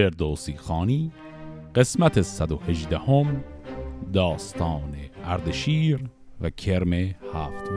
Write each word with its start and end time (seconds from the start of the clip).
فردوسی 0.00 0.56
خانی 0.56 1.12
قسمت 1.74 2.22
118 2.22 2.98
هم 2.98 3.44
داستان 4.12 4.94
اردشیر 5.24 6.00
و 6.40 6.50
کرم 6.50 6.92
هفت 7.34 7.70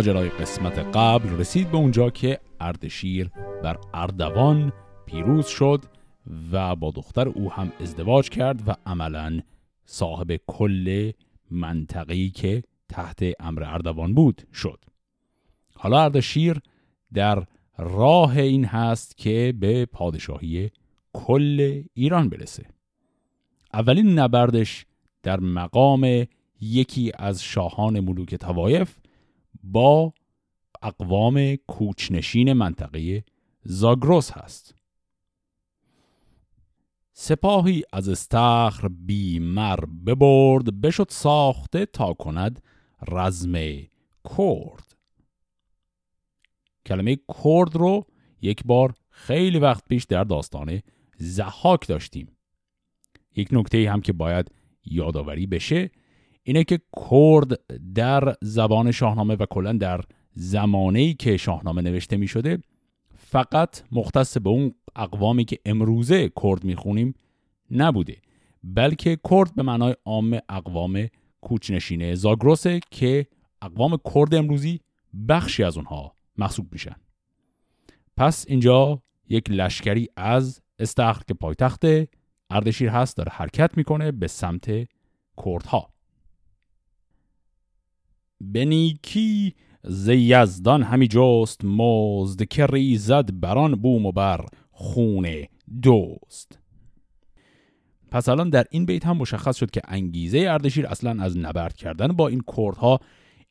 ماجرای 0.00 0.28
قسمت 0.28 0.78
قبل 0.78 1.28
رسید 1.28 1.70
به 1.70 1.76
اونجا 1.76 2.10
که 2.10 2.40
اردشیر 2.60 3.30
بر 3.62 3.78
اردوان 3.94 4.72
پیروز 5.06 5.46
شد 5.46 5.84
و 6.52 6.76
با 6.76 6.90
دختر 6.90 7.28
او 7.28 7.52
هم 7.52 7.72
ازدواج 7.80 8.28
کرد 8.28 8.68
و 8.68 8.76
عملا 8.86 9.40
صاحب 9.84 10.40
کل 10.46 11.12
منطقه‌ای 11.50 12.30
که 12.30 12.62
تحت 12.88 13.22
امر 13.40 13.64
اردوان 13.64 14.14
بود 14.14 14.42
شد. 14.54 14.84
حالا 15.74 16.02
اردشیر 16.02 16.60
در 17.12 17.46
راه 17.78 18.36
این 18.36 18.64
هست 18.64 19.16
که 19.16 19.54
به 19.60 19.86
پادشاهی 19.86 20.70
کل 21.12 21.82
ایران 21.94 22.28
برسه. 22.28 22.66
اولین 23.74 24.18
نبردش 24.18 24.86
در 25.22 25.40
مقام 25.40 26.26
یکی 26.60 27.12
از 27.14 27.42
شاهان 27.42 28.00
ملوک 28.00 28.34
توایف 28.34 29.00
با 29.62 30.12
اقوام 30.82 31.56
کوچنشین 31.56 32.52
منطقه 32.52 33.24
زاگروس 33.62 34.30
هست. 34.30 34.74
سپاهی 37.12 37.82
از 37.92 38.08
استخر 38.08 38.88
بیمر 38.88 39.80
ببرد 40.06 40.80
بشد 40.80 41.06
ساخته 41.10 41.86
تا 41.86 42.12
کند 42.12 42.62
رزم 43.08 43.52
کرد. 44.36 44.96
کلمه 46.86 47.16
کرد 47.16 47.76
رو 47.76 48.06
یک 48.42 48.64
بار 48.64 48.94
خیلی 49.10 49.58
وقت 49.58 49.84
پیش 49.88 50.04
در 50.04 50.24
داستان 50.24 50.80
زحاک 51.16 51.88
داشتیم. 51.88 52.36
یک 53.36 53.48
نکته 53.52 53.90
هم 53.90 54.00
که 54.00 54.12
باید 54.12 54.50
یادآوری 54.84 55.46
بشه 55.46 55.90
اینه 56.50 56.64
که 56.64 56.80
کرد 57.10 57.60
در 57.94 58.34
زبان 58.42 58.90
شاهنامه 58.90 59.34
و 59.34 59.46
کلا 59.50 59.72
در 59.72 60.00
زمانه‌ای 60.34 61.14
که 61.14 61.36
شاهنامه 61.36 61.82
نوشته 61.82 62.16
می 62.16 62.28
شده 62.28 62.58
فقط 63.14 63.82
مختص 63.92 64.38
به 64.38 64.50
اون 64.50 64.74
اقوامی 64.96 65.44
که 65.44 65.58
امروزه 65.64 66.30
کرد 66.42 66.64
می‌خونیم 66.64 67.14
نبوده 67.70 68.16
بلکه 68.64 69.18
کرد 69.30 69.54
به 69.54 69.62
معنای 69.62 69.94
عام 70.04 70.38
اقوام 70.48 71.06
کوچنشینه 71.40 72.14
زاگروسه 72.14 72.80
که 72.90 73.26
اقوام 73.62 73.98
کرد 74.14 74.34
امروزی 74.34 74.80
بخشی 75.28 75.64
از 75.64 75.76
اونها 75.76 76.14
محسوب 76.36 76.72
میشن. 76.72 76.96
پس 78.16 78.44
اینجا 78.48 79.02
یک 79.28 79.50
لشکری 79.50 80.08
از 80.16 80.62
استخر 80.78 81.22
که 81.28 81.34
پایتخت 81.34 81.82
اردشیر 82.50 82.88
هست 82.88 83.16
داره 83.16 83.32
حرکت 83.32 83.76
می‌کنه 83.76 84.12
به 84.12 84.26
سمت 84.26 84.88
کردها. 85.44 85.99
به 88.40 88.64
نیکی 88.64 89.54
ز 89.82 90.08
یزدان 90.08 90.82
همی 90.82 91.08
جست 91.08 91.64
مزد 91.64 92.42
که 92.42 92.66
ریزد 92.66 93.40
بران 93.40 93.74
بوم 93.74 94.06
و 94.06 94.12
بر 94.12 94.46
خونه 94.70 95.48
دوست 95.82 96.58
پس 98.10 98.28
الان 98.28 98.50
در 98.50 98.64
این 98.70 98.86
بیت 98.86 99.06
هم 99.06 99.16
مشخص 99.16 99.56
شد 99.56 99.70
که 99.70 99.80
انگیزه 99.88 100.38
اردشیر 100.38 100.86
اصلا 100.86 101.22
از 101.22 101.38
نبرد 101.38 101.76
کردن 101.76 102.08
با 102.08 102.28
این 102.28 102.42
کردها 102.56 103.00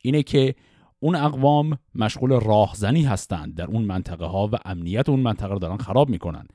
اینه 0.02 0.24
که 0.24 0.56
اون 1.00 1.16
اقوام 1.16 1.78
مشغول 1.96 2.40
راهزنی 2.40 3.04
هستند 3.04 3.56
در 3.56 3.66
اون 3.66 3.82
منطقه 3.82 4.26
ها 4.26 4.50
و 4.52 4.56
امنیت 4.66 5.10
اون 5.10 5.20
منطقه 5.20 5.54
رو 5.54 5.60
دارن 5.60 5.78
خراب 5.78 6.10
می‌کنن 6.10 6.48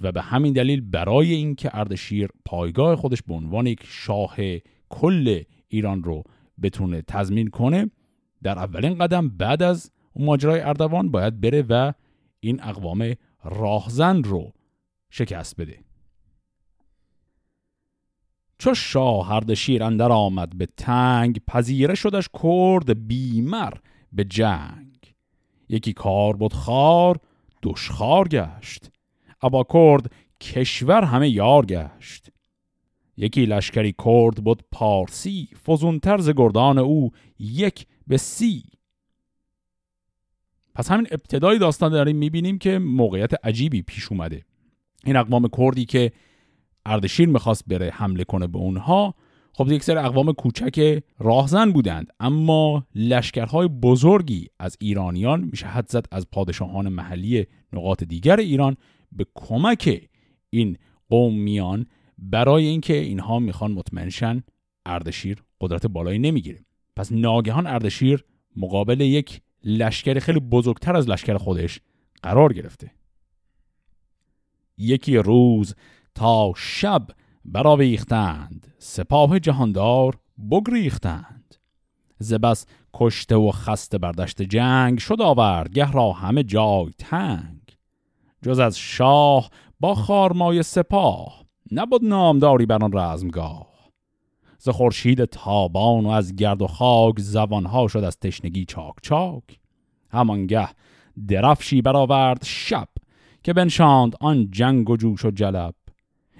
و 0.00 0.12
به 0.12 0.22
همین 0.22 0.52
دلیل 0.52 0.80
برای 0.80 1.34
اینکه 1.34 1.78
اردشیر 1.78 2.28
پایگاه 2.44 2.96
خودش 2.96 3.22
به 3.22 3.34
عنوان 3.34 3.66
یک 3.66 3.80
شاه 3.84 4.36
کل 4.88 5.42
ایران 5.68 6.02
رو 6.02 6.24
بتونه 6.62 7.02
تضمین 7.02 7.48
کنه 7.48 7.90
در 8.42 8.58
اولین 8.58 8.98
قدم 8.98 9.28
بعد 9.28 9.62
از 9.62 9.90
ماجرای 10.16 10.60
اردوان 10.60 11.10
باید 11.10 11.40
بره 11.40 11.62
و 11.62 11.92
این 12.40 12.62
اقوام 12.62 13.14
راهزن 13.44 14.22
رو 14.22 14.52
شکست 15.10 15.56
بده. 15.56 15.78
چو 18.58 18.74
شاه 18.74 19.32
اردشیر 19.32 19.82
اندر 19.82 20.12
آمد 20.12 20.58
به 20.58 20.66
تنگ 20.76 21.40
پذیره 21.46 21.94
شدش 21.94 22.28
کرد 22.42 23.06
بیمر 23.08 23.72
به 24.12 24.24
جنگ. 24.24 25.14
یکی 25.68 25.92
کار 25.92 26.36
بود 26.36 26.52
خار 26.52 27.16
دشخار 27.62 28.28
گشت. 28.28 28.90
ابا 29.42 29.64
کرد 29.72 30.12
کشور 30.40 31.04
همه 31.04 31.28
یار 31.28 31.66
گشت. 31.66 32.28
یکی 33.16 33.46
لشکری 33.46 33.94
کرد 34.04 34.44
بود 34.44 34.62
پارسی 34.72 35.48
فزونتر 35.66 36.18
ز 36.18 36.30
گردان 36.30 36.78
او 36.78 37.10
یک 37.38 37.86
به 38.06 38.16
سی. 38.16 38.62
پس 40.74 40.90
همین 40.90 41.06
ابتدای 41.10 41.58
داستان 41.58 41.92
داریم 41.92 42.16
می‌بینیم 42.16 42.58
که 42.58 42.78
موقعیت 42.78 43.46
عجیبی 43.46 43.82
پیش 43.82 44.12
اومده. 44.12 44.44
این 45.04 45.16
اقوام 45.16 45.48
کردی 45.58 45.84
که 45.84 46.12
اردشیر 46.86 47.28
می‌خواست 47.28 47.64
بره 47.66 47.90
حمله 47.90 48.24
کنه 48.24 48.46
به 48.46 48.58
اونها 48.58 49.14
خب 49.56 49.72
یک 49.72 49.82
سر 49.82 49.98
اقوام 49.98 50.32
کوچک 50.32 51.02
راهزن 51.18 51.72
بودند 51.72 52.06
اما 52.20 52.86
لشکرهای 52.94 53.68
بزرگی 53.68 54.48
از 54.58 54.76
ایرانیان 54.80 55.40
میشه 55.40 55.66
حد 55.66 55.88
زد 55.88 56.06
از 56.12 56.30
پادشاهان 56.30 56.88
محلی 56.88 57.46
نقاط 57.72 58.04
دیگر 58.04 58.36
ایران 58.36 58.76
به 59.12 59.26
کمک 59.34 60.08
این 60.50 60.76
قومیان 61.08 61.86
برای 62.18 62.66
اینکه 62.66 62.94
اینها 62.94 63.38
می‌خوان 63.38 63.72
مطمئنشن 63.72 64.42
اردشیر 64.86 65.42
قدرت 65.60 65.86
بالایی 65.86 66.18
نمی‌گیره. 66.18 66.64
پس 66.96 67.12
ناگهان 67.12 67.66
اردشیر 67.66 68.24
مقابل 68.56 69.00
یک 69.00 69.40
لشکر 69.64 70.18
خیلی 70.18 70.40
بزرگتر 70.40 70.96
از 70.96 71.08
لشکر 71.08 71.36
خودش 71.36 71.80
قرار 72.22 72.52
گرفته. 72.52 72.90
یکی 74.78 75.16
روز 75.16 75.74
تا 76.14 76.52
شب 76.56 77.06
براویختند 77.44 78.74
سپاه 78.78 79.38
جهاندار 79.40 80.18
بگریختند. 80.50 81.54
زبس 82.18 82.66
کشته 82.94 83.36
و 83.36 83.50
خسته 83.50 83.98
بردشت 83.98 84.42
جنگ 84.42 84.98
شد 84.98 85.20
آورد 85.20 85.72
گه 85.72 85.92
را 85.92 86.12
همه 86.12 86.42
جای 86.42 86.90
تنگ. 86.98 87.60
جز 88.42 88.58
از 88.58 88.78
شاه 88.78 89.50
با 89.80 89.94
خارمای 89.94 90.62
سپاه 90.62 91.43
نبود 91.76 92.04
نامداری 92.04 92.66
بر 92.66 92.84
آن 92.84 92.90
رزمگاه. 92.92 93.66
ز 94.58 94.68
خورشید 94.68 95.24
تابان 95.24 96.06
و 96.06 96.08
از 96.08 96.36
گرد 96.36 96.62
و 96.62 96.66
خاک 96.66 97.14
زبانها 97.18 97.88
شد 97.88 98.04
از 98.04 98.18
تشنگی 98.18 98.64
چاک 98.64 98.94
چاک. 99.02 99.42
همانگه 100.10 100.68
درفشی 101.28 101.82
برآورد 101.82 102.44
شب 102.44 102.88
که 103.42 103.52
بنشاند 103.52 104.14
آن 104.20 104.48
جنگ 104.50 104.90
و 104.90 104.96
جوش 104.96 105.24
و 105.24 105.30
جلب. 105.30 105.74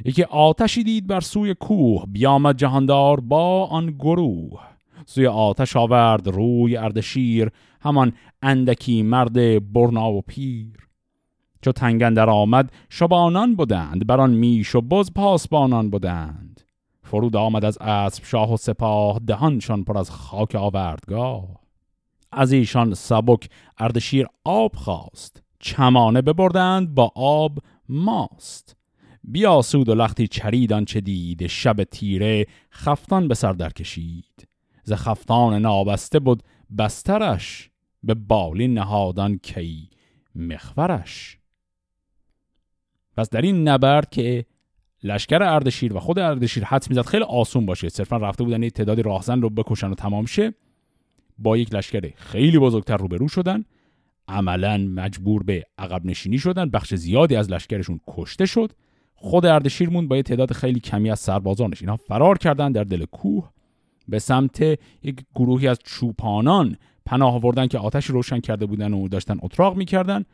یکی 0.04 0.22
آتشی 0.22 0.84
دید 0.84 1.06
بر 1.06 1.20
سوی 1.20 1.54
کوه 1.54 2.04
بیامد 2.08 2.56
جهاندار 2.56 3.20
با 3.20 3.66
آن 3.66 3.90
گروه. 3.90 4.60
سوی 5.06 5.26
آتش 5.26 5.76
آورد 5.76 6.28
روی 6.28 6.76
اردشیر 6.76 7.50
همان 7.80 8.12
اندکی 8.42 9.02
مرد 9.02 9.72
برنا 9.72 10.12
و 10.12 10.22
پیر. 10.22 10.83
چو 11.64 11.72
تنگندر 11.72 12.30
آمد 12.30 12.72
شبانان 12.88 13.54
بودند 13.54 14.06
بر 14.06 14.20
آن 14.20 14.30
میش 14.30 14.74
و 14.74 14.80
بز 14.80 15.12
پاسبانان 15.12 15.90
بودند. 15.90 16.60
فرود 17.02 17.36
آمد 17.36 17.64
از 17.64 17.78
اسب 17.80 18.24
شاه 18.24 18.52
و 18.52 18.56
سپاه 18.56 19.20
دهانشان 19.26 19.84
پر 19.84 19.98
از 19.98 20.10
خاک 20.10 20.54
آوردگاه. 20.54 21.60
از 22.32 22.52
ایشان 22.52 22.94
سبک 22.94 23.48
اردشیر 23.78 24.26
آب 24.44 24.76
خواست 24.76 25.42
چمانه 25.60 26.22
ببردند 26.22 26.94
با 26.94 27.12
آب 27.14 27.58
ماست. 27.88 28.76
بیاسود 29.24 29.88
و 29.88 29.94
لختی 29.94 30.26
چرید 30.26 30.84
چه 30.84 31.00
دید 31.00 31.46
شب 31.46 31.84
تیره 31.84 32.46
خفتان 32.70 33.28
به 33.28 33.34
سر 33.34 33.52
در 33.52 33.70
کشید 33.70 34.48
ز 34.82 34.92
خفتان 34.92 35.54
نابسته 35.54 36.18
بود 36.18 36.42
بسترش 36.78 37.70
به 38.02 38.14
بالین 38.14 38.74
نهادان 38.74 39.38
کی 39.38 39.90
مخورش. 40.34 41.38
پس 43.16 43.30
در 43.30 43.40
این 43.40 43.68
نبرد 43.68 44.10
که 44.10 44.44
لشکر 45.02 45.42
اردشیر 45.42 45.94
و 45.94 46.00
خود 46.00 46.18
اردشیر 46.18 46.64
حد 46.64 46.86
می‌زد 46.90 47.06
خیلی 47.06 47.24
آسون 47.24 47.66
باشه 47.66 47.88
صرفا 47.88 48.16
رفته 48.16 48.44
بودن 48.44 48.62
یه 48.62 48.70
تعدادی 48.70 49.02
راهزن 49.02 49.42
رو 49.42 49.50
بکشن 49.50 49.90
و 49.90 49.94
تمام 49.94 50.26
شه 50.26 50.54
با 51.38 51.56
یک 51.56 51.74
لشکر 51.74 52.10
خیلی 52.16 52.58
بزرگتر 52.58 52.96
روبرو 52.96 53.28
شدن 53.28 53.64
عملا 54.28 54.78
مجبور 54.78 55.42
به 55.42 55.64
عقب 55.78 56.06
نشینی 56.06 56.38
شدن 56.38 56.70
بخش 56.70 56.94
زیادی 56.94 57.36
از 57.36 57.50
لشکرشون 57.50 58.00
کشته 58.08 58.46
شد 58.46 58.72
خود 59.14 59.46
اردشیر 59.46 59.90
موند 59.90 60.08
با 60.08 60.16
یه 60.16 60.22
تعداد 60.22 60.52
خیلی 60.52 60.80
کمی 60.80 61.10
از 61.10 61.20
سربازانش. 61.20 61.80
اینها 61.82 61.96
فرار 61.96 62.38
کردن 62.38 62.72
در 62.72 62.84
دل 62.84 63.04
کوه 63.04 63.50
به 64.08 64.18
سمت 64.18 64.62
یک 65.02 65.16
گروهی 65.34 65.68
از 65.68 65.78
چوپانان 65.84 66.76
پناه 67.06 67.34
آوردن 67.34 67.66
که 67.66 67.78
آتش 67.78 68.06
روشن 68.06 68.40
کرده 68.40 68.66
بودن 68.66 68.92
و 68.92 69.08
داشتن 69.08 69.38
اتراق 69.42 69.76
می‌کردن. 69.76 70.24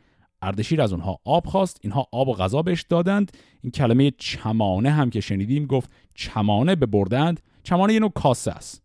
اردشیر 0.41 0.81
از 0.81 0.93
اونها 0.93 1.19
آب 1.25 1.45
خواست. 1.45 1.79
اینها 1.81 2.07
آب 2.11 2.27
و 2.27 2.33
غذا 2.33 2.61
بهش 2.61 2.81
دادند. 2.81 3.37
این 3.61 3.71
کلمه 3.71 4.11
چمانه 4.11 4.91
هم 4.91 5.09
که 5.09 5.21
شنیدیم 5.21 5.65
گفت 5.65 5.89
چمانه 6.15 6.75
به 6.75 6.85
بردند. 6.85 7.39
چمانه 7.63 7.93
یه 7.93 7.99
نوع 7.99 8.11
کاسه 8.11 8.51
است. 8.51 8.83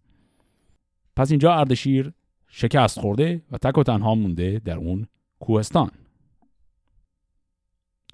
پس 1.16 1.30
اینجا 1.30 1.54
اردشیر 1.54 2.12
شکست 2.48 3.00
خورده 3.00 3.42
و 3.52 3.58
تک 3.58 3.78
و 3.78 3.82
تنها 3.82 4.14
مونده 4.14 4.60
در 4.64 4.76
اون 4.76 5.06
کوهستان. 5.40 5.90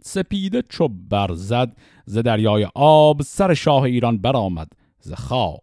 سپیده 0.03 0.63
چو 0.63 0.89
برزد 0.89 1.77
ز 2.07 2.19
دریای 2.19 2.69
آب 2.75 3.23
سر 3.23 3.55
شاه 3.55 3.83
ایران 3.83 4.19
برآمد 4.19 4.73
ز 5.01 5.13
خواب. 5.13 5.63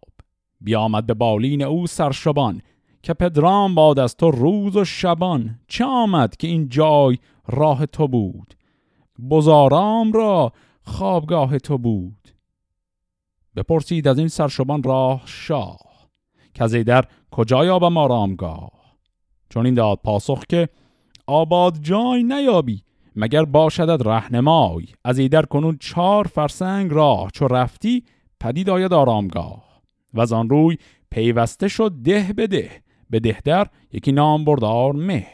بیامد 0.60 1.06
به 1.06 1.14
بالین 1.14 1.62
او 1.62 1.86
سرشبان 1.86 2.62
که 3.02 3.14
پدرام 3.14 3.74
باد 3.74 3.98
از 3.98 4.16
تو 4.16 4.30
روز 4.30 4.76
و 4.76 4.84
شبان. 4.84 5.58
چه 5.68 5.84
آمد 5.84 6.36
که 6.36 6.46
این 6.46 6.68
جای 6.68 7.18
راه 7.50 7.86
تو 7.86 8.08
بود. 8.08 8.54
بزارام 9.30 10.12
را 10.12 10.52
خوابگاه 10.82 11.58
تو 11.58 11.78
بود. 11.78 12.28
بپرسید 13.56 14.08
از 14.08 14.18
این 14.18 14.28
سرشبان 14.28 14.82
راه 14.82 15.22
شاه 15.24 15.78
که 16.54 16.64
از 16.64 16.72
در 16.74 17.04
کجا 17.30 17.64
یابم 17.64 17.96
آرامگاه 17.96 18.70
چون 19.48 19.66
این 19.66 19.74
داد 19.74 19.98
پاسخ 20.04 20.44
که 20.48 20.68
آباد 21.26 21.78
جای 21.82 22.22
نیابی 22.22 22.82
مگر 23.16 23.44
باشدد 23.44 24.08
رهنمای؟ 24.08 24.84
از 25.04 25.18
ایدر 25.18 25.42
کنون 25.42 25.76
چهار 25.80 26.24
فرسنگ 26.24 26.92
راه 26.92 27.30
چو 27.30 27.48
رفتی 27.48 28.04
پدید 28.40 28.70
آید 28.70 28.92
آرامگاه. 28.92 29.70
و 30.14 30.20
از 30.20 30.32
آن 30.32 30.48
روی 30.48 30.76
پیوسته 31.10 31.68
شد 31.68 31.92
ده 32.04 32.32
به 32.32 32.46
ده 32.46 32.82
به 33.10 33.20
دهتر 33.20 33.66
یکی 33.92 34.12
نام 34.12 34.44
بردار 34.44 34.92
مه. 34.92 35.26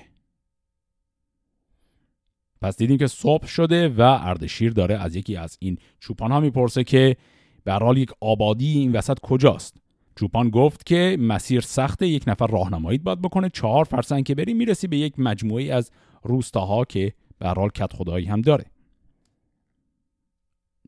پس 2.63 2.77
دیدیم 2.77 2.99
که 2.99 3.07
صبح 3.07 3.47
شده 3.47 3.89
و 3.89 4.19
اردشیر 4.21 4.73
داره 4.73 4.95
از 4.95 5.17
یکی 5.17 5.37
از 5.37 5.57
این 5.61 5.79
چوپان 6.01 6.33
ها 6.33 6.41
می‌پرسه 6.41 6.85
که 6.85 7.17
به 7.65 7.73
حال 7.73 7.99
یک 7.99 8.11
آبادی 8.21 8.79
این 8.79 8.93
وسط 8.93 9.19
کجاست؟ 9.21 9.77
چوپان 10.17 10.51
گفت 10.51 10.87
که 10.87 11.17
مسیر 11.21 11.61
سخت 11.61 12.03
یک 12.03 12.25
نفر 12.27 12.47
راهنمایی 12.47 12.99
باید 12.99 13.23
بکنه 13.23 13.49
چهار 13.49 13.85
فرسنگ 13.85 14.25
که 14.25 14.35
بری 14.35 14.55
می‌رسی 14.55 14.87
به 14.87 14.97
یک 14.97 15.19
مجموعه 15.19 15.75
از 15.75 15.91
روستاها 16.23 16.85
که 16.85 17.13
به 17.39 17.49
حال 17.49 17.69
کت 17.69 17.93
خدایی 17.93 18.27
هم 18.27 18.41
داره. 18.41 18.65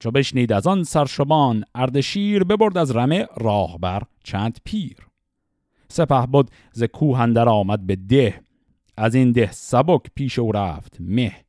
چو 0.01 0.11
بشنید 0.11 0.53
از 0.53 0.67
آن 0.67 0.85
سرشبان 0.85 1.65
اردشیر 1.75 2.45
ببرد 2.45 2.79
از 2.79 2.97
رمه 2.97 3.27
راهبر 3.37 4.03
چند 4.25 4.59
پیر. 4.65 4.97
سپه 5.89 6.27
بود 6.27 6.51
ز 6.73 6.83
کوهندر 6.83 7.49
آمد 7.49 7.87
به 7.87 7.97
ده 7.97 8.41
از 8.97 9.15
این 9.15 9.33
ده 9.33 9.53
سبک 9.53 10.03
پیش 10.15 10.39
او 10.39 10.53
رفت 10.53 10.97
مه. 11.01 11.48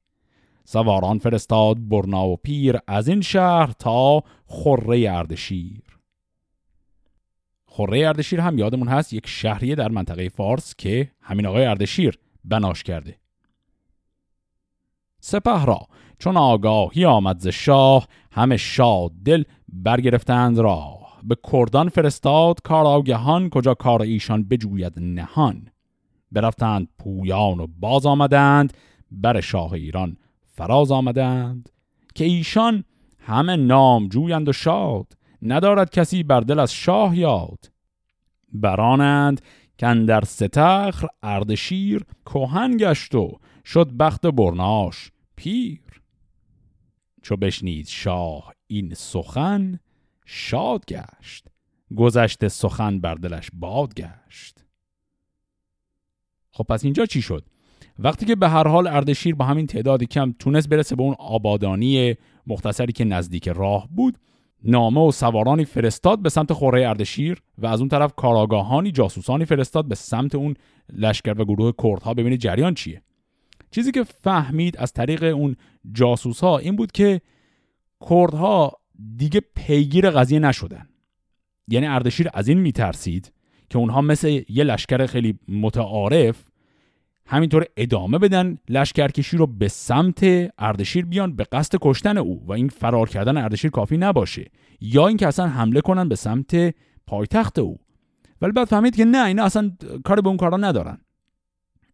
سواران 0.71 1.19
فرستاد 1.19 1.89
برنا 1.89 2.27
و 2.27 2.37
پیر 2.37 2.77
از 2.87 3.07
این 3.07 3.21
شهر 3.21 3.71
تا 3.79 4.23
خره 4.45 5.05
اردشیر. 5.09 5.81
خره 7.65 8.07
اردشیر 8.07 8.39
هم 8.39 8.57
یادمون 8.57 8.87
هست 8.87 9.13
یک 9.13 9.27
شهریه 9.27 9.75
در 9.75 9.87
منطقه 9.87 10.29
فارس 10.29 10.75
که 10.75 11.11
همین 11.21 11.45
آقای 11.45 11.65
اردشیر 11.65 12.19
بناش 12.45 12.83
کرده. 12.83 13.15
سپه 15.19 15.65
را 15.65 15.79
چون 16.19 16.37
آگاهی 16.37 17.05
آمد 17.05 17.39
ز 17.39 17.47
شاه 17.47 18.07
همه 18.31 18.57
شاد 18.57 19.11
دل 19.25 19.43
برگرفتند 19.67 20.59
راه. 20.59 21.19
به 21.23 21.37
کردان 21.51 21.89
فرستاد 21.89 22.61
کار 22.61 22.85
آگهان 22.85 23.49
کجا 23.49 23.73
کار 23.73 24.01
ایشان 24.01 24.43
بجوید 24.43 24.93
نهان. 24.99 25.67
برفتند 26.31 26.87
پویان 26.99 27.59
و 27.59 27.67
باز 27.79 28.05
آمدند 28.05 28.73
بر 29.11 29.41
شاه 29.41 29.73
ایران. 29.73 30.17
فراز 30.59 30.91
آمدند 30.91 31.69
که 32.15 32.25
ایشان 32.25 32.83
همه 33.19 33.55
نام 33.55 34.07
جویند 34.07 34.49
و 34.49 34.53
شاد 34.53 35.17
ندارد 35.41 35.89
کسی 35.89 36.23
بر 36.23 36.39
دل 36.39 36.59
از 36.59 36.73
شاه 36.73 37.17
یاد. 37.17 37.71
برانند 38.53 39.41
که 39.77 39.93
در 40.07 40.21
ستخر 40.21 41.07
اردشیر 41.23 42.05
کهن 42.25 42.77
گشت 42.77 43.15
و 43.15 43.39
شد 43.65 43.87
بخت 43.87 44.25
برناش 44.25 45.11
پیر. 45.35 46.01
چو 47.21 47.35
بشنید 47.35 47.87
شاه 47.87 48.53
این 48.67 48.93
سخن 48.93 49.79
شاد 50.25 50.85
گشت 50.85 51.47
گذشته 51.97 52.49
سخن 52.49 52.99
بر 52.99 53.15
دلش 53.15 53.49
باد 53.53 53.93
گشت. 53.93 54.65
خب 56.51 56.63
پس 56.63 56.83
اینجا 56.83 57.05
چی 57.05 57.21
شد؟ 57.21 57.45
وقتی 58.01 58.25
که 58.25 58.35
به 58.35 58.49
هر 58.49 58.67
حال 58.67 58.87
اردشیر 58.87 59.35
با 59.35 59.45
همین 59.45 59.67
تعدادی 59.67 60.05
کم 60.05 60.33
تونست 60.39 60.69
برسه 60.69 60.95
به 60.95 61.03
اون 61.03 61.15
آبادانی 61.19 62.15
مختصری 62.47 62.93
که 62.93 63.05
نزدیک 63.05 63.47
راه 63.47 63.87
بود 63.95 64.17
نامه 64.63 65.07
و 65.07 65.11
سوارانی 65.11 65.65
فرستاد 65.65 66.19
به 66.19 66.29
سمت 66.29 66.53
خوره 66.53 66.89
اردشیر 66.89 67.41
و 67.57 67.67
از 67.67 67.79
اون 67.79 67.89
طرف 67.89 68.13
کاراگاهانی 68.15 68.91
جاسوسانی 68.91 69.45
فرستاد 69.45 69.87
به 69.87 69.95
سمت 69.95 70.35
اون 70.35 70.53
لشکر 70.93 71.41
و 71.41 71.45
گروه 71.45 71.71
کردها. 71.83 72.13
ببینید 72.13 72.39
جریان 72.39 72.73
چیه. 72.73 73.01
چیزی 73.71 73.91
که 73.91 74.03
فهمید 74.03 74.77
از 74.77 74.93
طریق 74.93 75.23
اون 75.23 75.55
جاسوس 75.91 76.39
ها 76.39 76.57
این 76.57 76.75
بود 76.75 76.91
که 76.91 77.21
کردها 78.09 78.71
دیگه 79.17 79.41
پیگیر 79.55 80.09
قضیه 80.09 80.39
نشدن. 80.39 80.89
یعنی 81.67 81.87
اردشیر 81.87 82.29
از 82.33 82.47
این 82.47 82.59
میترسید 82.59 83.33
که 83.69 83.77
اونها 83.77 84.01
مثل 84.01 84.41
یه 84.49 84.63
لشکر 84.63 85.05
خیلی 85.05 85.39
متعارف 85.47 86.48
همینطور 87.31 87.65
ادامه 87.77 88.17
بدن 88.17 88.57
لشکرکشی 88.69 89.37
رو 89.37 89.47
به 89.47 89.67
سمت 89.67 90.23
اردشیر 90.57 91.05
بیان 91.05 91.35
به 91.35 91.43
قصد 91.51 91.77
کشتن 91.81 92.17
او 92.17 92.43
و 92.45 92.51
این 92.51 92.69
فرار 92.69 93.09
کردن 93.09 93.37
اردشیر 93.37 93.71
کافی 93.71 93.97
نباشه. 93.97 94.51
یا 94.81 95.07
اینکه 95.07 95.27
اصلا 95.27 95.47
حمله 95.47 95.81
کنن 95.81 96.09
به 96.09 96.15
سمت 96.15 96.75
پایتخت 97.07 97.59
او. 97.59 97.79
ولی 98.41 98.51
بعد 98.51 98.67
فهمید 98.67 98.95
که 98.95 99.05
نه 99.05 99.25
اینا 99.25 99.43
اصلا 99.43 99.71
کار 100.03 100.21
به 100.21 100.27
اون 100.27 100.37
کارا 100.37 100.57
ندارن. 100.57 100.97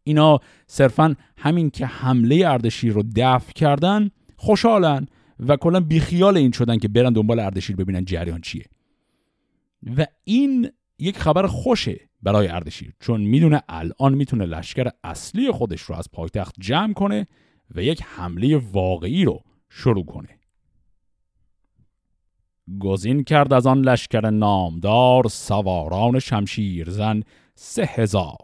اینا 0.04 0.40
صرفا 0.68 1.16
همین 1.38 1.70
که 1.70 1.86
حمله 1.86 2.44
اردشیر 2.48 2.94
رو 2.94 3.04
دفع 3.16 3.54
کردن 3.54 4.10
خوشحالن 4.38 5.08
و 5.40 5.56
کلا 5.56 5.80
بیخیال 5.80 6.38
این 6.38 6.52
شدن 6.52 6.78
که 6.78 6.88
برن 6.88 7.14
دنبال 7.14 7.40
اردشیر 7.40 7.76
ببینن 7.76 8.06
جریان 8.06 8.42
چیه. 8.42 8.66
و 9.98 10.06
این 10.24 10.70
یک 11.00 11.18
خبر 11.18 11.48
خوشه. 11.48 12.00
برای 12.26 12.48
اردشیر. 12.48 12.94
چون 13.00 13.22
می‌دونه 13.22 13.62
الان 13.70 14.14
می‌تونه 14.14 14.46
لشکر 14.46 14.90
اصلی 15.04 15.52
خودش 15.52 15.82
رو 15.82 15.96
از 15.96 16.12
پایتخت 16.12 16.56
جمع 16.60 16.94
کنه 16.94 17.28
و 17.76 17.84
یک 17.84 18.04
حمله 18.04 18.58
واقعی 18.58 19.26
رو 19.26 19.44
شروع 19.70 20.06
کنه. 20.06 20.40
گزین 22.80 23.24
کرد 23.24 23.54
از 23.54 23.68
آن 23.68 23.82
لشکر 23.82 24.30
نامدار 24.30 25.28
سواران 25.28 26.20
شمشیرزن 26.20 27.24
سه 27.56 27.86
هزار. 27.86 28.38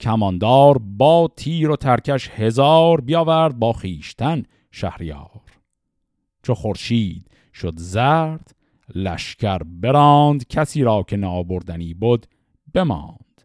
کماندار 0.00 0.78
با 0.78 1.30
تیر 1.36 1.70
و 1.70 1.76
ترکش 1.76 2.28
هزار 2.28 3.00
بیاورد 3.00 3.58
با 3.58 3.72
خیشتن 3.72 4.42
شهریار. 4.70 5.40
چو 6.42 6.54
خورشید 6.54 7.30
شد 7.54 7.74
زرد 7.76 8.54
لشکر 8.94 9.58
براند 9.58 10.46
کسی 10.46 10.82
را 10.82 11.02
که 11.02 11.16
نابردنی 11.16 11.94
بود 11.94 12.26
بماند. 12.72 13.42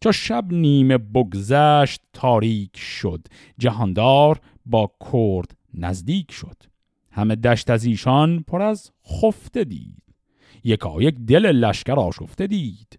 چو 0.00 0.12
شب 0.12 0.44
نیمه 0.52 0.98
بگذشت 0.98 2.00
تاریک 2.12 2.76
شد. 2.76 3.26
جهاندار 3.58 4.40
با 4.66 4.90
کرد 5.12 5.56
نزدیک 5.74 6.32
شد. 6.32 6.56
همه 7.10 7.36
دشت 7.36 7.70
از 7.70 7.84
ایشان 7.84 8.44
پر 8.48 8.62
از 8.62 8.90
خفته 9.06 9.64
دید. 9.64 10.02
یکا 10.64 11.02
یک 11.02 11.14
دل 11.14 11.46
لشکر 11.46 12.00
آشفته 12.00 12.46
دید. 12.46 12.98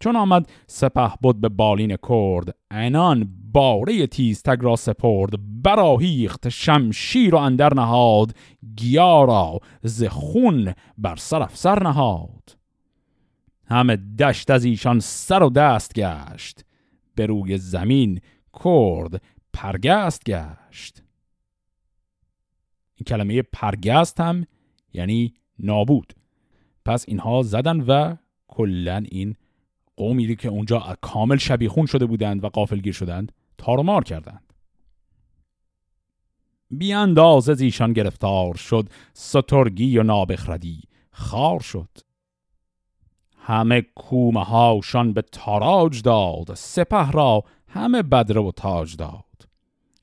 چون 0.00 0.16
آمد 0.16 0.50
سپه 0.66 1.10
بود 1.22 1.40
به 1.40 1.48
بالین 1.48 1.96
کرد 2.08 2.54
انان 2.70 3.28
باره 3.52 4.06
تیزتگ 4.06 4.58
را 4.60 4.76
سپرد. 4.76 5.62
براهیخت 5.62 6.48
شمشیر 6.48 7.34
و 7.34 7.38
اندر 7.38 7.74
نهاد. 7.74 8.34
گیا 8.76 9.24
را 9.24 9.60
ز 9.82 10.04
خون 10.04 10.74
بر 10.98 11.16
سر 11.16 11.42
افسر 11.42 11.82
نهاد. 11.82 12.59
همه 13.70 13.96
دشت 13.96 14.50
از 14.50 14.64
ایشان 14.64 15.00
سر 15.00 15.42
و 15.42 15.50
دست 15.50 15.94
گشت. 15.94 16.64
به 17.14 17.26
روی 17.26 17.58
زمین 17.58 18.20
کرد 18.64 19.22
پرگست 19.52 20.24
گشت. 20.24 21.02
این 22.94 23.04
کلمه 23.06 23.42
پرگست 23.42 24.20
هم 24.20 24.46
یعنی 24.92 25.34
نابود. 25.58 26.12
پس 26.84 27.04
اینها 27.08 27.42
زدن 27.42 27.80
و 27.80 28.16
کلا 28.48 29.04
این 29.08 29.34
قومی 29.96 30.36
که 30.36 30.48
اونجا 30.48 30.96
کامل 31.00 31.36
شبیخون 31.36 31.86
شده 31.86 32.06
بودند 32.06 32.44
و 32.44 32.48
قافلگیر 32.48 32.92
شدند 32.92 33.32
تارمار 33.58 34.04
کردند. 34.04 34.52
بی 36.70 36.92
اندازه 36.92 37.64
ایشان 37.64 37.92
گرفتار 37.92 38.54
شد 38.54 38.88
سترگی 39.12 39.98
و 39.98 40.02
نابخردی 40.02 40.82
خار 41.10 41.60
شد. 41.60 41.88
همه 43.50 43.82
کومه 43.96 44.44
هاشان 44.44 45.12
به 45.12 45.22
تاراج 45.22 46.02
داد 46.02 46.54
سپه 46.54 47.10
را 47.10 47.44
همه 47.68 48.02
بدره 48.02 48.40
و 48.40 48.52
تاج 48.56 48.96
داد. 48.96 49.24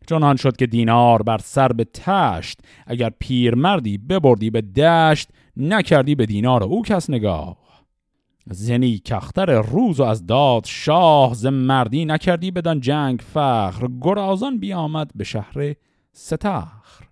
چنان 0.08 0.36
شد 0.36 0.56
که 0.56 0.68
دینار 0.68 1.22
بر 1.22 1.38
سر 1.38 1.68
به 1.68 1.84
تشت 1.84 2.60
اگر 2.88 3.12
پیرمردی 3.20 3.98
ببردی 3.98 4.50
به 4.50 4.62
دشت 4.62 5.30
نکردی 5.58 6.16
به 6.16 6.26
دینار 6.26 6.64
او 6.64 6.84
کس 6.84 7.10
نگاه. 7.10 7.58
زنی 8.50 9.00
کختر 9.06 9.62
روز 9.62 10.00
و 10.00 10.04
از 10.04 10.26
داد 10.26 10.66
شاه 10.66 11.34
ز 11.34 11.46
مردی 11.46 12.06
نکردی 12.06 12.52
بدان 12.52 12.80
جنگ 12.80 13.20
فخر 13.20 13.88
گرازان 14.02 14.60
بیامد 14.60 15.12
به 15.16 15.24
شهر 15.24 15.74
ستخر. 16.12 17.08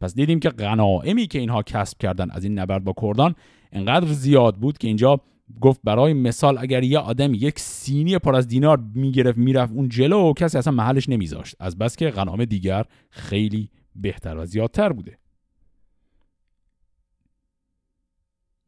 پس 0.00 0.14
دیدیم 0.14 0.40
که 0.40 0.48
غنائمی 0.48 1.26
که 1.26 1.38
اینها 1.38 1.62
کسب 1.62 1.98
کردن 1.98 2.30
از 2.30 2.44
این 2.44 2.58
نبرد 2.58 2.84
با 2.84 2.94
کردان 3.00 3.34
انقدر 3.74 4.06
زیاد 4.06 4.56
بود 4.56 4.78
که 4.78 4.88
اینجا 4.88 5.20
گفت 5.60 5.80
برای 5.84 6.12
مثال 6.12 6.58
اگر 6.58 6.82
یه 6.82 6.98
آدم 6.98 7.34
یک 7.34 7.58
سینی 7.58 8.18
پر 8.18 8.34
از 8.34 8.48
دینار 8.48 8.84
می‌گرفت 8.94 9.38
می‌رفت 9.38 9.72
اون 9.72 9.88
جلو 9.88 10.32
کسی 10.32 10.58
اصلا 10.58 10.72
محلش 10.72 11.08
نمیذاشت. 11.08 11.56
از 11.60 11.78
بس 11.78 11.96
که 11.96 12.10
غنام 12.10 12.44
دیگر 12.44 12.84
خیلی 13.10 13.70
بهتر 13.96 14.36
و 14.36 14.44
زیادتر 14.46 14.92
بوده. 14.92 15.18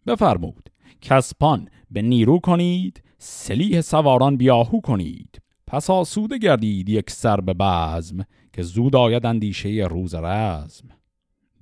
بفرمود. 0.06 0.70
کسپان 1.00 1.68
به 1.90 2.02
نیرو 2.02 2.38
کنید 2.38 3.02
سلیح 3.18 3.80
سواران 3.80 4.36
بیاهو 4.36 4.80
کنید. 4.80 5.42
پس 5.66 5.90
آسوده 5.90 6.38
گردید 6.38 6.88
یک 6.88 7.10
سر 7.10 7.40
به 7.40 7.54
بزم 7.54 8.24
که 8.52 8.62
زود 8.62 8.96
آید 8.96 9.26
اندیشه 9.26 9.68
روز 9.68 10.14
رزم. 10.14 10.88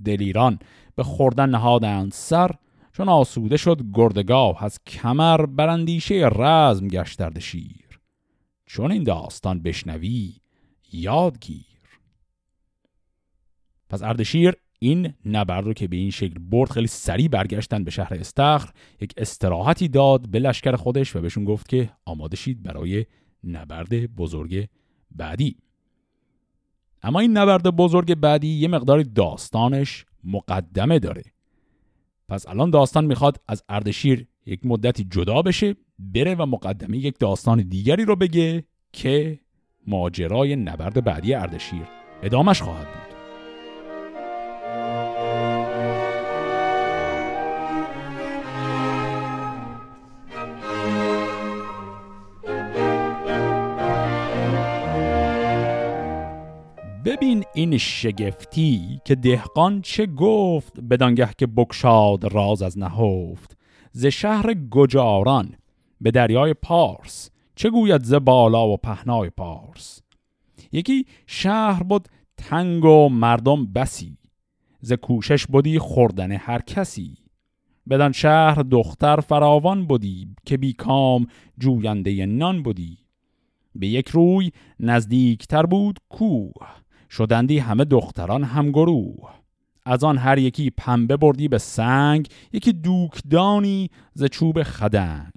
دلیران 0.05 0.59
به 0.97 1.03
خوردن 1.03 1.51
نهادند 1.51 2.13
سر 2.13 2.51
چون 2.97 3.09
آسوده 3.09 3.57
شد 3.57 3.81
گردگاه 3.95 4.65
از 4.65 4.79
کمر 4.87 5.47
براندیشه 5.47 6.29
رزم 6.33 6.89
گشت 6.89 7.19
درد 7.19 7.39
شیر. 7.39 8.01
چون 8.67 8.93
این 8.93 9.03
داستان 9.03 9.63
بشنوی 9.63 10.37
یادگیر 10.93 11.65
پس 13.89 14.03
اردشیر 14.03 14.55
این 14.79 15.15
نبرد 15.27 15.65
رو 15.65 15.73
که 15.73 15.89
به 15.89 15.97
این 15.97 16.11
شکل 16.11 16.39
برد 16.39 16.71
خیلی 16.71 16.87
سریع 16.87 17.29
برگشتن 17.29 17.85
به 17.85 17.91
شهر 17.91 18.15
استخر 18.15 18.71
یک 19.01 19.13
استراحتی 19.17 19.89
داد 19.89 20.29
به 20.29 20.39
لشکر 20.39 20.77
خودش 20.77 21.17
و 21.17 21.21
بهشون 21.21 21.45
گفت 21.45 21.69
که 21.69 21.91
آماده 22.05 22.37
شید 22.37 22.63
برای 22.63 23.07
نبرد 23.45 24.15
بزرگ 24.15 24.69
بعدی. 25.11 25.57
اما 27.03 27.21
این 27.21 27.37
نبرد 27.37 27.63
بزرگ 27.63 28.15
بعدی 28.15 28.49
یه 28.49 28.69
مقدار 28.69 29.03
داستانش 29.03 30.07
مقدمه 30.25 30.99
داره. 30.99 31.34
پس 32.29 32.49
الان 32.49 32.71
داستان 32.71 33.05
می‌خواد 33.05 33.41
از 33.49 33.63
اردشیر 33.69 34.27
یک 34.47 34.61
مدتی 34.65 35.05
جدا 35.11 35.43
بشه 35.43 35.75
بره 35.99 36.35
و 36.35 36.47
مقدمه 36.47 36.99
یک 36.99 37.19
داستان 37.19 37.63
دیگری 37.69 38.05
رو 38.05 38.17
بگه 38.17 38.65
که 38.93 39.41
ماجرای 39.87 40.57
نبرد 40.57 41.05
بعدی 41.05 41.35
اردشیر 41.35 41.83
ادامش 42.23 42.63
خواهد 42.63 42.87
بود. 42.87 43.14
ببین 57.05 57.45
این 57.55 57.79
شگفتی 57.79 59.01
که 59.05 59.15
دهقان 59.15 59.83
چه 59.83 60.07
گفت 60.07 60.81
بدانگه 60.81 61.29
که 61.39 61.47
بکشاد 61.47 62.25
راز 62.33 62.63
از 62.63 62.79
نهفت. 62.79 63.57
ز 63.93 64.07
شهر 64.07 64.55
گجاران 64.55 65.55
به 66.01 66.11
دریای 66.11 66.55
پارس 66.55 67.31
چه 67.57 67.71
گوید 67.71 68.05
ز 68.05 68.15
بالا 68.15 68.69
و 68.69 68.77
پهنای 68.77 69.31
پارس؟ 69.31 70.03
یکی 70.73 71.07
شهر 71.27 71.83
بود 71.83 72.09
تنگ 72.37 72.85
و 72.85 73.09
مردم 73.09 73.67
بسی 73.67 74.19
ز 74.81 74.93
کوشش 74.93 75.47
بودی 75.47 75.79
خوردن 75.79 76.33
هر 76.33 76.61
کسی. 76.61 77.19
بدان 77.91 78.13
شهر 78.13 78.63
دختر 78.63 79.21
فراوان 79.21 79.87
بودی 79.87 80.29
که 80.47 80.57
بیکام 80.57 81.27
جوینده 81.59 82.27
نان 82.27 82.63
بودی 82.63 82.99
به 83.75 83.87
یک 83.87 84.09
روی 84.09 84.51
نزدیکتر 84.81 85.67
بود 85.67 85.99
کوه 86.09 86.84
شدندی 87.17 87.59
همه 87.59 87.85
دختران 87.85 88.45
همگروه. 88.45 89.31
از 89.87 90.05
آن 90.05 90.19
هر 90.19 90.39
یکی 90.39 90.71
پنبه 90.71 91.17
بردی 91.17 91.49
به 91.49 91.59
سنگ 91.59 92.29
یکی 92.53 92.73
دوکدانی 92.73 93.91
ز 94.15 94.25
چوب 94.25 94.63
خدنگ. 94.63 95.33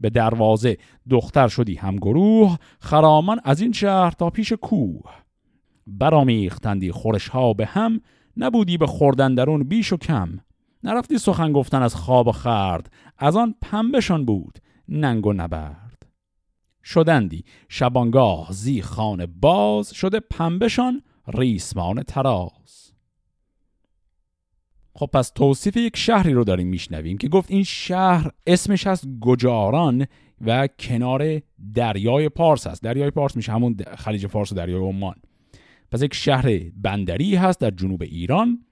به 0.00 0.10
دروازه 0.10 0.76
دختر 1.10 1.48
شدی 1.48 1.74
همگروه 1.74 2.56
خرامان 2.78 3.40
از 3.44 3.60
این 3.60 3.72
شهر 3.72 4.10
تا 4.10 4.30
پیش 4.30 4.52
کوه. 4.52 5.10
برامیختندی 5.86 6.92
خورش 6.92 7.28
ها 7.28 7.52
به 7.52 7.66
هم 7.66 8.00
نبودی 8.36 8.78
به 8.78 8.86
خوردن 8.86 9.34
درون 9.34 9.62
بیش 9.62 9.92
و 9.92 9.96
کم. 9.96 10.38
نرفتی 10.82 11.18
سخن 11.18 11.52
گفتن 11.52 11.82
از 11.82 11.94
خواب 11.94 12.28
و 12.28 12.32
خرد 12.32 12.92
از 13.18 13.36
آن 13.36 13.54
پنبهشان 13.62 14.24
بود 14.24 14.58
ننگ 14.88 15.26
و 15.26 15.32
نبرد. 15.32 16.06
شدندی 16.84 17.44
شبانگاه 17.68 18.46
زی 18.50 18.82
خانه 18.82 19.26
باز 19.26 19.94
شده 19.94 20.20
پنبهشان 20.20 21.02
ریسمان 21.28 22.02
تراز. 22.02 22.92
خب 24.96 25.06
پس 25.06 25.30
توصیف 25.30 25.76
یک 25.76 25.96
شهری 25.96 26.32
رو 26.32 26.44
داریم 26.44 26.66
میشنویم 26.66 27.18
که 27.18 27.28
گفت 27.28 27.50
این 27.50 27.62
شهر 27.62 28.30
اسمش 28.46 28.86
هست 28.86 29.06
گجاران 29.20 30.06
و 30.40 30.68
کنار 30.78 31.40
دریای 31.74 32.28
پارس 32.28 32.66
هست 32.66 32.82
دریای 32.82 33.10
پارس 33.10 33.36
میشه 33.36 33.52
همون 33.52 33.76
خلیج 33.96 34.26
فارس 34.26 34.52
و 34.52 34.54
دریای 34.54 34.88
عمان. 34.88 35.14
پس 35.90 36.02
یک 36.02 36.14
شهر 36.14 36.58
بندری 36.76 37.34
هست 37.34 37.60
در 37.60 37.70
جنوب 37.70 38.02
ایران 38.02 38.64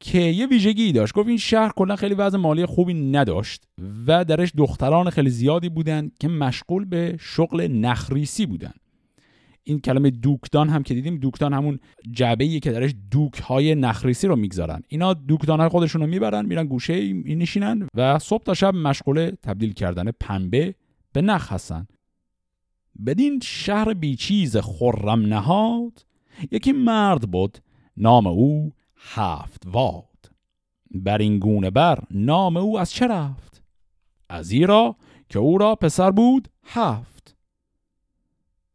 که 0.00 0.18
یه 0.18 0.46
ویژگی 0.46 0.92
داشت. 0.92 1.14
گفت 1.14 1.28
این 1.28 1.38
شهر 1.38 1.72
کلا 1.76 1.96
خیلی 1.96 2.14
وضع 2.14 2.38
مالی 2.38 2.66
خوبی 2.66 2.94
نداشت 2.94 3.64
و 4.06 4.24
درش 4.24 4.52
دختران 4.56 5.10
خیلی 5.10 5.30
زیادی 5.30 5.68
بودن 5.68 6.10
که 6.20 6.28
مشغول 6.28 6.84
به 6.84 7.16
شغل 7.20 7.66
نخریسی 7.66 8.46
بودن. 8.46 8.72
این 9.70 9.80
کلمه 9.80 10.10
دوکدان 10.10 10.68
هم 10.68 10.82
که 10.82 10.94
دیدیم 10.94 11.16
دوکدان 11.16 11.52
همون 11.52 11.78
جعبه 12.10 12.60
که 12.60 12.72
درش 12.72 12.94
دوک 13.10 13.34
های 13.34 13.74
نخریسی 13.74 14.26
رو 14.26 14.36
می‌گذارن. 14.36 14.82
اینا 14.88 15.14
دوکدان 15.14 15.60
های 15.60 15.68
خودشون 15.68 16.00
رو 16.00 16.06
می‌برن 16.06 16.46
میرن 16.46 16.66
گوشه 16.66 17.12
نشینن 17.12 17.86
و 17.94 18.18
صبح 18.18 18.42
تا 18.42 18.54
شب 18.54 18.74
مشغول 18.74 19.30
تبدیل 19.42 19.72
کردن 19.72 20.10
پنبه 20.20 20.74
به 21.12 21.22
نخ 21.22 21.52
هستن. 21.52 21.86
بدین 23.06 23.40
شهر 23.42 23.94
بیچیز 23.94 24.56
خرم 24.56 25.26
نهاد 25.26 26.06
یکی 26.50 26.72
مرد 26.72 27.30
بود 27.30 27.58
نام 27.96 28.26
او 28.26 28.72
هفت 28.96 29.62
واد. 29.66 30.30
بر 30.90 31.18
این 31.18 31.38
گونه 31.38 31.70
بر 31.70 31.98
نام 32.10 32.56
او 32.56 32.78
از 32.78 32.92
چه 32.92 33.06
رفت؟ 33.06 33.62
از 34.28 34.50
ایرا 34.50 34.96
که 35.28 35.38
او 35.38 35.58
را 35.58 35.74
پسر 35.74 36.10
بود 36.10 36.48
هفت. 36.64 37.19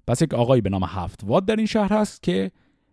پس 0.07 0.21
یک 0.21 0.33
آقایی 0.33 0.61
به 0.61 0.69
نام 0.69 0.83
هفت 0.83 1.21
واد 1.23 1.45
در 1.45 1.55
این 1.55 1.65
شهر 1.65 1.93
هست 1.93 2.23
که 2.23 2.51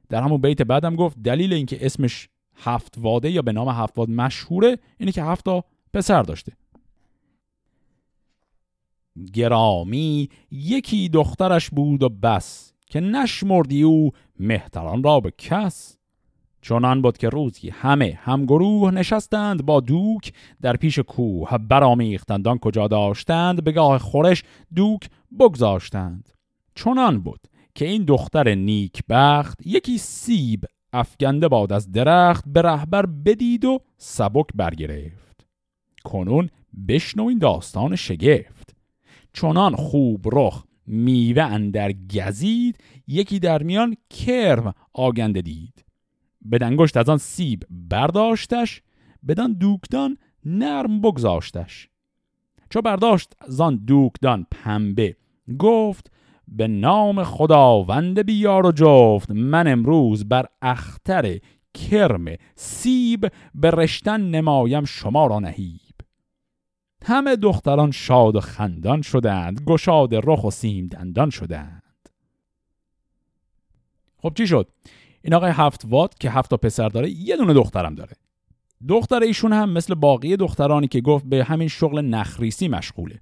در 0.08 0.22
همون 0.22 0.40
بیت 0.40 0.62
بعدم 0.62 0.96
گفت 0.96 1.18
دلیل 1.22 1.52
اینکه 1.52 1.86
اسمش 1.86 2.28
هفت 2.56 2.94
واده 2.98 3.30
یا 3.30 3.42
به 3.42 3.52
نام 3.52 3.68
هفت 3.68 3.98
واد 3.98 4.10
مشهوره 4.10 4.78
اینه 4.98 5.12
که 5.12 5.22
هفت 5.22 5.44
تا 5.44 5.64
پسر 5.94 6.22
داشته. 6.22 6.52
گرامی 9.32 10.28
یکی 10.50 11.08
دخترش 11.08 11.70
بود 11.70 12.02
و 12.02 12.08
بس 12.08 12.72
که 12.86 13.00
نشمردی 13.00 13.82
او 13.82 14.10
مهتران 14.38 15.02
را 15.02 15.20
به 15.20 15.32
کس. 15.38 15.98
چنان 16.62 17.02
بود 17.02 17.18
که 17.18 17.28
روزی 17.28 17.70
همه 17.70 18.18
همگروه 18.22 18.90
نشستند 18.90 19.66
با 19.66 19.80
دوک 19.80 20.32
در 20.60 20.76
پیش 20.76 20.98
کوه 20.98 21.58
برامیختند 21.58 22.48
آن 22.48 22.58
کجا 22.58 22.88
داشتند 22.88 23.64
به 23.64 23.72
گاه 23.72 23.98
خورش 23.98 24.44
دوک 24.74 25.10
بگذاشتند. 25.38 26.31
چنان 26.74 27.20
بود 27.20 27.40
که 27.74 27.84
این 27.84 28.04
دختر 28.04 28.54
نیک 28.54 29.02
بخت 29.08 29.66
یکی 29.66 29.98
سیب 29.98 30.64
افگنده 30.92 31.48
باد 31.48 31.72
از 31.72 31.92
درخت 31.92 32.44
به 32.46 32.62
رهبر 32.62 33.06
بدید 33.06 33.64
و 33.64 33.80
سبک 33.98 34.46
برگرفت. 34.54 35.46
کنون 36.04 36.50
بشنو 36.88 37.24
این 37.24 37.38
داستان 37.38 37.96
شگفت. 37.96 38.76
چنان 39.32 39.76
خوب 39.76 40.26
رخ 40.32 40.64
میوه 40.86 41.42
اندر 41.42 41.92
گزید 41.92 42.78
یکی 43.06 43.38
در 43.38 43.62
میان 43.62 43.96
کرم 44.10 44.74
آگنده 44.92 45.40
دید. 45.40 45.84
به 46.42 46.58
دنگشت 46.58 46.96
از 46.96 47.08
آن 47.08 47.18
سیب 47.18 47.64
برداشتش 47.70 48.82
بدان 49.28 49.52
دوکدان 49.52 50.18
نرم 50.44 51.00
بگذاشتش. 51.00 51.88
چو 52.70 52.80
برداشت 52.80 53.32
زان 53.48 53.76
دوکدان 53.76 54.46
پنبه 54.50 55.16
گفت 55.58 56.11
به 56.48 56.68
نام 56.68 57.24
خداوند 57.24 58.26
بیار 58.26 58.66
و 58.66 58.72
جفت 58.72 59.30
من 59.30 59.66
امروز 59.66 60.28
بر 60.28 60.46
اختر 60.62 61.38
کرم 61.74 62.24
سیب 62.56 63.32
به 63.54 63.70
رشتن 63.70 64.20
نمایم 64.20 64.84
شما 64.84 65.26
را 65.26 65.38
نهیب. 65.38 65.80
همه 67.04 67.36
دختران 67.36 67.90
شاد 67.90 68.36
و 68.36 68.40
خندان 68.40 69.02
شدند 69.02 69.60
گشاد 69.66 70.14
رخ 70.14 70.44
و 70.44 70.50
سیم 70.50 70.86
دندان 70.86 71.30
شدند. 71.30 71.82
خب 74.16 74.32
چی 74.36 74.46
شد؟ 74.46 74.68
این 75.22 75.34
آقای 75.34 75.50
هفت 75.50 75.82
وات 75.84 76.20
که 76.20 76.30
هفت 76.30 76.50
تا 76.50 76.56
پسر 76.56 76.88
داره 76.88 77.10
یه 77.10 77.36
دونه 77.36 77.54
دخترم 77.54 77.94
داره. 77.94 78.12
دختر 78.88 79.20
ایشون 79.20 79.52
هم 79.52 79.70
مثل 79.70 79.94
باقی 79.94 80.36
دخترانی 80.36 80.88
که 80.88 81.00
گفت 81.00 81.24
به 81.24 81.44
همین 81.44 81.68
شغل 81.68 82.00
نخریسی 82.00 82.68
مشغوله. 82.68 83.20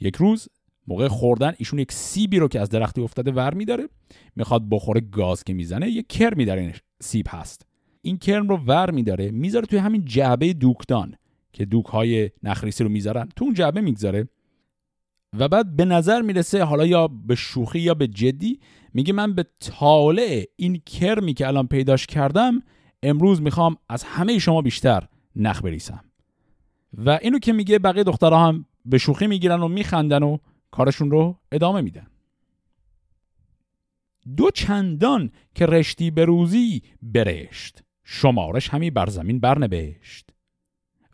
یک 0.00 0.16
روز 0.16 0.48
موقع 0.86 1.08
خوردن 1.08 1.52
ایشون 1.58 1.78
یک 1.78 1.92
سیبی 1.92 2.38
رو 2.38 2.48
که 2.48 2.60
از 2.60 2.68
درختی 2.68 3.00
افتاده 3.00 3.30
ور 3.30 3.54
میداره 3.54 3.88
می‌خواد 4.36 4.68
بخوره 4.70 5.00
گاز 5.00 5.44
که 5.44 5.54
می‌زنه 5.54 5.90
یک 5.90 6.08
کرمی 6.08 6.44
در 6.44 6.56
این 6.56 6.72
سیب 7.00 7.26
هست. 7.28 7.66
این 8.02 8.18
کرم 8.18 8.48
رو 8.48 8.56
ور 8.56 8.90
میداره 8.90 9.30
می‌ذاره 9.30 9.66
توی 9.66 9.78
همین 9.78 10.04
جعبه 10.04 10.52
دوکدان 10.52 11.14
که 11.52 11.64
دوک 11.64 11.86
های 11.86 12.30
نخریسی 12.42 12.84
رو 12.84 12.90
می‌ذارن. 12.90 13.28
تو 13.36 13.44
اون 13.44 13.54
جعبه 13.54 13.80
می‌گذاره 13.80 14.28
و 15.38 15.48
بعد 15.48 15.76
به 15.76 15.84
نظر 15.84 16.22
می‌رسه 16.22 16.64
حالا 16.64 16.86
یا 16.86 17.08
به 17.08 17.34
شوخی 17.34 17.78
یا 17.78 17.94
به 17.94 18.06
جدی 18.06 18.60
میگه 18.94 19.12
من 19.12 19.34
به 19.34 19.46
طالع 19.60 20.44
این 20.56 20.82
کرمی 20.86 21.34
که 21.34 21.46
الان 21.46 21.66
پیداش 21.66 22.06
کردم 22.06 22.62
امروز 23.02 23.42
می‌خوام 23.42 23.76
از 23.88 24.04
همه 24.04 24.38
شما 24.38 24.62
بیشتر 24.62 25.08
نخ 25.36 25.62
بریسم 25.62 26.04
و 27.04 27.18
اینو 27.22 27.38
که 27.38 27.52
میگه 27.52 27.78
بقیه 27.78 28.04
دخترها 28.04 28.48
هم 28.48 28.64
به 28.84 28.98
شوخی 28.98 29.26
می‌گیرن 29.26 29.60
و 29.60 29.68
میخندن 29.68 30.22
و 30.22 30.38
کارشون 30.70 31.10
رو 31.10 31.38
ادامه 31.52 31.80
میدن. 31.80 32.06
دو 34.36 34.50
چندان 34.50 35.30
که 35.54 35.66
رشتی 35.66 36.10
به 36.10 36.24
روزی 36.24 36.82
برشت. 37.02 37.82
شمارش 38.04 38.68
همی 38.68 38.90
بر 38.90 39.06
زمین 39.06 39.40
برنبشت 39.40 40.30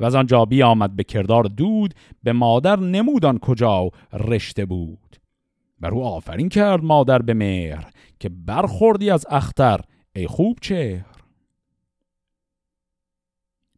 و 0.01 0.05
از 0.05 0.15
آنجا 0.15 0.45
بی 0.45 0.63
آمد 0.63 0.97
به 0.97 1.05
کردار 1.05 1.45
دود 1.45 1.95
به 2.23 2.33
مادر 2.33 2.79
نمودان 2.79 3.39
کجا 3.39 3.91
رشته 4.13 4.67
بود. 4.67 5.17
بر 5.81 5.91
او 5.91 6.05
آفرین 6.05 6.49
کرد 6.49 6.85
مادر 6.85 7.23
به 7.23 7.35
مهر 7.35 7.91
که 8.21 8.29
برخوردی 8.29 9.11
از 9.11 9.27
اختر 9.31 9.81
ای 10.15 10.27
خوب 10.27 10.59
چهر. 10.61 11.16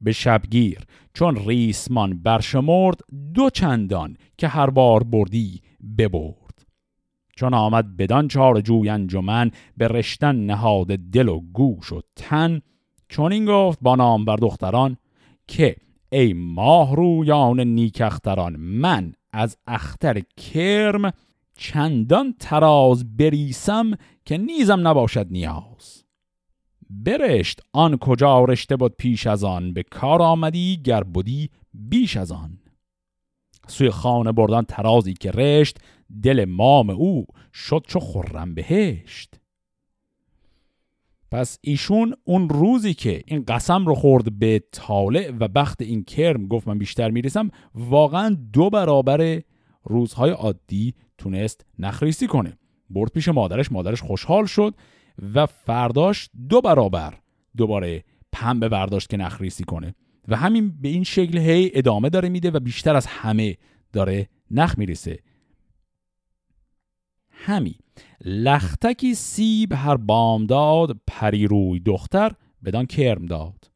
به 0.00 0.12
شبگیر 0.12 0.78
چون 1.14 1.36
ریسمان 1.36 2.22
برشمرد 2.22 3.00
دو 3.34 3.50
چندان 3.50 4.16
که 4.38 4.48
هر 4.48 4.70
بار 4.70 5.02
بردی 5.02 5.60
ببرد. 5.98 6.66
چون 7.36 7.54
آمد 7.54 7.96
بدان 7.96 8.28
چار 8.28 8.60
جوی 8.60 8.88
انجمن 8.88 9.50
به 9.76 9.88
رشتن 9.88 10.36
نهاد 10.36 10.86
دل 10.86 11.28
و 11.28 11.40
گوش 11.40 11.92
و 11.92 12.00
تن 12.16 12.60
چون 13.08 13.32
این 13.32 13.44
گفت 13.44 13.78
با 13.82 13.96
نام 13.96 14.24
بر 14.24 14.36
دختران 14.36 14.96
که 15.48 15.76
ای 16.12 16.32
ماه 16.32 16.96
رویان 16.96 17.60
نیکختران 17.60 18.56
من 18.56 19.12
از 19.32 19.56
اختر 19.66 20.20
کرم 20.20 21.12
چندان 21.56 22.34
تراز 22.38 23.16
بریسم 23.16 23.90
که 24.24 24.38
نیزم 24.38 24.88
نباشد 24.88 25.26
نیاز. 25.30 25.97
برشت 26.90 27.60
آن 27.72 27.96
کجا 27.96 28.44
رشته 28.44 28.76
بود 28.76 28.94
پیش 28.98 29.26
از 29.26 29.44
آن 29.44 29.72
به 29.72 29.82
کار 29.82 30.22
آمدی 30.22 30.76
گر 30.84 31.02
بودی 31.02 31.50
بیش 31.74 32.16
از 32.16 32.32
آن. 32.32 32.58
سوی 33.66 33.90
خانه 33.90 34.32
بردن 34.32 34.62
ترازی 34.62 35.14
که 35.14 35.30
رشت 35.30 35.78
دل 36.22 36.44
مام 36.44 36.90
او 36.90 37.26
شد 37.54 37.84
چو 37.88 38.00
خرم 38.00 38.54
بهشت. 38.54 39.40
پس 41.30 41.58
ایشون 41.60 42.14
اون 42.24 42.48
روزی 42.48 42.94
که 42.94 43.22
این 43.26 43.44
قسم 43.48 43.86
رو 43.86 43.94
خورد 43.94 44.38
به 44.38 44.62
طالع 44.72 45.30
و 45.40 45.48
بخت 45.48 45.82
این 45.82 46.04
کرم 46.04 46.46
گفت 46.46 46.68
من 46.68 46.78
بیشتر 46.78 47.10
می‌رسم 47.10 47.50
واقعا 47.74 48.36
دو 48.52 48.70
برابر 48.70 49.42
روزهای 49.84 50.30
عادی 50.30 50.94
تونست 51.18 51.66
نخریسی 51.78 52.26
کنه. 52.26 52.58
برد 52.90 53.12
پیش 53.12 53.28
مادرش 53.28 53.72
مادرش 53.72 54.02
خوشحال 54.02 54.46
شد. 54.46 54.74
و 55.34 55.46
فرداش 55.46 56.30
دو 56.48 56.60
برابر 56.60 57.14
دوباره 57.56 58.04
پنبه 58.32 58.68
برداشت 58.68 59.10
که 59.10 59.16
نخریسی 59.16 59.64
کنه. 59.64 59.94
و 60.28 60.36
همین 60.36 60.80
به 60.80 60.88
این 60.88 61.04
شکل 61.04 61.38
هی 61.38 61.70
ادامه 61.74 62.08
داره 62.08 62.28
میده 62.28 62.50
و 62.50 62.60
بیشتر 62.60 62.96
از 62.96 63.06
همه 63.06 63.56
داره 63.92 64.28
نخ 64.50 64.78
می‌رسه. 64.78 65.18
همی. 67.30 67.74
لختکی 68.24 69.14
سیب 69.14 69.72
هر 69.72 69.96
بام 69.96 70.46
داد 70.46 70.96
پری 71.06 71.46
روی 71.46 71.80
دختر 71.80 72.32
بدان 72.64 72.86
کرم 72.86 73.26
داد. 73.26 73.70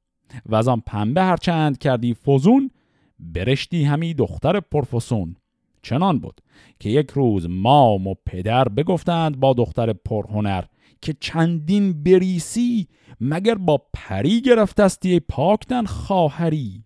و 0.46 0.54
از 0.54 0.68
آن 0.68 0.82
پنبه 0.86 1.22
هر 1.22 1.36
چند 1.36 1.78
کردی 1.78 2.14
فزون 2.14 2.70
برشتی 3.18 3.84
همی 3.84 4.14
دختر 4.14 4.60
پرفسون. 4.60 5.36
چنان 5.82 6.18
بود 6.18 6.40
که 6.80 6.88
یک 6.88 7.10
روز 7.10 7.46
مام 7.50 8.06
و 8.06 8.14
پدر 8.26 8.68
بگفتند 8.68 9.40
با 9.40 9.52
دختر 9.52 9.92
پرهنر 9.92 10.64
که 11.02 11.16
چندین 11.20 12.02
بریسی 12.02 12.88
مگر 13.20 13.54
با 13.54 13.82
پری 13.92 14.40
گرفتستی 14.40 15.20
پاکتن 15.20 15.84
خواهری؟ 15.84 16.84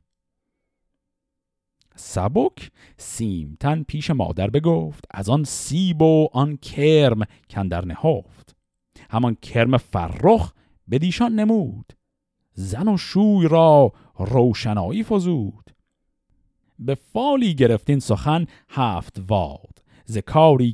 سبک 1.96 2.70
سیمتن 2.96 3.82
پیش 3.82 4.10
مادر 4.10 4.50
بگفت 4.50 5.04
از 5.10 5.28
آن 5.28 5.44
سیب 5.44 6.02
و 6.02 6.28
آن 6.32 6.56
کرم 6.56 7.22
کندر 7.50 7.84
نهفت. 7.84 8.56
همان 9.10 9.34
کرم 9.34 9.76
فرخ 9.76 10.52
به 10.88 10.98
دیشان 10.98 11.34
نمود 11.34 11.92
زن 12.52 12.88
و 12.88 12.96
شوی 12.96 13.48
را 13.48 13.92
روشنایی 14.18 15.02
فزود. 15.02 15.70
به 16.78 16.94
فالی 16.94 17.54
گرفتین 17.54 17.98
سخن 17.98 18.46
هفت 18.68 19.16
واد. 19.28 19.75
ز 20.06 20.18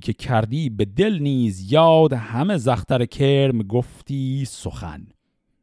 که 0.03 0.13
کردی 0.13 0.71
به 0.71 0.85
دل 0.85 1.19
نیز 1.19 1.73
یاد 1.73 2.13
همه 2.13 2.57
زختر 2.57 3.05
کرم 3.05 3.63
گفتی 3.63 4.45
سخن. 4.45 5.07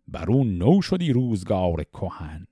بر 0.07 0.31
اون 0.31 0.57
نو 0.57 0.81
شدی 0.81 1.13
روزگار 1.13 1.83
کهن. 1.83 2.47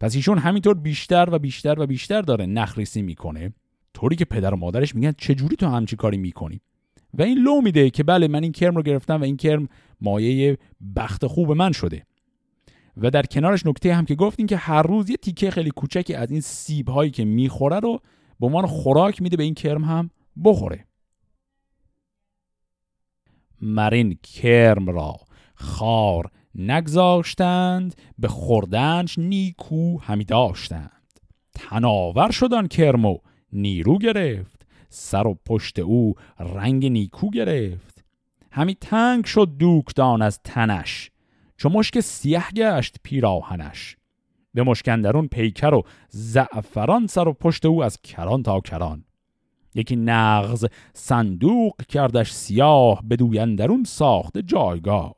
پس 0.00 0.14
ایشون 0.14 0.38
همینطور 0.38 0.74
بیشتر 0.74 1.28
و 1.32 1.38
بیشتر 1.38 1.80
و 1.80 1.86
بیشتر 1.86 2.22
داره 2.22 2.46
نخریسی 2.46 3.02
می‌کنه. 3.02 3.52
طوری 3.94 4.16
که 4.16 4.24
پدر 4.24 4.54
و 4.54 4.56
مادرش 4.56 4.94
میگن 4.94 5.12
چجوری 5.18 5.56
تو 5.56 5.66
همچی 5.66 5.96
کاری 5.96 6.16
می‌کنی؟ 6.16 6.60
و 7.14 7.22
این 7.22 7.38
لو 7.38 7.60
میده 7.60 7.90
که 7.90 8.02
بله 8.02 8.28
من 8.28 8.42
این 8.42 8.52
کرم 8.52 8.76
رو 8.76 8.82
گرفتم 8.82 9.20
و 9.20 9.24
این 9.24 9.36
کرم 9.36 9.68
مایه 10.00 10.58
بخت 10.96 11.26
خوب 11.26 11.52
من 11.52 11.72
شده. 11.72 12.06
و 12.96 13.10
در 13.10 13.22
کنارش 13.22 13.66
نکته 13.66 13.94
هم 13.94 14.04
که 14.04 14.14
گفتین 14.14 14.46
که 14.46 14.56
هر 14.56 14.82
روز 14.82 15.10
یه 15.10 15.16
تیکه 15.16 15.50
خیلی 15.50 15.70
کوچکی 15.70 16.14
از 16.14 16.30
این 16.30 16.40
سیب 16.40 16.88
هایی 16.88 17.10
که 17.10 17.24
می‌خوره 17.24 17.80
رو 17.80 18.00
به 18.40 18.46
عنوان 18.46 18.66
خوراک 18.66 19.22
میده 19.22 19.36
به 19.36 19.42
این 19.42 19.54
کرم 19.54 19.84
هم 19.84 20.10
بخوره. 20.44 20.84
مرین 23.60 24.18
کرم 24.22 24.90
را 24.90 25.16
خار 25.54 26.30
نگذاشتند 26.54 27.94
به 28.18 28.28
خوردنش 28.28 29.18
نیکو 29.18 29.98
همی 29.98 30.24
داشتند. 30.24 31.20
تناور 31.54 32.30
شدن 32.30 32.66
کرمو 32.66 33.18
نیرو 33.52 33.98
گرفت 33.98 34.66
سر 34.88 35.26
و 35.26 35.38
پشت 35.46 35.78
او 35.78 36.14
رنگ 36.38 36.86
نیکو 36.86 37.30
گرفت. 37.30 38.04
همی 38.52 38.74
تنگ 38.74 39.24
شد 39.24 39.56
دوکدان 39.58 40.22
از 40.22 40.40
تنش 40.44 41.10
چو 41.56 41.68
مشک 41.68 42.00
سیه 42.00 42.44
گشت 42.56 42.96
پیراهنش. 43.02 43.97
به 44.58 44.64
مشکندرون 44.64 45.28
پیکر 45.28 45.74
و 45.74 45.82
زعفران 46.08 47.06
سر 47.06 47.28
و 47.28 47.32
پشت 47.32 47.66
او 47.66 47.84
از 47.84 48.02
کران 48.02 48.42
تا 48.42 48.60
کران. 48.60 49.04
یکی 49.74 49.96
نغز 49.96 50.66
صندوق 50.94 51.82
کردش 51.82 52.32
سیاه 52.32 53.02
به 53.04 53.16
دویندرون 53.16 53.84
ساخت 53.84 54.38
جایگاه. 54.38 55.14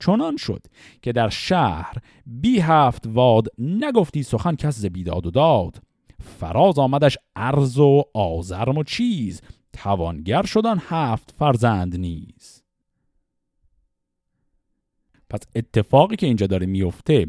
چنان 0.00 0.36
شد 0.36 0.66
که 1.02 1.12
در 1.12 1.28
شهر 1.28 1.94
بی 2.26 2.60
هفت 2.60 3.04
واد 3.06 3.48
نگفتی 3.58 4.22
سخن 4.22 4.54
کس 4.54 4.84
بیداد 4.84 5.26
و 5.26 5.30
داد. 5.30 5.82
فراز 6.20 6.78
آمدش 6.78 7.18
ارز 7.36 7.78
و 7.78 8.04
آزرم 8.14 8.78
و 8.78 8.82
چیز. 8.82 9.42
توانگر 9.72 10.42
شدن 10.42 10.78
هفت 10.78 11.34
فرزند 11.38 11.96
نیز. 11.96 12.62
پس 15.30 15.40
اتفاقی 15.54 16.16
که 16.16 16.26
اینجا 16.26 16.46
داره 16.46 16.66
میفته 16.66 17.26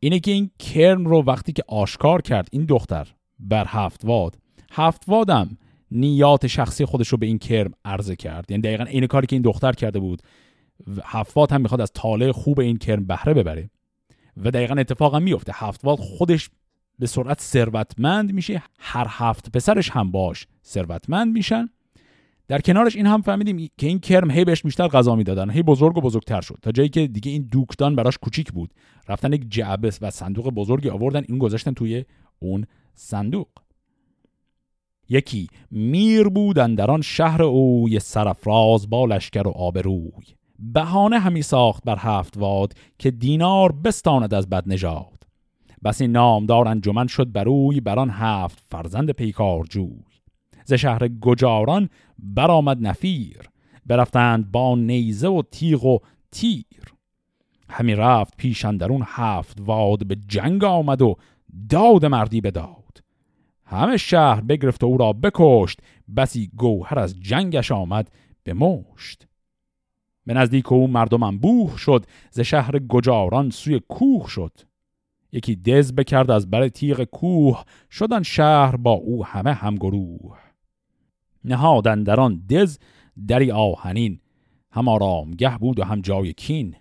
اینه 0.00 0.20
که 0.20 0.30
این 0.30 0.50
کرن 0.58 1.04
رو 1.04 1.22
وقتی 1.22 1.52
که 1.52 1.64
آشکار 1.68 2.22
کرد 2.22 2.48
این 2.52 2.64
دختر 2.64 3.08
بر 3.38 3.64
هفت 3.68 4.04
واد 4.04 4.38
هفت 4.70 5.04
وادم 5.08 5.58
نیات 5.90 6.46
شخصی 6.46 6.84
خودش 6.84 7.08
رو 7.08 7.18
به 7.18 7.26
این 7.26 7.38
کرم 7.38 7.72
عرضه 7.84 8.16
کرد. 8.16 8.50
یعنی 8.50 8.62
دقیقا 8.62 8.84
این 8.84 9.06
کاری 9.06 9.26
که 9.26 9.36
این 9.36 9.42
دختر 9.42 9.72
کرده 9.72 9.98
بود 9.98 10.22
هفتوات 11.04 11.52
هم 11.52 11.60
می‌خواد 11.60 11.80
از 11.80 11.92
طالع 11.92 12.32
خوب 12.32 12.60
این 12.60 12.76
کرم 12.76 13.06
بهره 13.06 13.34
ببره 13.34 13.70
و 14.36 14.50
دقیقا 14.50 14.74
اتفاق 14.74 15.14
هم 15.14 15.22
میفته 15.22 15.52
هفتوات 15.54 16.00
خودش 16.00 16.50
به 16.98 17.06
سرعت 17.06 17.40
ثروتمند 17.40 18.32
میشه 18.32 18.62
هر 18.78 19.06
هفت 19.08 19.52
پسرش 19.52 19.90
هم 19.90 20.10
باش 20.10 20.46
ثروتمند 20.64 21.32
میشن. 21.32 21.68
در 22.50 22.60
کنارش 22.60 22.96
این 22.96 23.06
هم 23.06 23.22
فهمیدیم 23.22 23.68
که 23.78 23.86
این 23.86 23.98
کرم 23.98 24.30
هی 24.30 24.44
بهش 24.44 24.62
بیشتر 24.62 24.88
غذا 24.88 25.16
می‌دادن. 25.16 25.50
هی 25.50 25.62
بزرگ 25.62 25.96
و 25.96 26.00
بزرگتر 26.00 26.40
شد. 26.40 26.58
تا 26.62 26.72
جایی 26.72 26.88
که 26.88 27.06
دیگه 27.06 27.32
این 27.32 27.48
دوکدان 27.52 27.96
براش 27.96 28.18
کوچیک 28.18 28.52
بود. 28.52 28.74
رفتن 29.08 29.32
یک 29.32 29.44
جعبه 29.48 29.92
و 30.00 30.10
صندوق 30.10 30.50
بزرگی 30.50 30.88
آوردن. 30.88 31.24
این 31.28 31.38
گذاشتن 31.38 31.72
توی 31.72 32.04
اون 32.38 32.66
صندوق. 32.94 33.48
یکی 35.08 35.46
میر 35.70 36.28
بودن 36.28 36.74
در 36.74 36.90
آن 36.90 37.00
شهر 37.00 37.42
اوی 37.42 37.98
سرفراز 37.98 38.90
با 38.90 39.04
لشکر 39.04 39.48
و 39.48 39.50
آبروی 39.50 40.24
بهانه 40.58 41.18
همی 41.18 41.42
ساخت 41.42 41.84
بر 41.84 41.96
هفت 41.98 42.36
واد 42.36 42.72
که 42.98 43.10
دینار 43.10 43.72
بستاند 43.72 44.34
از 44.34 44.48
بد 44.48 44.64
نژاد 44.66 45.24
بس 45.84 46.00
این 46.00 46.12
نامدار 46.12 46.68
انجمن 46.68 47.06
شد 47.06 47.32
بروی 47.32 47.80
بر 47.80 47.98
آن 47.98 48.10
هفت 48.10 48.62
فرزند 48.68 49.10
پیکار 49.10 49.64
جوی 49.64 50.09
ز 50.70 50.72
شهر 50.72 51.08
گجاران 51.08 51.88
برآمد 52.18 52.86
نفیر. 52.86 53.38
برفتند 53.86 54.50
با 54.50 54.76
نیزه 54.76 55.28
و 55.28 55.42
تیغ 55.50 55.84
و 55.84 55.98
تیر. 56.30 56.94
همی 57.70 57.94
رفت 57.94 58.36
پیش 58.36 58.64
اندرون 58.64 59.02
هفت 59.06 59.58
واد 59.60 60.06
به 60.06 60.16
جنگ 60.16 60.64
آمد 60.64 61.02
و 61.02 61.16
داد 61.68 62.06
مردی 62.06 62.40
بداد 62.40 63.02
همه 63.64 63.96
شهر 63.96 64.40
بگرفت 64.40 64.84
و 64.84 64.86
او 64.86 64.96
را 64.96 65.12
بکشت. 65.12 65.80
بسی 66.16 66.50
گوهر 66.56 66.98
از 66.98 67.20
جنگش 67.20 67.72
آمد 67.72 68.10
به 68.42 68.54
مشت. 68.54 69.26
به 70.26 70.34
نزدیک 70.34 70.72
او 70.72 70.88
مردم 70.88 71.22
انبوه 71.22 71.76
شد. 71.78 72.06
ز 72.30 72.40
شهر 72.40 72.78
گجاران 72.78 73.50
سوی 73.50 73.80
کوه 73.88 74.28
شد. 74.28 74.52
یکی 75.32 75.56
دز 75.56 75.92
بکرد 75.92 76.30
از 76.30 76.50
بر 76.50 76.68
تیغ 76.68 77.04
کوه. 77.04 77.64
شدن 77.90 78.22
شهر 78.22 78.76
با 78.76 78.92
او 78.92 79.24
همه 79.24 79.52
همگروه. 79.52 80.49
نهادن 81.44 82.02
در 82.02 82.20
آن 82.20 82.42
دز 82.50 82.78
دری 83.28 83.50
آهنین 83.50 84.20
هم 84.72 84.88
آرامگه 84.88 85.58
بود 85.58 85.78
و 85.78 85.84
هم 85.84 86.00
جای 86.00 86.32
کین. 86.32 86.76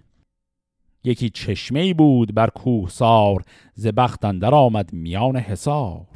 یکی 1.03 1.29
چشمه 1.29 1.93
بود 1.93 2.33
بر 2.33 2.49
کوه 2.49 2.89
سار 2.89 3.43
ز 3.73 3.87
بختندر 3.87 4.55
آمد 4.55 4.93
میان 4.93 5.37
حصار. 5.37 6.07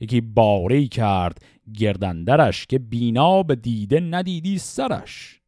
یکی 0.00 0.20
باری 0.20 0.88
کرد 0.88 1.44
گردندرش 1.78 2.66
که 2.66 2.78
بینا 2.78 3.42
به 3.42 3.54
دیده 3.54 4.00
ندیدی 4.00 4.58
سرش. 4.58 5.40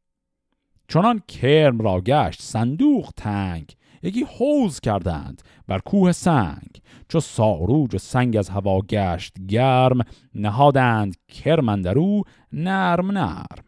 چنان 0.89 1.23
کرم 1.29 1.79
را 1.79 2.01
گشت 2.01 2.43
صندوق 2.43 3.11
تنگ 3.17 3.77
یکی 4.03 4.25
حوز 4.39 4.81
کردند 4.81 5.43
بر 5.67 5.79
کوه 5.79 6.13
سنگ. 6.13 6.81
چو 7.09 7.21
ساروج 7.21 7.95
و 7.95 7.99
سنگ 7.99 8.37
از 8.37 8.49
هوا 8.49 8.81
گشت 8.81 9.35
گرم 9.49 10.01
نهادند 10.35 11.17
کرمندرو 11.29 12.23
نرم 12.53 13.11
نرم. 13.11 13.65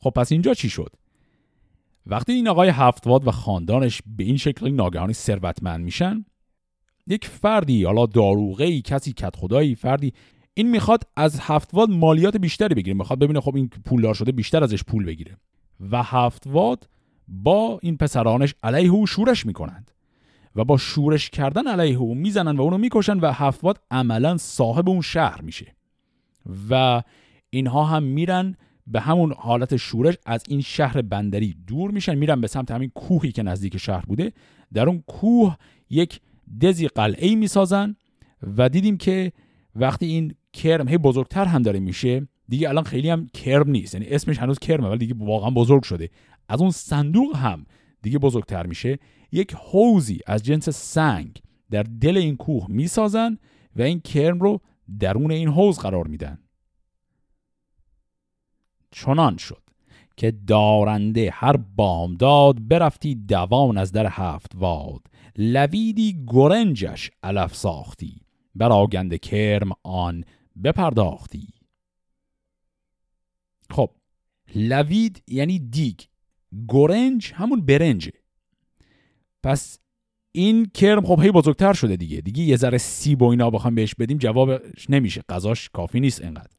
خب 0.00 0.10
پس 0.10 0.32
اینجا 0.32 0.54
چی 0.54 0.68
شد؟ 0.68 0.92
وقتی 2.06 2.32
این 2.32 2.48
آقای 2.48 2.68
هفتواد 2.68 3.26
و 3.26 3.30
خاندانش 3.30 4.02
به 4.06 4.24
این 4.24 4.36
شکل 4.36 4.70
ناگهانی 4.70 5.12
ثروتمند 5.12 5.84
میشن 5.84 6.24
یک 7.06 7.26
فردی 7.26 7.84
حالا 7.84 8.06
داروغه 8.06 8.64
ای 8.64 8.82
کسی 8.82 9.12
کت 9.12 9.36
خدایی 9.36 9.74
فردی 9.74 10.12
این 10.54 10.70
می‌خواد 10.70 11.02
از 11.16 11.40
هفتواد 11.40 11.90
مالیات 11.90 12.36
بیشتری 12.36 12.74
بگیره 12.74 12.96
می‌خواد 12.96 13.18
ببینه 13.18 13.40
خب 13.40 13.56
این 13.56 13.68
پولدار 13.68 14.14
شده 14.14 14.32
بیشتر 14.32 14.64
ازش 14.64 14.84
پول 14.84 15.04
بگیره. 15.04 15.36
و 15.80 16.02
هفتواد 16.02 16.88
با 17.28 17.78
این 17.82 17.96
پسرانش 17.96 18.54
علیه 18.62 18.90
او 18.90 19.06
شورش 19.06 19.46
می‌کنند. 19.46 19.90
و 20.56 20.64
با 20.64 20.76
شورش 20.76 21.30
کردن 21.30 21.66
علیه 21.66 21.98
او 21.98 22.14
می‌زنن 22.14 22.56
و 22.56 22.62
اونو 22.62 22.78
می‌کشن 22.78 23.18
و 23.18 23.32
هفتواد 23.32 23.80
عملا 23.90 24.36
صاحب 24.36 24.88
اون 24.88 25.00
شهر 25.00 25.40
میشه. 25.40 25.74
و 26.70 27.02
اینها 27.50 27.84
هم 27.84 28.02
میرن 28.02 28.56
به 28.86 29.00
همون 29.00 29.34
حالت 29.38 29.76
شورش 29.76 30.14
از 30.26 30.44
این 30.48 30.60
شهر 30.60 31.02
بندری 31.02 31.56
دور 31.66 31.90
میشن 31.90 32.14
میرن 32.14 32.40
به 32.40 32.46
سمت 32.46 32.70
همین 32.70 32.90
کوهی 32.94 33.32
که 33.32 33.42
نزدیک 33.42 33.76
شهر 33.76 34.04
بوده. 34.06 34.32
در 34.72 34.88
اون 34.88 35.02
کوه 35.06 35.56
یک 35.90 36.20
دزی 36.60 36.88
قلعه 36.88 37.34
می‌سازن 37.34 37.96
و 38.56 38.68
دیدیم 38.68 38.96
که 38.96 39.32
وقتی 39.76 40.06
این 40.06 40.34
کرم 40.52 40.88
هی 40.88 40.98
بزرگتر 40.98 41.44
هم 41.44 41.62
داره 41.62 41.80
میشه 41.80 42.28
دیگه 42.48 42.68
الان 42.68 42.84
خیلی 42.84 43.10
هم 43.10 43.26
کرم 43.34 43.70
نیست. 43.70 43.94
یعنی 43.94 44.06
اسمش 44.06 44.38
هنوز 44.38 44.58
کرمه 44.58 44.88
ولی 44.88 44.98
دیگه 44.98 45.14
واقعا 45.18 45.50
بزرگ 45.50 45.82
شده. 45.82 46.10
از 46.48 46.60
اون 46.60 46.70
صندوق 46.70 47.36
هم 47.36 47.66
دیگه 48.04 48.18
بزرگتر 48.18 48.66
میشه 48.66 48.98
یک 49.32 49.54
حوزی 49.54 50.20
از 50.26 50.42
جنس 50.42 50.68
سنگ 50.68 51.42
در 51.70 51.82
دل 51.82 52.16
این 52.16 52.36
کوه 52.36 52.66
می‌سازن 52.68 53.38
و 53.76 53.82
این 53.82 54.00
کرم 54.00 54.40
رو 54.40 54.60
درون 54.98 55.30
این 55.30 55.48
حوز 55.48 55.78
قرار 55.78 56.06
میدن. 56.06 56.38
چنان 58.90 59.36
شد 59.36 59.62
که 60.16 60.30
دارنده 60.30 61.30
هر 61.30 61.56
بامداد 61.56 62.68
برفتی 62.68 63.14
دوان 63.14 63.78
از 63.78 63.92
در 63.92 64.06
هفت 64.10 64.52
واد. 64.54 65.06
لویدی 65.36 66.24
گرنجش 66.26 67.10
علف 67.22 67.54
ساختی 67.54 68.20
بر 68.54 68.72
آگند 68.72 69.16
کرم 69.16 69.70
آن 69.82 70.24
بپرداختی. 70.64 71.48
خب 73.70 73.90
لوید 74.54 75.22
یعنی 75.28 75.58
دیگ. 75.58 76.00
گرنج 76.68 77.32
همون 77.34 77.66
برنجه. 77.66 78.12
پس 79.42 79.78
این 80.32 80.66
کرم 80.66 81.06
خب 81.06 81.22
هی 81.22 81.30
بزرگتر 81.30 81.72
شده 81.72 81.96
دیگه. 81.96 82.20
دیگه 82.20 82.42
یه 82.42 82.56
ذره 82.56 82.78
سیب 82.78 83.22
و 83.22 83.28
اینا 83.28 83.50
بخوام 83.50 83.74
بهش 83.74 83.94
بدیم 83.94 84.18
جوابش 84.18 84.90
نمیشه. 84.90 85.22
غذاش 85.28 85.68
کافی 85.68 86.00
نیست 86.00 86.24
انقدر. 86.24 86.50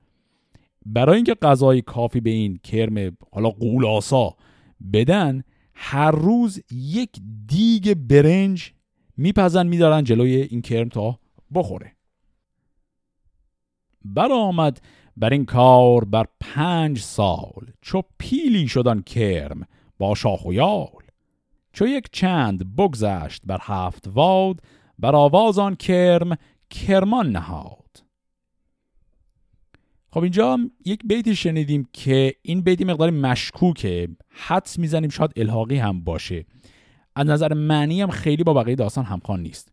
برای 0.85 1.15
اینکه 1.15 1.33
غذای 1.33 1.81
کافی 1.81 2.19
به 2.19 2.29
این 2.29 2.57
کرم 2.57 3.17
حالا 3.31 3.49
قولاسا 3.49 4.35
بدن 4.93 5.43
هر 5.73 6.11
روز 6.11 6.61
یک 6.71 7.09
دیگ 7.47 7.93
برنج 7.93 8.71
میپزن 9.17 9.67
میدارن 9.67 10.03
جلوی 10.03 10.35
این 10.35 10.61
کرم 10.61 10.89
تا 10.89 11.19
بخوره. 11.53 11.95
برآمد 14.05 14.81
بر 15.17 15.29
این 15.29 15.45
کار 15.45 16.05
بر 16.05 16.25
پنج 16.39 16.99
سال. 16.99 17.71
چو 17.81 18.01
پیلی 18.17 18.67
شدن 18.67 19.01
کرم 19.01 19.67
با 19.97 20.15
شاخ 20.15 20.45
و 20.45 20.53
یال. 20.53 21.03
چو 21.73 21.87
یک 21.87 22.09
چند 22.11 22.75
بگذشت 22.75 23.41
بر 23.45 23.59
هفت 23.61 24.07
واد 24.07 24.61
بر 24.99 25.15
آواز 25.15 25.59
آن 25.59 25.75
کرم 25.75 26.37
کرمان 26.69 27.31
نهاد. 27.31 28.03
خب 30.11 30.23
اینجا 30.23 30.59
یک 30.85 30.99
بیتی 31.05 31.35
شنیدیم 31.35 31.89
که 31.93 32.35
این 32.41 32.61
بیتی 32.61 32.83
مقداری 32.83 33.11
مشکوکه. 33.11 34.09
حدس 34.29 34.79
می‌زنیم 34.79 35.09
شاید 35.09 35.31
الحاقی 35.35 35.77
هم 35.77 36.03
باشه. 36.03 36.45
از 37.15 37.27
نظر 37.27 37.53
معنی 37.53 38.01
هم 38.01 38.09
خیلی 38.09 38.43
با 38.43 38.53
بقیه 38.53 38.75
داستان 38.75 39.05
همخوان 39.05 39.41
نیست. 39.41 39.71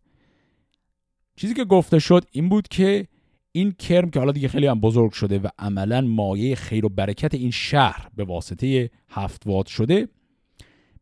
چیزی 1.37 1.55
که 1.55 1.65
گفته 1.65 1.99
شد 1.99 2.25
این 2.33 2.49
بود 2.49 2.69
که 2.69 3.09
این 3.53 3.73
کرم 3.73 4.11
که 4.11 4.19
حالا 4.19 4.33
دیگه 4.33 4.49
خیلی 4.49 4.67
هم 4.67 4.81
بزرگ 4.81 5.13
شده 5.13 5.39
و 5.39 5.49
عملا 5.59 6.01
مایه 6.01 6.55
خیر 6.55 6.87
و 6.87 6.89
برکت 6.89 7.35
این 7.35 7.51
شهر 7.51 8.09
به 8.17 8.25
واسطه 8.25 8.91
هفتواد 9.09 9.67
شده 9.67 10.09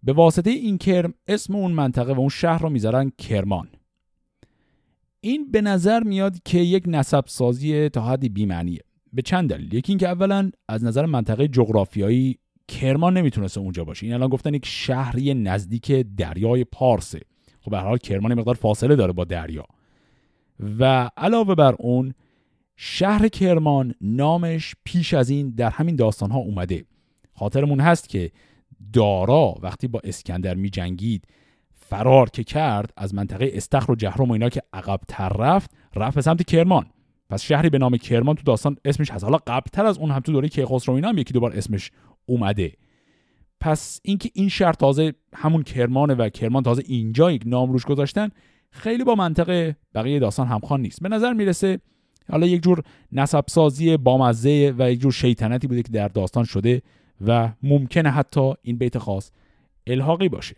به 0.02 0.12
واسطه 0.12 0.50
این 0.50 0.78
کرم 0.78 1.14
اسم 1.28 1.54
اون 1.54 1.72
منطقه 1.72 2.12
و 2.12 2.20
اون 2.20 2.28
شهر 2.28 2.62
رو 2.62 2.70
می‌ذارن 2.70 3.12
کرمان. 3.18 3.68
این 5.20 5.50
به 5.50 5.60
نظر 5.60 6.02
میاد 6.02 6.42
که 6.44 6.58
یک 6.58 6.84
نسب 6.86 7.24
سازی 7.26 7.88
تا 7.88 8.02
حدی 8.02 8.28
بیمعنیه. 8.28 8.80
به 9.12 9.22
چند 9.22 9.50
دلیل. 9.50 9.74
یکی 9.74 9.92
اینکه 9.92 10.08
اولا 10.08 10.50
از 10.68 10.84
نظر 10.84 11.06
منطقه 11.06 11.48
جغرافیایی 11.48 12.38
کرمان 12.68 13.16
نمی‌تونسته 13.16 13.60
اونجا 13.60 13.84
باشه. 13.84 14.06
این 14.06 14.14
الان 14.14 14.28
گفتن 14.28 14.54
یک 14.54 14.66
شهری 14.66 15.34
نزدیک 15.34 15.92
دریای 16.16 16.64
پارسه 16.64 17.20
خب 17.60 17.70
به 17.70 17.78
هر 17.78 17.84
حال 17.84 17.98
کرمان 17.98 18.34
مقدار 18.34 18.54
فاصله 18.54 18.96
داره 18.96 19.12
با 19.12 19.24
دریا. 19.24 19.64
و 20.78 21.10
علاوه 21.16 21.54
بر 21.54 21.74
اون 21.78 22.14
شهر 22.82 23.28
کرمان 23.28 23.94
نامش 24.00 24.74
پیش 24.84 25.14
از 25.14 25.30
این 25.30 25.50
در 25.50 25.70
همین 25.70 25.96
داستان 25.96 26.30
ها 26.30 26.38
اومده. 26.38 26.84
خاطرمون 27.34 27.80
هست 27.80 28.08
که 28.08 28.30
دارا 28.92 29.54
وقتی 29.62 29.88
با 29.88 30.00
اسکندر 30.04 30.54
می 30.54 30.70
جنگید 30.70 31.24
فرار 31.74 32.30
که 32.30 32.44
کرد 32.44 32.92
از 32.96 33.14
منطقه 33.14 33.50
استخر 33.54 33.92
و 33.92 33.94
جهرم 33.94 34.28
و 34.28 34.32
اینا 34.32 34.48
که 34.48 34.62
عقبتر 34.72 35.28
رفت 35.28 35.70
رفت 35.96 36.14
به 36.14 36.22
سمت 36.22 36.42
کرمان. 36.42 36.86
پس 37.30 37.42
شهری 37.42 37.70
به 37.70 37.78
نام 37.78 37.96
کرمان 37.96 38.36
تو 38.36 38.42
داستان 38.42 38.76
اسمش 38.84 39.10
هست. 39.10 39.24
حالا 39.24 39.38
قبلتر 39.46 39.86
از 39.86 39.98
اون 39.98 40.10
هم 40.10 40.20
تو 40.20 40.32
دوره 40.32 40.48
کیخسرو 40.48 40.94
اینا 40.94 41.08
هم 41.08 41.18
یکی 41.18 41.34
دوبار 41.34 41.56
اسمش 41.56 41.90
اومده. 42.26 42.72
پس 43.60 44.00
اینکه 44.04 44.30
این 44.34 44.48
شهر 44.48 44.72
تازه 44.72 45.14
همون 45.34 45.62
کرمانه 45.62 46.14
و 46.14 46.28
کرمان 46.28 46.62
تازه 46.62 46.82
اینجا 46.86 47.32
یک 47.32 47.42
نام 47.46 47.72
روش 47.72 47.84
گذاشتن 47.84 48.28
خیلی 48.70 49.04
با 49.04 49.14
منطق 49.14 49.74
بقیه 49.94 50.18
داستان 50.18 50.46
همخوان 50.46 50.80
نیست. 50.80 51.02
به 51.02 51.08
نظر 51.08 51.32
می‌رسه 51.32 51.80
حالا 52.30 52.46
یک 52.46 52.62
جور 52.62 52.82
نسب 53.12 53.44
سازی 53.48 53.96
بامزه 53.96 54.74
و 54.78 54.92
یک 54.92 55.00
جور 55.00 55.12
شیطنتی 55.12 55.66
بوده 55.66 55.82
که 55.82 55.92
در 55.92 56.08
داستان 56.08 56.44
شده 56.44 56.82
و 57.26 57.52
ممکنه 57.62 58.10
حتی 58.10 58.52
این 58.62 58.78
بیت 58.78 58.98
خاص 58.98 59.30
الحاقی 59.86 60.28
باشه. 60.28 60.56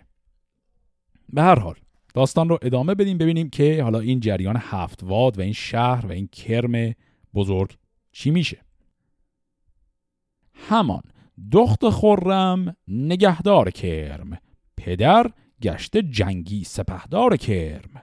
به 1.32 1.42
هر 1.42 1.58
حال 1.58 1.74
داستان 2.14 2.48
رو 2.48 2.58
ادامه 2.62 2.94
بدیم 2.94 3.18
ببینیم 3.18 3.50
که 3.50 3.82
حالا 3.82 4.00
این 4.00 4.20
جریان 4.20 4.56
هفت 4.60 5.02
واد 5.02 5.38
و 5.38 5.42
این 5.42 5.52
شهر 5.52 6.06
و 6.06 6.12
این 6.12 6.26
کرم 6.26 6.94
بزرگ 7.34 7.76
چی 8.12 8.30
میشه. 8.30 8.58
همان 10.54 11.02
دخت 11.52 11.90
خرم 11.90 12.76
نگهدار 12.88 13.70
کرم 13.70 14.38
پدر 14.76 15.30
گشته 15.62 16.02
جنگی 16.02 16.64
سپهدار 16.64 17.36
کرم. 17.36 18.02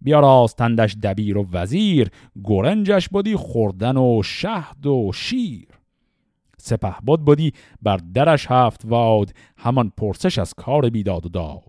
بیاراستندش 0.00 0.96
دبیر 1.02 1.38
و 1.38 1.46
وزیر 1.52 2.10
گرنجش 2.44 3.08
بودی 3.08 3.36
خوردن 3.36 3.96
و 3.96 4.22
شهد 4.22 4.86
و 4.86 5.12
شیر. 5.14 5.68
سپه 6.58 6.94
بود 7.06 7.24
بودی 7.24 7.52
بر 7.82 7.96
درش 7.96 8.46
هفت 8.50 8.80
واد 8.84 9.32
همان 9.56 9.92
پرسش 9.96 10.38
از 10.38 10.54
کار 10.54 10.90
بیداد 10.90 11.26
و 11.26 11.28
داد. 11.28 11.62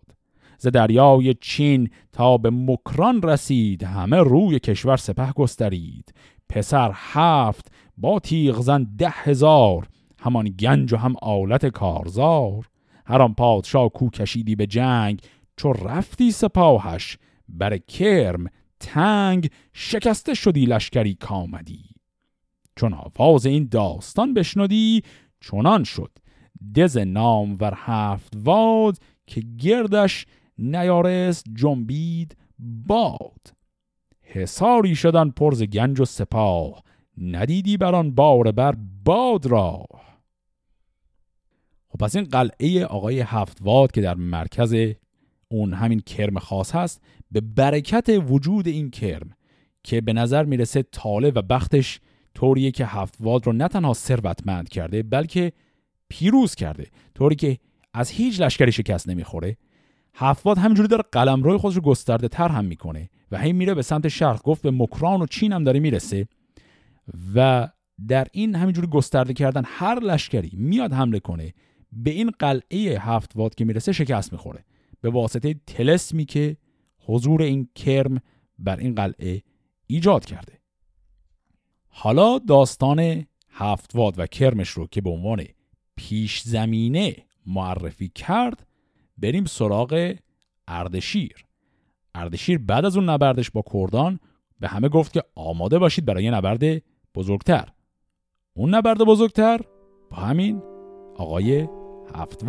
ز 0.57 0.67
دریای 0.67 1.33
چین 1.33 1.89
تا 2.13 2.37
به 2.37 2.49
مکران 2.49 3.21
رسید 3.21 3.83
همه 3.83 4.17
روی 4.17 4.59
کشور 4.59 4.97
سپه 4.97 5.31
گسترید. 5.31 6.13
پسر 6.49 6.91
هفت 6.93 7.71
با 7.97 8.19
تیغزن 8.19 8.87
ده 8.97 9.09
هزار 9.09 9.87
همان 10.19 10.45
گنج 10.45 10.93
و 10.93 10.97
هم 10.97 11.15
آلت 11.21 11.65
کارزار. 11.65 12.69
هر 13.05 13.27
پادشاه 13.27 13.89
کو 13.89 14.09
کشیدی 14.09 14.55
به 14.55 14.67
جنگ 14.67 15.21
چو 15.57 15.73
رفتی 15.73 16.31
سپاهش 16.31 17.17
بر 17.49 17.77
کرم 17.77 18.47
تنگ 18.79 19.49
شکسته 19.73 20.33
شدی 20.33 20.65
لشکری 20.65 21.13
کامدی 21.13 21.85
چون 22.75 22.93
آواز 22.93 23.45
این 23.45 23.67
داستان 23.71 24.33
بشنودی 24.33 25.03
چنان 25.41 25.83
شد. 25.83 26.11
دز 26.75 26.97
نام 26.97 27.57
ور 27.59 27.73
هفت 27.75 28.33
واد 28.35 28.97
که 29.27 29.41
گردش 29.41 30.25
نیارست 30.57 31.45
جنبید 31.55 32.37
باد. 32.59 33.53
حساری 34.21 34.95
شدن 34.95 35.29
پرز 35.29 35.63
گنج 35.63 35.99
و 35.99 36.05
سپاه 36.05 36.83
ندیدی 37.17 37.77
بر 37.77 37.95
آن 37.95 38.11
بار 38.11 38.51
بر 38.51 38.75
باد 39.05 39.45
را 39.45 39.85
خب 41.87 41.97
پس 41.99 42.15
این 42.15 42.25
قلعه 42.25 42.85
آقای 42.85 43.19
هفتواد 43.19 43.91
که 43.91 44.01
در 44.01 44.15
مرکز 44.15 44.75
اون 45.51 45.73
همین 45.73 45.99
کرم 45.99 46.39
خاص 46.39 46.75
هست 46.75 47.01
به 47.31 47.41
برکت 47.41 48.23
وجود 48.27 48.67
این 48.67 48.89
کرم 48.89 49.29
که 49.83 50.01
به 50.01 50.13
نظر 50.13 50.45
می‌رسه 50.45 50.83
تاله 50.83 51.29
و 51.29 51.41
بختش 51.41 51.99
طوریه 52.35 52.71
که 52.71 52.85
هفتواد 52.85 53.45
رو 53.45 53.53
نه 53.53 53.67
تنها 53.67 53.93
ثروتمند 53.93 54.69
کرده 54.69 55.03
بلکه 55.03 55.51
پیروز 56.09 56.55
کرده. 56.55 56.87
طوری 57.15 57.35
که 57.35 57.57
از 57.93 58.09
هیچ 58.09 58.41
لشکری 58.41 58.71
شکست 58.71 59.09
نمی‌خوره. 59.09 59.57
هفتواد 60.15 60.57
همینجوری 60.57 60.87
داره 60.87 61.03
قلمرو 61.11 61.57
خودش 61.57 61.75
رو 61.75 61.81
گسترده 61.81 62.27
تر 62.27 62.47
هم 62.47 62.65
می‌کنه 62.65 63.09
و 63.31 63.37
هی 63.37 63.53
میره 63.53 63.73
به 63.73 63.81
سمت 63.81 64.07
شرق 64.07 64.41
گفت 64.43 64.61
به 64.61 64.71
مکران 64.71 65.21
و 65.21 65.25
چین 65.25 65.53
هم 65.53 65.63
داره 65.63 65.79
می‌رسه 65.79 66.27
و 67.35 67.69
در 68.07 68.27
این 68.31 68.55
همینجوری 68.55 68.87
گسترده 68.87 69.33
کردن 69.33 69.63
هر 69.65 69.99
لشکری 69.99 70.51
میاد 70.53 70.93
حمله 70.93 71.19
کنه 71.19 71.53
به 71.91 72.11
این 72.11 72.31
قلعه 72.39 72.99
هفت 72.99 73.31
واد 73.35 73.55
که 73.55 73.65
می‌رسه 73.65 73.91
شکست 73.91 74.33
می‌خوره. 74.33 74.65
به 75.01 75.09
واسطه 75.09 75.55
تلسمی 75.67 76.25
که 76.25 76.57
حضور 76.99 77.41
این 77.41 77.69
کرم 77.75 78.21
بر 78.59 78.77
این 78.77 78.95
قلعه 78.95 79.43
ایجاد 79.87 80.25
کرده. 80.25 80.59
حالا 81.87 82.39
داستان 82.39 83.25
هفت 83.49 83.95
واد 83.95 84.19
و 84.19 84.27
کرمش 84.27 84.69
رو 84.69 84.87
که 84.87 85.01
به 85.01 85.09
عنوان 85.09 85.45
پیش 85.95 86.41
زمینه 86.41 87.15
معرفی 87.45 88.09
کرد 88.09 88.67
بریم 89.17 89.45
سراغ 89.45 90.15
اردشیر. 90.67 91.45
اردشیر 92.15 92.57
بعد 92.57 92.85
از 92.85 92.97
اون 92.97 93.09
نبردش 93.09 93.51
با 93.51 93.63
کردان 93.73 94.19
به 94.59 94.67
همه 94.67 94.89
گفت 94.89 95.13
که 95.13 95.23
آماده 95.35 95.79
باشید 95.79 96.05
برای 96.05 96.29
نبرد 96.29 96.83
بزرگتر. 97.15 97.69
اون 98.53 98.75
نبرد 98.75 98.97
بزرگتر 98.97 99.61
با 100.11 100.17
همین 100.17 100.61
آقای 101.15 101.67
هفت 102.15 102.45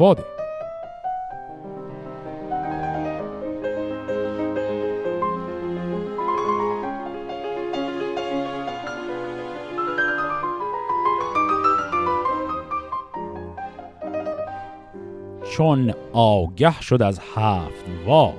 چون 15.60 15.94
آگه 16.12 16.80
شد 16.80 17.02
از 17.02 17.20
هفت 17.34 17.84
واد. 18.06 18.34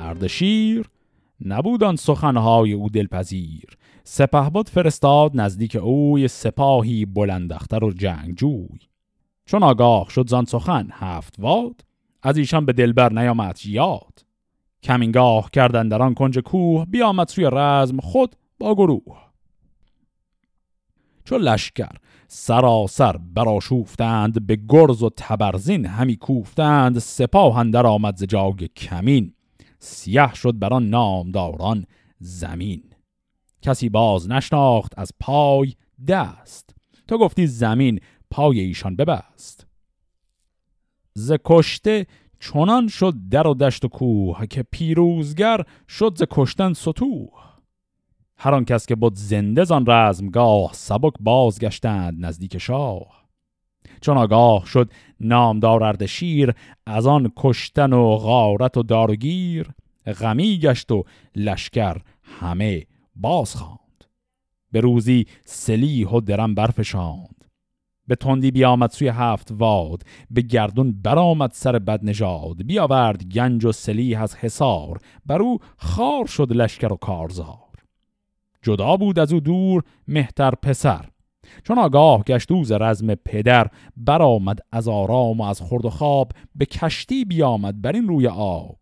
اردشیر 0.00 0.86
نبودان 1.44 1.96
سخنهای 1.96 2.72
او 2.72 2.88
دلپذیر. 2.88 3.64
سپه 4.04 4.50
بود 4.50 4.68
فرستاد 4.68 5.30
نزدیک 5.34 5.76
اوی 5.76 6.28
سپاهی 6.28 7.04
بلندختر 7.04 7.84
و 7.84 7.92
جنگجوی. 7.92 8.78
چون 9.46 9.62
آگاه 9.62 10.10
شد 10.10 10.28
زان 10.28 10.44
سخن 10.44 10.88
هفت 10.92 11.34
واد 11.38 11.84
از 12.22 12.36
ایشان 12.36 12.66
به 12.66 12.72
دلبر 12.72 13.12
نیامد 13.12 13.58
یاد. 13.64 14.24
کمینگاه 14.82 15.50
کردن 15.50 15.88
در 15.88 16.02
آن 16.02 16.14
کنج 16.14 16.38
کوه 16.38 16.84
بیامد 16.84 17.28
سوی 17.28 17.48
رزم 17.52 18.00
خود 18.00 18.36
با 18.58 18.74
گروه. 18.74 19.18
چون 21.24 21.40
لشکر 21.40 21.92
سراسر 22.32 23.16
براشوفتند 23.16 24.46
به 24.46 24.58
گرز 24.68 25.02
و 25.02 25.10
تبرزین 25.16 25.86
همی 25.86 26.16
کوفتند 26.16 26.98
سپاه 26.98 27.58
اندر 27.58 27.86
آمد 27.86 28.16
ز 28.16 28.24
جاگ 28.24 28.64
کمین. 28.76 29.34
سیه 29.78 30.34
شد 30.34 30.58
بر 30.58 30.72
آن 30.72 30.88
نامداران 30.88 31.86
زمین. 32.18 32.82
کسی 33.62 33.88
باز 33.88 34.30
نشناخت 34.30 34.98
از 34.98 35.12
پای 35.20 35.74
دست. 36.08 36.74
تو 37.08 37.18
گفتی 37.18 37.46
زمین 37.46 38.00
پای 38.30 38.60
ایشان 38.60 38.96
ببست. 38.96 39.66
ز 41.14 41.32
کشته 41.44 42.06
چنان 42.40 42.88
شد 42.88 43.14
در 43.30 43.46
و 43.46 43.54
دشت 43.54 43.84
و 43.84 43.88
کوه 43.88 44.46
که 44.46 44.62
پیروزگر 44.62 45.64
شد 45.88 46.16
ز 46.16 46.22
کشتن 46.30 46.72
سطوح. 46.72 47.49
هر 48.42 48.54
آن 48.54 48.64
کس 48.64 48.86
که 48.86 48.94
بود 48.94 49.14
زنده 49.14 49.64
زان 49.64 49.84
رزمگاه 49.86 50.70
سبک 50.72 51.12
بازگشتند 51.20 52.26
نزدیک 52.26 52.58
شاه. 52.58 53.26
چون 54.00 54.16
آگاه 54.16 54.66
شد 54.66 54.90
نامدار 55.20 55.84
اردشیر 55.84 56.54
از 56.86 57.06
آن 57.06 57.32
کشتن 57.36 57.92
و 57.92 58.16
غارت 58.16 58.76
و 58.76 58.82
دارگیر 58.82 59.70
غمی 60.20 60.58
گشت 60.58 60.92
و 60.92 61.04
لشکر 61.36 61.96
همه 62.22 62.86
باز 63.16 63.54
خواند 63.54 64.04
به 64.72 64.80
روزی 64.80 65.26
سلیح 65.44 66.08
و 66.08 66.20
درم 66.20 66.54
برفشاند. 66.54 67.44
به 68.06 68.16
تندی 68.16 68.50
بیامد 68.50 68.90
سوی 68.90 69.08
هفت 69.08 69.48
واد 69.52 70.02
به 70.30 70.42
گردون 70.42 71.02
برآمد 71.02 71.50
سر 71.52 71.78
بد 71.78 72.00
نژاد. 72.02 72.62
بیاورد 72.62 73.24
گنج 73.24 73.64
و 73.64 73.72
سلیح 73.72 74.22
از 74.22 74.34
حصار 74.34 74.98
بر 75.26 75.42
او 75.42 75.58
خار 75.76 76.26
شد 76.26 76.52
لشکر 76.52 76.92
و 76.92 76.96
کارزار. 76.96 77.69
جدا 78.62 78.96
بود 78.96 79.18
از 79.18 79.32
او 79.32 79.40
دور 79.40 79.82
مهتر 80.08 80.50
پسر. 80.50 81.08
چون 81.64 81.78
آگاه 81.78 82.22
گشت 82.22 82.52
اوز 82.52 82.72
رزم 82.72 83.14
پدر 83.14 83.66
برآمد 83.96 84.58
از 84.72 84.88
آرام 84.88 85.40
و 85.40 85.44
از 85.44 85.60
خورد 85.60 85.84
و 85.84 85.90
خواب 85.90 86.32
به 86.54 86.66
کشتی 86.66 87.24
بیامد 87.24 87.82
بر 87.82 87.92
این 87.92 88.08
روی 88.08 88.26
آب. 88.26 88.78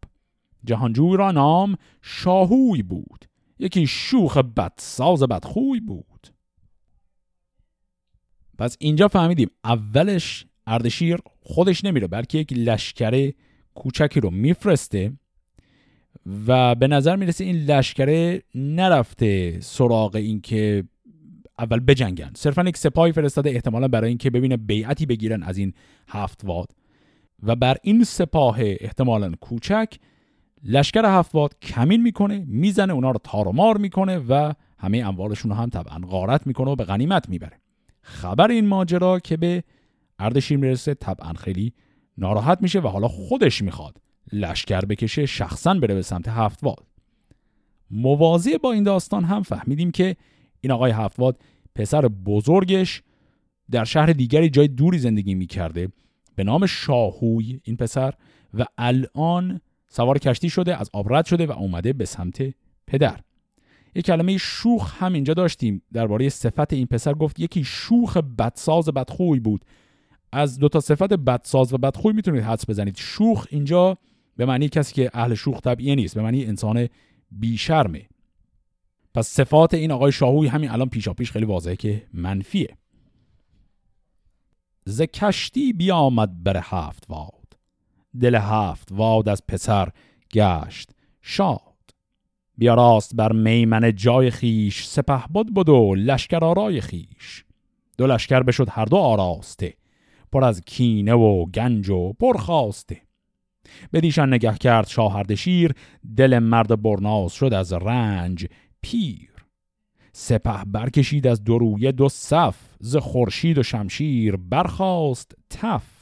جهانجوی 0.65 1.17
را 1.17 1.33
نام 1.33 1.77
شاهوی 2.03 2.83
بود. 2.83 3.25
یکی 3.59 3.87
شوخ 3.87 4.37
بدساز 4.37 5.23
بدخوی 5.23 5.81
بود. 5.81 6.33
پس 8.59 8.77
اینجا 8.81 9.09
فهمیدیم 9.09 9.51
اولش 9.65 10.47
اردشیر 10.67 11.19
خودش 11.43 11.85
نمیره 11.85 12.07
بلکه 12.07 12.39
یک 12.39 12.53
لشکر 12.53 13.33
کوچکی 13.75 14.21
رو 14.21 14.31
میفرسته. 14.31 15.13
و 16.47 16.75
به 16.75 16.89
نظر 16.89 17.17
می‌رسه 17.17 17.45
این 17.45 17.57
لشکره 17.57 18.43
نرفته 18.55 19.61
سراغ 19.61 20.17
این 20.17 20.41
که 20.41 20.85
اول 21.59 21.81
بجنگن. 21.81 22.31
صرفا 22.37 22.65
یک 22.65 22.77
سپاهی 22.77 23.13
فرستاده 23.13 23.51
احتمالا 23.51 23.89
برای 23.89 24.09
اینکه 24.09 24.31
ببینه 24.31 24.57
بیعتی 24.57 25.07
بگیرن 25.07 25.43
از 25.43 25.59
این 25.59 25.73
هفت 26.09 26.41
واد. 26.45 26.69
و 27.43 27.57
بر 27.57 27.77
این 27.83 28.05
سپاه 28.05 28.57
احتمالا 28.61 29.33
کوچک 29.41 29.95
لشکر 30.65 31.05
هفت 31.05 31.35
واد 31.35 31.59
کمین 31.63 32.03
می‌کنه 32.03 32.45
می‌زنه 32.47 32.93
اونا 32.93 33.11
رو 33.11 33.21
تار 33.25 33.49
و 33.49 33.53
مار 33.53 33.77
می‌کنه 33.77 34.19
و 34.19 34.53
همه 34.79 34.99
اموالشون 34.99 35.51
رو 35.51 35.57
هم 35.57 35.69
طبعا 35.69 35.99
غارت 35.99 36.47
می‌کنه 36.47 36.71
و 36.71 36.77
به 36.77 36.85
غنیمت 36.85 37.29
می‌بره. 37.29 37.61
خبر 38.03 38.51
این 38.51 38.67
ماجرا 38.67 39.19
که 39.19 39.37
به 39.37 39.65
اردشیر 40.19 40.59
می‌رسه 40.59 40.95
طبعا 40.95 41.33
خیلی 41.33 41.73
ناراحت 42.19 42.59
میشه 42.63 42.81
و 42.81 42.89
حالا 42.89 43.09
خودش 43.09 43.63
می‌خواد 43.63 43.99
لشکر 44.33 44.81
بکشه 44.81 45.27
شخصا 45.27 45.75
بره 45.75 45.95
به 45.95 46.03
سمت 46.03 46.29
هفتواد 46.29 46.87
موازی 47.91 48.59
با 48.59 48.73
این 48.73 48.83
داستان 48.83 49.25
هم 49.25 49.43
فهمیدیم 49.43 49.91
که 49.91 50.17
این 50.61 50.73
آقای 50.73 50.91
هفتواد 50.91 51.41
پسر 51.75 52.09
بزرگش 52.09 53.03
در 53.71 53.85
شهر 53.85 54.07
دیگری 54.07 54.51
جای 54.51 54.69
دوری 54.69 54.99
زندگی 54.99 55.35
می‌کرده 55.35 55.89
به 56.37 56.45
نام 56.45 56.67
شاهوی 56.67 57.61
این 57.65 57.77
پسر 57.77 58.15
و 58.55 58.65
الان 58.79 59.61
سوار 59.89 60.19
کشتی 60.19 60.51
شده 60.51 60.77
از 60.81 60.91
آب 60.93 61.15
رد 61.15 61.27
شده 61.27 61.47
و 61.47 61.53
اومده 61.53 61.93
به 61.93 62.05
سمت 62.05 62.55
پدر. 62.87 63.21
یک 63.95 64.07
کلمه 64.07 64.37
شوخ 64.37 65.03
هم 65.03 65.13
اینجا 65.13 65.35
داشتیم. 65.35 65.83
درباره 65.93 66.29
صفت 66.29 66.73
این 66.73 66.87
پسر 66.87 67.15
گفت 67.15 67.41
یکی 67.41 67.65
شوخ 67.65 68.17
بدساز 68.17 68.89
بدخوی 68.89 69.41
بود. 69.41 69.65
از 70.33 70.59
دو 70.59 70.69
تا 70.69 70.81
صفت 70.81 71.13
بدساز 71.13 71.73
و 71.73 71.79
بدخوی 71.79 72.13
می‌تونید 72.13 72.43
حدس 72.43 72.71
بزنید. 72.71 72.97
شوخ 72.97 73.47
اینجا 73.51 73.99
به 74.39 74.47
معنی 74.47 74.69
کسی 74.69 74.95
که 74.95 75.11
اهل 75.15 75.35
شوخ 75.35 75.61
طبیعی 75.61 75.97
نیست 75.97 76.15
به 76.15 76.23
معنی 76.23 76.45
انسان 76.45 76.89
بیشرمه. 77.31 78.09
پس 79.15 79.27
صفات 79.27 79.75
این 79.75 79.93
آقای 79.93 80.13
شاهوی 80.13 80.49
همین 80.49 80.71
الان 80.71 80.89
پیشا 80.89 81.13
پیش 81.13 81.33
خیلی 81.33 81.45
واضحه 81.45 81.77
که 81.77 82.07
منفیه. 82.15 82.77
ز 84.85 85.03
کشتی 85.03 85.73
بیامد 85.73 86.43
بر 86.45 86.61
هفت 86.65 87.05
واد 87.09 87.59
دل 88.21 88.35
هفت 88.35 88.89
واد 88.93 89.29
از 89.29 89.47
پسر 89.47 89.89
گشت 90.33 90.91
شاد. 91.23 91.61
بیاراست 92.59 93.17
بر 93.17 93.33
میمن 93.33 93.95
جای 93.95 94.31
خیش 94.31 94.85
سپه 94.87 95.25
بود 95.31 95.55
بود 95.55 95.69
و 95.69 95.95
لشکر 95.95 96.45
آرای 96.45 96.81
خیش 96.81 97.45
دو 97.99 98.07
لشکر 98.07 98.43
بشد 98.43 98.69
هر 98.71 98.85
دو 98.85 98.97
آراسته 98.97 99.75
پر 100.33 100.45
از 100.45 100.61
کینه 100.61 101.15
و 101.15 101.47
گنج 101.47 101.91
و 101.91 102.13
پرخواسته 102.13 103.08
بدیشان 103.93 104.35
نگه 104.35 104.55
کرد 104.55 104.87
شاهردشیر 104.87 105.75
دل 106.17 106.39
مرد 106.39 106.83
برناز 106.83 107.33
شد 107.33 107.55
از 107.55 107.73
رنج 107.73 108.47
پیر. 108.83 109.31
سپه 110.13 110.65
برکشید 110.67 111.27
از 111.27 111.45
درویه 111.45 111.93
دو 111.93 112.09
صف 112.09 112.57
ز 112.81 112.97
خورشید 112.97 113.59
و 113.59 113.63
شمشیر 113.63 114.37
برخاست 114.37 115.35
تف. 115.51 115.99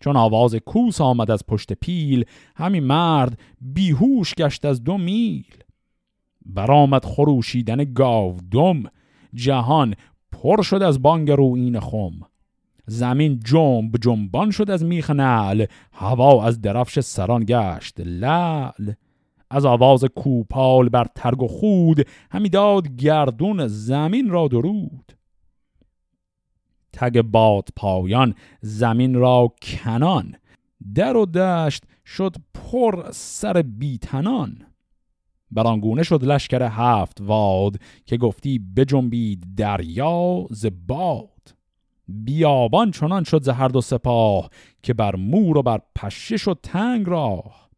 چون 0.00 0.16
آواز 0.16 0.54
کوس 0.54 1.00
آمد 1.00 1.30
از 1.30 1.46
پشت 1.46 1.72
پیل 1.72 2.24
همین 2.56 2.84
مرد 2.84 3.40
بیهوش 3.60 4.34
گشت 4.34 4.64
از 4.64 4.84
دو 4.84 4.98
میل. 4.98 5.54
برآمد 6.46 7.04
خروشیدن 7.04 7.92
گاو 7.92 8.36
دم 8.50 8.82
جهان 9.34 9.94
پر 10.32 10.62
شد 10.62 10.82
از 10.82 11.02
بانگ 11.02 11.30
روین 11.30 11.80
خم. 11.80 12.20
زمین 12.86 13.40
جنب 13.44 13.96
جنبان 14.00 14.50
شد 14.50 14.70
از 14.70 14.84
میخ 14.84 15.10
نعل 15.10 15.66
هوا 15.92 16.44
از 16.44 16.60
درفش 16.60 17.00
سران 17.00 17.44
گشت 17.48 18.00
لعل. 18.00 18.92
از 19.50 19.64
آواز 19.64 20.04
کوپال 20.04 20.88
بر 20.88 21.06
ترگ 21.14 21.42
و 21.42 21.48
خود 21.48 22.06
همی 22.30 22.48
داد 22.48 22.96
گردون 22.96 23.66
زمین 23.66 24.30
را 24.30 24.48
درود. 24.48 25.12
تگ 26.92 27.22
باد 27.22 27.68
پایان 27.76 28.34
زمین 28.60 29.14
را 29.14 29.54
کنان. 29.62 30.34
در 30.94 31.16
و 31.16 31.26
دشت 31.26 31.84
شد 32.06 32.36
پر 32.54 33.10
سر 33.12 33.62
بیتنان. 33.62 34.58
برانگونه 35.50 36.02
شد 36.02 36.24
لشکر 36.24 36.62
هفت 36.62 37.20
واد 37.20 37.76
که 38.06 38.16
گفتی 38.16 38.58
بجنبید 38.76 39.44
دریا 39.56 40.46
ز 40.50 40.66
باد. 40.86 41.39
بیابان 42.10 42.90
چنان 42.90 43.24
شد 43.24 43.42
ز 43.42 43.48
هر 43.48 43.68
دو 43.68 43.80
سپاه 43.80 44.50
که 44.82 44.94
بر 44.94 45.16
مور 45.16 45.58
و 45.58 45.62
بر 45.62 45.80
پشه 45.94 46.36
شد 46.36 46.58
تنگ 46.62 47.08
راه. 47.08 47.70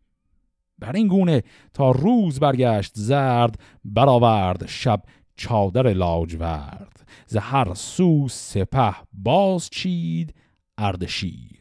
بر 0.79 0.93
این 0.93 1.09
گونه 1.09 1.43
تا 1.75 1.91
روز 1.91 2.41
برگشت 2.41 2.93
زرد 2.95 3.61
برآورد 3.85 4.67
شب 4.67 5.03
چادر 5.37 5.93
لاجورد. 5.93 7.07
ز 7.27 7.37
هر 7.37 7.75
سو 7.75 8.29
سپه 8.29 8.95
باز 9.13 9.71
چید 9.71 10.35
اردشیر. 10.79 11.61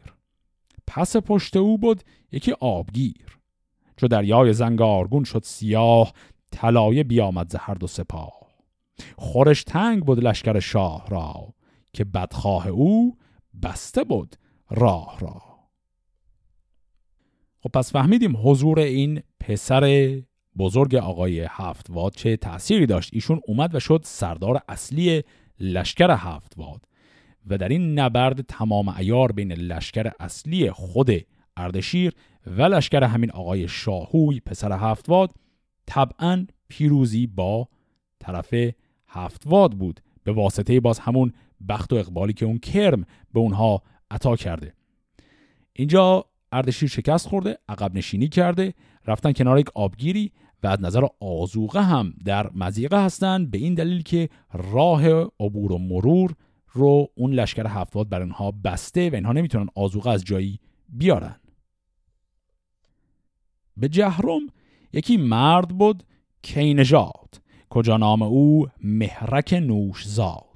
پس 0.88 1.18
پشت 1.18 1.58
او 1.58 1.78
بود 1.78 2.04
یکی 2.32 2.52
آبگیر. 2.60 3.38
چو 3.98 4.08
دریای 4.08 4.54
زنگارگون 4.54 5.24
شد 5.24 5.44
سیاه 5.44 6.14
طلایه 6.52 7.04
بیامد 7.04 7.50
ز 7.50 7.56
هر 7.56 7.74
دو 7.74 7.88
سپاه. 7.88 8.42
خورش 9.18 9.64
تنگ 9.64 10.04
بود 10.04 10.24
لشکر 10.24 10.60
شاه 10.60 11.06
را. 11.10 11.54
که 11.94 12.04
بدخواه 12.04 12.68
او 12.68 13.18
بسته 13.64 14.04
بود 14.04 14.36
راه 14.70 15.20
را. 15.20 15.42
خب 17.60 17.70
پس 17.70 17.92
فهمیدیم 17.92 18.38
حضور 18.44 18.80
این 18.80 19.22
پسر 19.40 20.16
بزرگ 20.58 20.96
آقای 20.96 21.48
هفتواد 21.50 22.16
چه 22.16 22.38
تأثیری 22.38 22.86
داشت. 22.86 23.10
ایشون 23.14 23.42
اومد 23.48 23.76
و 23.76 23.80
شد 23.80 24.02
سردار 24.04 24.62
اصلی 24.70 25.24
لشکر 25.60 26.12
هفتواد 26.12 26.86
و 27.48 27.58
در 27.58 27.68
این 27.70 28.00
نبرد 28.00 28.42
تمام 28.42 28.90
ایار 28.90 29.32
بین 29.32 29.52
لشکر 29.52 30.12
اصلی 30.20 30.72
خود 30.72 31.12
اردشیر 31.58 32.14
و 32.48 32.62
لشکر 32.62 33.04
همین 33.04 33.32
آقای 33.32 33.68
شاهوی 33.68 34.40
پسر 34.40 34.72
هفتواد 34.72 35.32
طبعا 35.86 36.48
پیروزی 36.68 37.28
با 37.28 37.68
طرف 38.20 38.54
هفتواد 39.08 39.72
بود. 39.72 40.00
به 40.24 40.32
واسطه 40.32 40.80
باز 40.80 41.00
همون 41.00 41.34
بخت 41.70 41.94
و 41.94 41.96
اقبالی 41.96 42.34
که 42.34 42.46
اون 42.46 42.58
کرم 42.58 43.06
به 43.34 43.40
اونها 43.40 43.84
عطا 44.12 44.36
کرده. 44.36 44.74
اینجا 45.74 46.26
اردشیر 46.52 46.90
شکست 46.90 47.28
خورده 47.28 47.58
عقب 47.70 47.96
نشینی 47.96 48.28
کرده 48.28 48.74
رفتن 49.08 49.32
کنار 49.32 49.60
یک 49.60 49.70
آبگیری 49.76 50.32
و 50.64 50.68
از 50.68 50.82
نظر 50.82 51.08
آزوقه 51.20 51.82
هم 51.84 52.14
در 52.26 52.50
مزیقه 52.54 53.06
هستن 53.06 53.46
به 53.46 53.58
این 53.58 53.74
دلیل 53.74 54.04
که 54.04 54.30
راه 54.54 55.08
عبور 55.40 55.72
و 55.72 55.78
مرور 55.78 56.36
رو 56.72 57.08
اون 57.16 57.34
لشکر 57.34 57.68
هفتاد 57.68 58.10
بر 58.10 58.22
اینها 58.22 58.52
بسته 58.52 59.10
و 59.10 59.16
اینها 59.16 59.32
نمی‌تونن 59.32 59.68
آزوقه 59.76 60.10
از 60.10 60.24
جایی 60.24 60.60
بیارن. 60.90 61.36
به 63.78 63.90
جهرم 63.90 64.42
یکی 64.94 65.18
مرد 65.18 65.68
بود 65.68 66.04
کینجاد 66.42 67.42
کجا 67.70 67.98
نام 67.98 68.22
او؟ 68.22 68.68
مهرک 68.84 69.54
نوش 69.54 70.08
زاد 70.08 70.51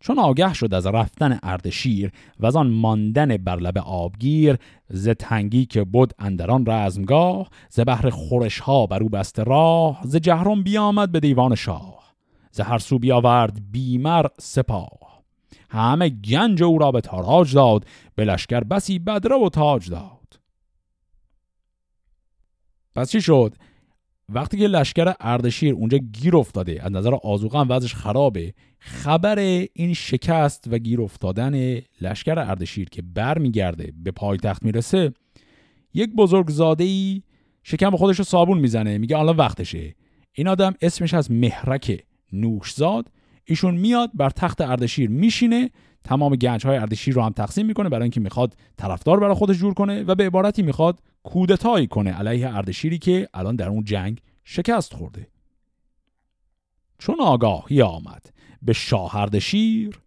چون 0.00 0.18
آگه 0.18 0.54
شد 0.54 0.74
از 0.74 0.86
رفتن 0.86 1.38
اردشیر 1.42 2.12
و 2.40 2.46
از 2.46 2.56
آن 2.56 2.70
ماندن 2.70 3.36
بر 3.36 3.56
لب 3.56 3.78
آبگیر 3.78 4.56
ز 4.88 5.08
تنگی 5.08 5.66
که 5.66 5.84
بود 5.84 6.12
اندران 6.18 6.66
رزمگاه 6.66 7.48
ز 7.68 7.80
بحر 7.86 8.10
خورش 8.10 8.60
ها 8.60 8.86
بر 8.86 9.02
او 9.02 9.08
بسته 9.08 9.42
راه 9.42 10.00
ز 10.04 10.16
جهرم 10.16 10.62
بیامد 10.62 11.12
به 11.12 11.20
دیوان 11.20 11.54
شاه. 11.54 12.14
ز 12.50 12.60
هر 12.60 12.78
سو 12.78 12.98
بیاورد 12.98 13.58
بیمر 13.72 14.26
سپاه. 14.38 15.22
همه 15.70 16.08
گنج 16.08 16.62
او 16.62 16.78
را 16.78 16.92
به 16.92 17.00
تاراج 17.00 17.54
داد 17.54 17.86
به 18.14 18.24
لشکر 18.24 18.60
بسی 18.60 18.98
بدره 18.98 19.36
و 19.36 19.48
تاج 19.48 19.90
داد. 19.90 20.40
پس 22.94 23.10
چی 23.10 23.20
شد؟ 23.20 23.54
وقتی 24.28 24.56
که 24.56 24.66
لشکر 24.66 25.14
اردشیر 25.20 25.74
اونجا 25.74 25.98
گیر 25.98 26.36
افتاده 26.36 26.82
از 26.82 26.92
نظر 26.92 27.14
آزوقه 27.14 27.58
هم 27.58 27.66
وضعش 27.70 27.94
خرابه 27.94 28.54
خبر 28.78 29.38
این 29.72 29.94
شکست 29.94 30.64
و 30.70 30.78
گیر 30.78 31.00
افتادن 31.00 31.80
لشکر 32.00 32.38
اردشیر 32.38 32.88
که 32.88 33.02
برمیگرده 33.02 33.92
به 34.04 34.10
پایتخت 34.10 34.62
می‌رسه 34.62 35.12
یک 35.94 36.10
بزرگزاده 36.10 36.84
ای 36.84 37.22
شکم 37.62 37.96
خودش 37.96 38.18
رو 38.18 38.24
صابون 38.24 38.58
می‌زنه 38.58 38.98
میگه 38.98 39.18
الان 39.18 39.36
وقتشه. 39.36 39.94
این 40.32 40.48
آدم 40.48 40.74
اسمش 40.82 41.14
از 41.14 41.30
مهرک 41.30 42.02
نوشزاد 42.32 43.08
ایشون 43.44 43.74
میاد 43.74 44.10
بر 44.14 44.30
تخت 44.30 44.60
اردشیر 44.60 45.10
میشینه 45.10 45.70
تمام 46.04 46.36
گنج 46.36 46.66
های 46.66 46.76
اردشیر 46.76 47.14
رو 47.14 47.22
هم 47.22 47.32
تقسیم 47.32 47.66
می‌کنه 47.66 47.88
برای 47.88 48.02
اینکه 48.02 48.20
می‌خواد 48.20 48.54
طرفدار 48.76 49.20
برای 49.20 49.34
خودش 49.34 49.56
جور 49.56 49.74
کنه 49.74 50.02
و 50.02 50.14
به 50.14 50.26
عبارتی 50.26 50.62
می‌خواد 50.62 51.00
کودتایی 51.26 51.86
کنه 51.86 52.12
علیه 52.12 52.56
اردشیری 52.56 52.98
که 52.98 53.28
الان 53.34 53.56
در 53.56 53.68
اون 53.68 53.84
جنگ 53.84 54.20
شکست 54.44 54.94
خورده. 54.94 55.28
چون 56.98 57.20
آگاهی 57.20 57.82
آمد 57.82 58.30
به 58.62 58.72
شاه 58.72 59.16
اردشیر 59.16 60.00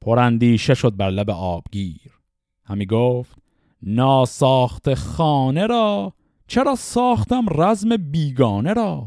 پرندیشه 0.00 0.74
شد 0.74 0.96
بر 0.96 1.10
لب 1.10 1.30
آبگیر. 1.30 2.18
همی 2.64 2.86
گفت 2.86 3.36
ناساخت 3.82 4.94
خانه 4.94 5.66
را 5.66 6.12
چرا 6.46 6.74
ساختم 6.74 7.46
رزم 7.62 7.96
بیگانه 7.96 8.72
را؟ 8.72 9.06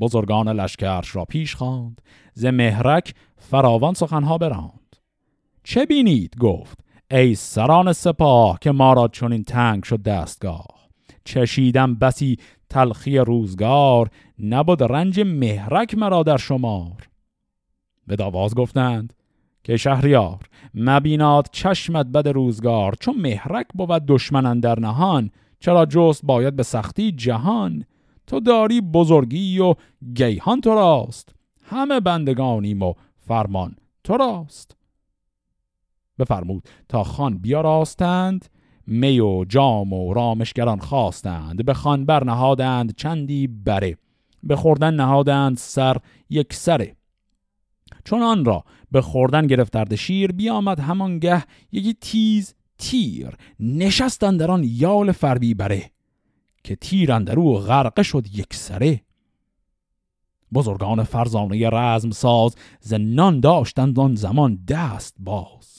بزرگان 0.00 0.48
لشکرش 0.48 1.16
را 1.16 1.24
پیش 1.24 1.54
خواند 1.54 2.02
ز 2.32 2.44
مهرک 2.44 3.14
فراوان 3.36 3.94
سخنها 3.94 4.38
براند. 4.38 4.96
چه 5.64 5.86
بینید؟ 5.86 6.36
گفت 6.36 6.83
ای 7.10 7.34
سران 7.34 7.92
سپاه 7.92 8.58
که 8.60 8.72
ما 8.72 8.92
را 8.92 9.08
چون 9.08 9.42
تنگ 9.42 9.84
شد 9.84 10.02
دستگاه. 10.02 10.66
چشیدم 11.24 11.94
بسی 11.94 12.36
تلخی 12.70 13.18
روزگار 13.18 14.10
نبود 14.38 14.82
رنج 14.82 15.20
مهرک 15.20 15.94
مرا 15.94 16.22
در 16.22 16.36
شمار. 16.36 17.08
به 18.06 18.16
داواز 18.16 18.54
گفتند 18.54 19.12
که 19.64 19.76
شهریار 19.76 20.38
مبیناد 20.74 21.48
چشمت 21.52 22.06
بد 22.06 22.28
روزگار 22.28 22.94
چون 23.00 23.16
مهرک 23.20 23.66
بود 23.74 23.90
دشمنان 23.90 24.60
در 24.60 24.80
نهان 24.80 25.30
چرا 25.60 25.86
جست 25.86 26.24
باید 26.24 26.56
به 26.56 26.62
سختی 26.62 27.12
جهان؟ 27.12 27.84
تو 28.26 28.40
داری 28.40 28.80
بزرگی 28.80 29.58
و 29.58 29.74
گیهان 30.14 30.60
تو 30.60 30.70
راست 30.70 31.34
همه 31.64 32.00
بندگانیم 32.00 32.82
و 32.82 32.94
فرمان 33.18 33.76
تو 34.04 34.16
راست. 34.16 34.76
بفرمود 36.18 36.68
تا 36.88 37.04
خان 37.04 37.38
بیاراستند 37.38 38.48
می 38.86 39.20
و 39.20 39.44
جام 39.44 39.92
و 39.92 40.14
رامشگران 40.14 40.78
خواستند 40.78 41.64
به 41.64 41.74
خان 41.74 42.04
برنهادند 42.04 42.96
چندی 42.96 43.46
بره 43.46 43.96
به 44.42 44.56
خوردن 44.56 44.94
نهادند 44.94 45.56
سر 45.56 45.96
یک 46.30 46.54
سره. 46.54 46.96
چون 48.04 48.22
آن 48.22 48.44
را 48.44 48.64
به 48.90 49.00
خوردن 49.00 49.46
گرفت 49.46 49.94
شیر 49.94 50.32
بیامد 50.32 50.80
همانگه 50.80 51.44
یکی 51.72 51.94
تیز 51.94 52.54
تیر 52.78 53.30
نشستند 53.60 54.40
در 54.40 54.50
آن 54.50 54.62
یال 54.66 55.12
فربی 55.12 55.54
بره 55.54 55.90
که 56.64 56.76
تیر 56.76 57.12
اندرو 57.12 57.54
غرقه 57.54 58.02
شد 58.02 58.26
یک 58.32 58.54
سره. 58.54 59.00
بزرگان 60.54 61.02
فرزانه 61.02 61.70
رزم 61.70 62.10
ساز 62.10 62.56
زنان 62.80 63.40
داشتند 63.40 64.00
آن 64.00 64.14
زمان 64.14 64.64
دست 64.68 65.14
باز. 65.18 65.73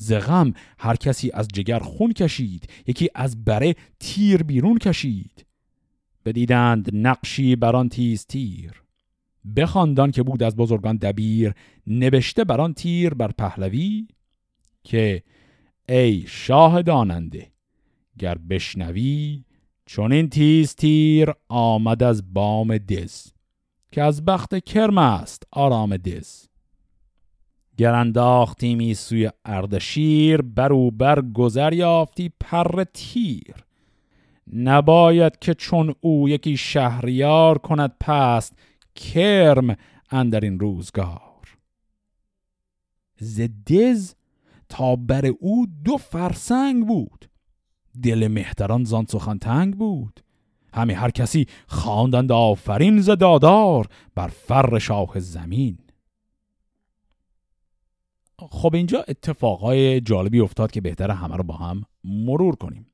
ز 0.00 0.12
غم. 0.12 0.52
هر 0.78 0.96
کسی 0.96 1.30
از 1.34 1.48
جگر 1.48 1.78
خون 1.78 2.12
کشید 2.12 2.70
یکی 2.86 3.08
از 3.14 3.44
بره 3.44 3.74
تیر 3.98 4.42
بیرون 4.42 4.78
کشید. 4.78 5.46
بدیدند 6.24 6.90
نقشی 6.92 7.56
بران 7.56 7.88
تیز 7.88 8.26
تیر. 8.26 8.82
بخواندان 9.56 10.10
که 10.10 10.22
بود 10.22 10.42
از 10.42 10.56
بزرگان 10.56 10.96
دبیر 10.96 11.52
نوشته 11.86 12.44
بران 12.44 12.74
تیر 12.74 13.14
بر 13.14 13.30
پهلوی 13.30 14.08
که 14.84 15.22
ای 15.88 16.24
شاه 16.26 16.82
داننده 16.82 17.50
گر 18.18 18.38
بشنوی 18.38 19.44
چون 19.86 20.12
این 20.12 20.28
تیز 20.28 20.74
تیر 20.74 21.32
آمد 21.48 22.02
از 22.02 22.34
بام 22.34 22.78
دز 22.78 23.32
که 23.92 24.02
از 24.02 24.24
بخت 24.24 24.64
کرم 24.64 24.98
است 24.98 25.42
آرام 25.50 25.96
دز. 25.96 26.49
گر 27.80 27.94
انداختیمی 27.94 28.94
سوی 28.94 29.30
اردشیر 29.44 30.42
برو 30.42 30.90
بر 30.90 31.20
گذر 31.20 31.72
یافتی 31.72 32.30
پر 32.40 32.84
تیر. 32.84 33.54
نباید 34.54 35.38
که 35.38 35.54
چون 35.54 35.94
او 36.00 36.28
یکی 36.28 36.56
شهریار 36.56 37.58
کند 37.58 37.94
پست 38.00 38.58
کرم 38.94 39.76
اندر 40.10 40.40
این 40.40 40.60
روزگار. 40.60 41.58
زدز 43.18 44.14
تا 44.68 44.96
بر 44.96 45.26
او 45.26 45.66
دو 45.84 45.96
فرسنگ 45.96 46.86
بود. 46.86 47.30
دل 48.02 48.28
مهتران 48.28 48.84
زان 48.84 49.06
سخن 49.08 49.38
تنگ 49.38 49.76
بود. 49.76 50.20
همه 50.74 50.94
هر 50.94 51.10
کسی 51.10 51.46
خواندند 51.66 52.32
آفرین 52.32 53.00
ز 53.00 53.10
دادار 53.10 53.86
بر 54.14 54.28
فر 54.28 54.78
شاه 54.78 55.20
زمین. 55.20 55.78
خب 58.50 58.74
اینجا 58.74 59.04
اتفاقای 59.08 60.00
جالبی 60.00 60.40
افتاد 60.40 60.70
که 60.70 60.80
بهتره 60.80 61.14
همه 61.14 61.36
رو 61.36 61.42
با 61.42 61.54
هم 61.54 61.82
مرور 62.04 62.56
کنیم. 62.56 62.86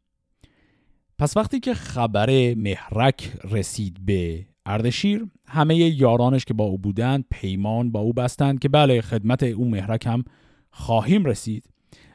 پس 1.19 1.37
وقتی 1.37 1.61
که 1.61 1.75
خبر 1.75 2.55
مهرک 2.55 3.33
رسید 3.45 3.97
به 4.07 4.47
اردشیر 4.67 5.27
همه 5.49 5.77
یارانش 5.77 6.45
که 6.45 6.55
با 6.55 6.65
او 6.65 6.79
بودند 6.79 7.25
پیمان 7.31 7.93
با 7.93 8.01
او 8.01 8.13
بستند 8.13 8.59
که 8.59 8.69
بله 8.69 9.01
خدمت 9.01 9.43
او 9.43 9.69
مهرک 9.69 10.07
هم 10.07 10.25
خواهیم 10.71 11.25
رسید 11.25 11.65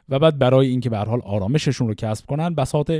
و 0.08 0.18
بعد 0.18 0.38
برای 0.38 0.66
اینکه 0.66 0.90
به 0.90 0.98
حال 0.98 1.20
آرامششون 1.20 1.88
رو 1.88 1.94
کسب 1.94 2.26
کنن 2.26 2.54
بساط 2.54 2.92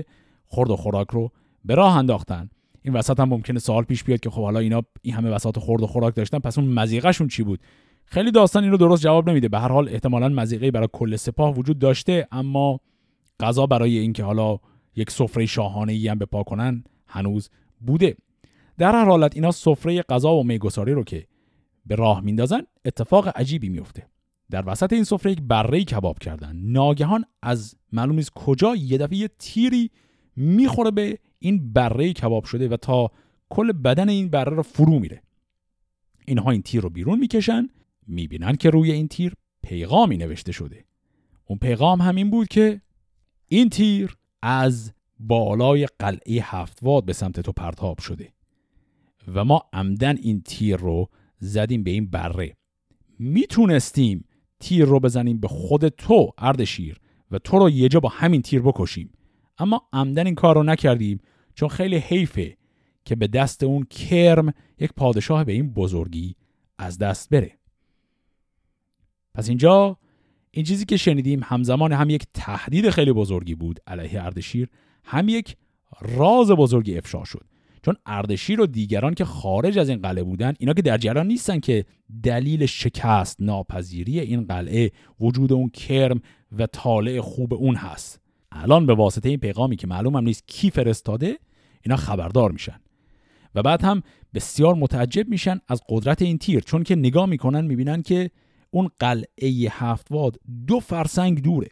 خورد 0.46 0.70
و 0.70 0.76
خوراک 0.76 1.10
رو 1.10 1.30
به 1.64 1.74
راه 1.74 1.96
انداختن. 1.96 2.50
این 2.82 2.94
وسط 2.94 3.20
هم 3.20 3.28
ممکنه 3.28 3.58
سوال 3.58 3.84
پیش 3.84 4.04
بیاد 4.04 4.20
که 4.20 4.30
خب 4.30 4.42
حالا 4.42 4.58
اینا 4.58 4.82
این 5.02 5.14
همه 5.14 5.30
وساط 5.30 5.58
خورد 5.58 5.82
و 5.82 5.86
خوراک 5.86 6.14
داشتن 6.14 6.38
پس 6.38 6.58
اون 6.58 6.68
مزیقهشون 6.68 7.28
چی 7.28 7.42
بود؟ 7.42 7.60
خیلی 8.05 8.30
داستان 8.30 8.62
این 8.62 8.72
رو 8.72 8.78
درست 8.78 9.03
جواب 9.03 9.30
نمیده. 9.30 9.48
به 9.48 9.59
هر 9.59 9.68
حال 9.68 9.88
احتمالا 9.88 10.28
مزیقه 10.28 10.70
برای 10.70 10.88
کل 10.92 11.16
سپاه 11.16 11.55
وجود 11.55 11.78
داشته 11.78 12.28
اما 12.32 12.80
غذا 13.40 13.66
برای 13.66 13.98
اینکه 13.98 14.24
حالا 14.24 14.59
یک 14.96 15.11
سفره 15.11 15.46
شاهانه 15.46 15.92
ای 15.92 16.09
هم 16.09 16.18
به 16.18 16.26
پا 16.26 16.42
کنن 16.42 16.84
هنوز 17.07 17.50
بوده. 17.80 18.16
در 18.78 18.92
هر 18.92 19.05
حالت 19.05 19.34
اینا 19.34 19.50
سفره 19.50 20.03
غذا 20.03 20.34
و 20.34 20.44
میگساری 20.44 20.92
رو 20.92 21.05
که 21.05 21.26
به 21.86 21.94
راه 21.94 22.20
میندازن 22.20 22.62
اتفاق 22.84 23.28
عجیبی 23.38 23.68
میفته. 23.68 24.07
در 24.50 24.64
وسط 24.66 24.92
این 24.92 25.05
سفره 25.05 25.32
یک 25.32 25.40
بره 25.40 25.84
کباب 25.84 26.18
کردن. 26.18 26.57
ناگهان 26.57 27.24
از 27.42 27.76
معلوم 27.92 28.16
نیست 28.16 28.30
کجا 28.34 28.76
یه 28.76 28.98
دفعه 28.98 29.28
تیری 29.38 29.90
می‌خوره 30.36 30.90
به 30.90 31.18
این 31.38 31.72
بره 31.72 32.12
کباب 32.12 32.44
شده 32.44 32.68
و 32.68 32.76
تا 32.76 33.11
کل 33.48 33.72
بدن 33.72 34.09
این 34.09 34.28
بره 34.28 34.57
رو 34.57 34.62
فرو 34.62 34.98
میره. 34.98 35.22
اینها 36.26 36.50
این 36.50 36.62
تیر 36.62 36.80
رو 36.80 36.90
بیرون 36.90 37.18
می‌کشن 37.18 37.68
می‌بینن 38.07 38.57
که 38.57 38.70
روی 38.70 38.92
این 38.92 39.09
تیر 39.09 39.34
پیغامی 39.62 40.16
نوشته 40.16 40.53
شده. 40.53 40.84
اون 41.44 41.59
پیغام 41.59 42.00
همین 42.00 42.30
بود 42.30 42.48
که 42.48 42.80
این 43.48 43.70
تیر 43.70 44.16
از 44.42 44.92
بالای 45.20 45.88
قلعه 45.98 46.42
هفتواد 46.42 47.05
به 47.05 47.12
سمت 47.12 47.40
تو 47.40 47.53
پرتاب 47.53 48.00
شده 48.00 48.32
و 49.34 49.44
ما 49.44 49.62
عمدن 49.72 50.16
این 50.16 50.42
تیر 50.42 50.76
رو 50.76 51.09
زدیم 51.38 51.82
به 51.82 51.90
این 51.90 52.11
بره. 52.11 52.57
می‌تونستیم 53.18 54.24
تیر 54.61 54.84
رو 54.84 55.00
بزنیم 55.00 55.40
به 55.40 55.48
خود 55.48 55.88
تو 55.88 56.30
اردشیر 56.38 57.00
و 57.30 57.38
تو 57.38 57.59
رو 57.59 57.70
یه 57.70 57.88
جا 57.88 58.00
با 58.00 58.09
همین 58.09 58.42
تیر 58.42 58.62
بکشیم. 58.62 59.11
اما 59.59 59.88
عمدن 59.92 60.26
این 60.26 60.34
کار 60.34 60.55
رو 60.55 60.62
نکردیم 60.62 61.20
چون 61.55 61.68
خیلی 61.68 61.96
حیفه 61.96 62.57
که 63.05 63.16
به 63.16 63.26
دست 63.26 63.62
اون 63.62 63.84
کرم 63.84 64.53
یک 64.78 64.92
پادشاه 64.92 65.44
به 65.44 65.53
این 65.53 65.72
بزرگی 65.72 66.36
از 66.78 66.98
دست 66.98 67.30
بره. 67.30 67.59
پس 69.34 69.48
اینجا 69.48 69.98
این 70.50 70.64
چیزی 70.64 70.84
که 70.84 70.96
شنیدیم 70.96 71.40
همزمان 71.44 71.92
هم 71.92 72.10
یک 72.10 72.26
تهدید 72.34 72.90
خیلی 72.90 73.12
بزرگی 73.12 73.54
بود 73.54 73.80
علیه 73.86 74.24
اردشیر 74.24 74.68
هم 75.04 75.28
یک 75.28 75.56
راز 76.00 76.50
بزرگی 76.50 76.98
افشا 76.98 77.24
شد. 77.24 77.44
چون 77.82 77.94
اردشیر 78.06 78.60
و 78.60 78.66
دیگران 78.66 79.14
که 79.14 79.24
خارج 79.24 79.78
از 79.78 79.88
این 79.88 79.98
قلعه 79.98 80.24
بودن 80.24 80.54
اینا 80.58 80.72
که 80.72 80.82
در 80.82 80.98
جریان 80.98 81.26
نیستن 81.26 81.60
که 81.60 81.84
دلیل 82.22 82.66
شکست 82.66 83.36
ناپذیری 83.40 84.20
این 84.20 84.44
قلعه 84.44 84.90
وجود 85.20 85.52
اون 85.52 85.68
کرم 85.68 86.20
و 86.58 86.66
طالع 86.66 87.20
خوب 87.20 87.54
اون 87.54 87.74
هست. 87.74 88.20
الان 88.52 88.86
به 88.86 88.94
واسطه 88.94 89.28
این 89.28 89.38
پیغامی 89.38 89.76
که 89.76 89.86
معلوم 89.86 90.16
هم 90.16 90.24
نیست 90.24 90.48
کی 90.48 90.70
فرستاده 90.70 91.38
اینا 91.82 91.96
خبردار 91.96 92.52
میشن. 92.52 92.80
و 93.54 93.62
بعد 93.62 93.82
هم 93.82 94.02
بسیار 94.34 94.74
متعجب 94.74 95.28
میشن 95.28 95.60
از 95.68 95.82
قدرت 95.88 96.22
این 96.22 96.38
تیر 96.38 96.60
چون 96.60 96.82
که 96.82 96.96
نگاه 96.96 97.26
می‌کنن 97.26 97.64
می‌بینن 97.64 98.02
که 98.02 98.30
اون 98.74 98.90
قلعه 98.98 99.68
هفتواد 99.70 100.36
دو 100.66 100.80
فرسنگ 100.80 101.42
دوره. 101.42 101.68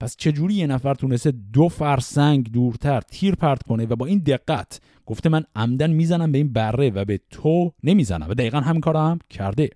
پس 0.00 0.16
چجوری 0.16 0.54
یه 0.54 0.66
نفر 0.66 0.94
تونسته 0.94 1.32
دو 1.52 1.68
فرسنگ 1.68 2.52
دورتر 2.52 3.00
تیر 3.00 3.34
پرت 3.34 3.62
کنه 3.62 3.86
و 3.86 3.96
با 3.96 4.06
این 4.06 4.18
دقت 4.18 4.80
گفته 5.06 5.28
من 5.28 5.44
عمدن 5.56 5.90
می‌زنم 5.90 6.32
به 6.32 6.38
این 6.38 6.52
بره 6.52 6.90
و 6.90 7.04
به 7.04 7.20
تو 7.30 7.72
نمی‌زنم 7.82 8.26
و 8.30 8.34
دقیقا 8.34 8.60
همین 8.60 8.80
کار 8.80 8.96
هم 8.96 9.18
کرده. 9.30 9.70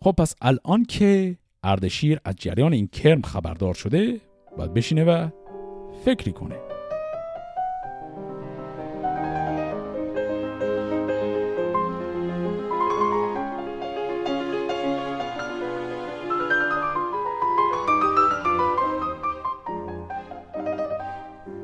خب 0.00 0.12
پس 0.12 0.34
الان 0.40 0.84
که 0.84 1.36
اردشیر 1.64 2.20
از 2.24 2.34
جریان 2.36 2.72
این 2.72 2.86
کرم 2.86 3.22
خبردار 3.22 3.74
شده 3.74 4.20
باید 4.58 4.74
بشینه 4.74 5.04
و 5.04 5.28
فکری 6.04 6.32
کنه. 6.32 6.75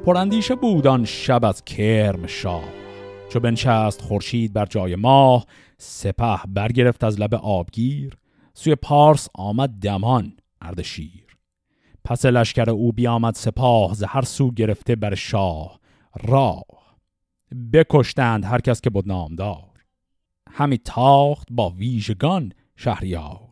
پراندیشه 0.07 0.55
بودان 0.55 1.05
شب 1.05 1.45
از 1.45 1.65
کرم 1.65 2.27
شاه. 2.27 2.65
چو 3.29 3.41
بنشست 3.41 4.03
خورشید 4.03 4.53
بر 4.53 4.67
جای 4.67 4.97
ماه 4.97 5.47
سپه 5.79 6.39
برگرفت 6.49 7.05
از 7.05 7.21
لب 7.21 7.35
آبگیر 7.35 8.17
سوی 8.55 8.75
پارس 8.75 9.29
آمد 9.35 9.71
دمان 9.71 10.37
اردشیر 10.61 11.27
پس 12.05 12.27
لشکر 12.27 12.71
او 12.71 12.93
بیامد 12.93 13.35
سپاه 13.35 13.95
ز 13.95 14.03
هر 14.03 14.23
سو 14.23 14.51
گرفته 14.51 14.97
بر 14.97 15.15
شاه. 15.15 15.81
راه. 16.23 16.65
بکشتند 17.73 18.45
هر 18.45 18.61
کس 18.61 18.81
که 18.81 18.91
بود 18.91 19.09
نامدار 19.09 19.85
همی 20.51 20.79
تاخت 20.79 21.49
با 21.51 21.71
ویژگان 21.71 22.53
شهریار. 22.77 23.52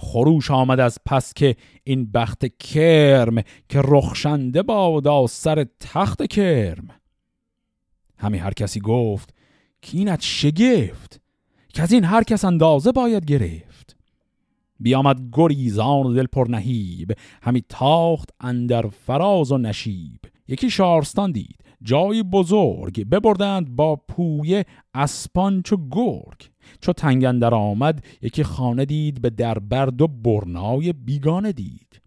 خروش 0.00 0.50
آمد 0.50 0.80
از 0.80 0.98
پس 1.06 1.34
که 1.34 1.56
این 1.84 2.10
بخت 2.12 2.58
کرم 2.58 3.42
که 3.68 3.82
رخشنده 3.84 4.62
بادا 4.62 5.26
سر 5.26 5.66
تخت 5.80 6.26
کرم. 6.26 6.88
همی 8.18 8.38
هر 8.38 8.52
کسی 8.52 8.80
گفت 8.80 9.34
که 9.82 9.98
اینت 9.98 10.22
شگفت 10.22 11.20
که 11.68 11.82
از 11.82 11.92
این 11.92 12.04
هر 12.04 12.22
کس 12.22 12.44
اندازه 12.44 12.92
باید 12.92 13.24
گرفت. 13.24 13.96
بیامد 14.80 15.20
گریزان 15.32 16.06
و 16.06 16.14
دل 16.14 16.26
پر 16.26 16.46
نهیب 16.48 17.12
همی 17.42 17.62
تاخت 17.68 18.30
اندر 18.40 18.88
فراز 18.88 19.52
و 19.52 19.58
نشیب. 19.58 20.20
یکی 20.48 20.70
شارستان 20.70 21.32
دید 21.32 21.64
جای 21.82 22.22
بزرگ 22.22 23.08
ببردند 23.08 23.76
با 23.76 23.96
پویه 23.96 24.64
اسپان 24.94 25.62
چو 25.62 25.76
گرگ. 25.90 26.50
چو 26.80 26.92
تنگندر 26.92 27.54
آمد 27.54 28.04
یکی 28.22 28.42
خانه 28.42 28.84
دید 28.84 29.22
به 29.22 29.30
دربرد 29.30 30.02
و 30.02 30.08
برنای 30.08 30.92
بیگانه 30.92 31.52
دید. 31.52 32.00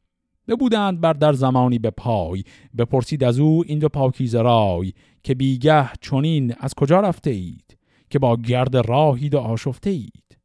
ببودند 0.47 1.01
بر 1.01 1.13
در 1.13 1.33
زمانی 1.33 1.79
به 1.79 1.89
پای 1.89 2.43
بپرسید 2.77 3.23
از 3.23 3.39
او 3.39 3.63
این 3.67 3.79
دو 3.79 3.89
پاکیز 3.89 4.35
رای 4.35 4.93
که 5.23 5.35
بیگه 5.35 5.89
چونین 6.01 6.53
از 6.59 6.73
کجا 6.73 6.99
رفته 6.99 7.29
اید؟ 7.29 7.77
که 8.09 8.19
با 8.19 8.35
گرد 8.35 8.77
راهید 8.77 9.35
و 9.35 9.39
آشفته 9.39 9.89
اید. 9.89 10.37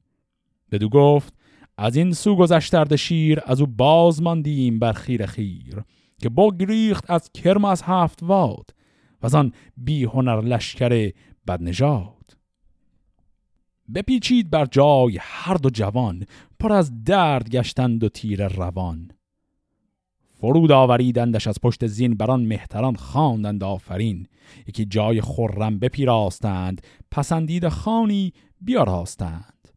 بدو 0.72 0.88
گفت 0.88 1.34
از 1.78 1.96
این 1.96 2.12
سو 2.12 2.36
گذشترد 2.36 2.96
شیر 2.96 3.40
از 3.44 3.60
او 3.60 3.66
باز 3.66 4.22
ماندیم 4.22 4.78
بر 4.78 4.92
خیر 4.92 5.26
خیر 5.26 5.82
که 6.18 6.28
بگریخت 6.28 7.10
از 7.10 7.30
کرم 7.32 7.64
از 7.64 7.82
هفت 7.82 8.22
واد 8.22 8.74
و 9.22 9.26
از 9.26 9.34
آن 9.34 9.52
بی 9.76 10.04
هنر 10.04 10.40
لشکر 10.40 11.12
بدنژاد. 11.48 12.15
بپیچید 13.94 14.50
بر 14.50 14.66
جای 14.66 15.18
هر 15.20 15.54
دو 15.54 15.70
جوان 15.70 16.24
پر 16.60 16.72
از 16.72 17.04
درد 17.04 17.50
گشتند 17.50 18.04
و 18.04 18.08
تیر 18.08 18.48
روان. 18.48 19.10
فرود 20.40 20.72
آوریدندش 20.72 21.46
از 21.46 21.56
پشت 21.62 21.86
زین 21.86 22.14
بران 22.14 22.46
مهتران 22.46 22.96
خواندند 22.96 23.64
آفرین. 23.64 24.26
یکی 24.66 24.84
جای 24.84 25.20
خرم 25.20 25.78
بپیراستند 25.78 26.82
پسندید 27.10 27.68
خانی 27.68 28.32
بیاراستند. 28.60 29.68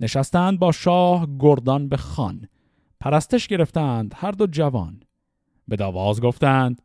نشستند 0.00 0.58
با 0.58 0.72
شاه 0.72 1.28
گردان 1.38 1.88
به 1.88 1.96
خان 1.96 2.48
پرستش 3.00 3.46
گرفتند 3.46 4.12
هر 4.16 4.30
دو 4.30 4.46
جوان. 4.46 5.02
به 5.68 5.76
داواز 5.76 6.20
گفتند 6.20 6.82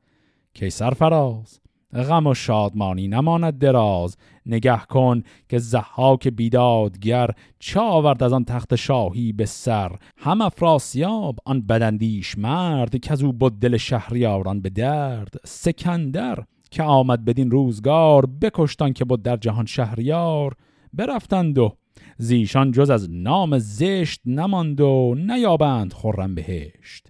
که 0.53 0.69
فراز 0.69 1.59
غم 1.95 2.27
و 2.27 2.33
شادمانی 2.33 3.07
نماند 3.07 3.57
دراز. 3.57 4.17
نگه 4.45 4.79
کن 4.79 5.23
که 5.49 5.57
زحاک 5.57 6.27
بیدادگر 6.27 7.29
چه 7.59 7.79
آورد 7.79 8.23
از 8.23 8.33
آن 8.33 8.45
تخت 8.45 8.75
شاهی 8.75 9.33
به 9.33 9.45
سر. 9.45 9.95
هم 10.17 10.41
افراسیاب 10.41 11.39
آن 11.45 11.61
بدندیش 11.61 12.37
مرد 12.37 12.99
که 12.99 13.11
از 13.11 13.23
او 13.23 13.33
بود 13.33 13.59
دل 13.59 13.77
شهریاران 13.77 14.61
به 14.61 14.69
درد. 14.69 15.33
سکندر 15.45 16.43
که 16.71 16.83
آمد 16.83 17.25
بدین 17.25 17.51
روزگار 17.51 18.25
بکشتان 18.25 18.93
که 18.93 19.05
بود 19.05 19.21
در 19.23 19.37
جهان 19.37 19.65
شهریار. 19.65 20.55
برفتند 20.93 21.57
و 21.57 21.75
زیشان 22.17 22.71
جز 22.71 22.89
از 22.89 23.07
نام 23.11 23.59
زشت 23.59 24.21
نماند 24.25 24.81
و 24.81 25.15
نیابند 25.17 25.93
خورم 25.93 26.35
بهشت. 26.35 27.07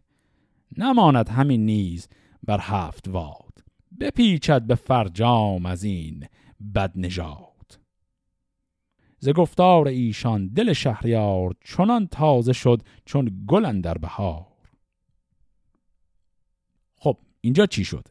نماند 0.78 1.30
همین 1.30 1.66
نیز 1.66 2.08
بر 2.44 2.60
هفت 2.62 3.08
واد 3.08 3.45
بپیچد 4.00 4.62
به 4.62 4.76
فرجام 4.76 5.66
از 5.66 5.84
این 5.84 6.26
بد 6.76 6.92
نژاد 6.96 7.56
ز 9.20 9.30
گفتار 9.30 9.88
ایشان 9.88 10.48
دل 10.48 10.74
شهریار 10.74 11.56
چنان 11.64 12.08
تازه 12.08 12.54
شد 12.54 12.82
چون 13.06 13.46
گل 13.48 13.82
در 13.82 13.98
بهار. 13.98 14.46
خب 16.96 17.18
اینجا 17.42 17.66
چی 17.66 17.84
شد؟ 17.84 18.08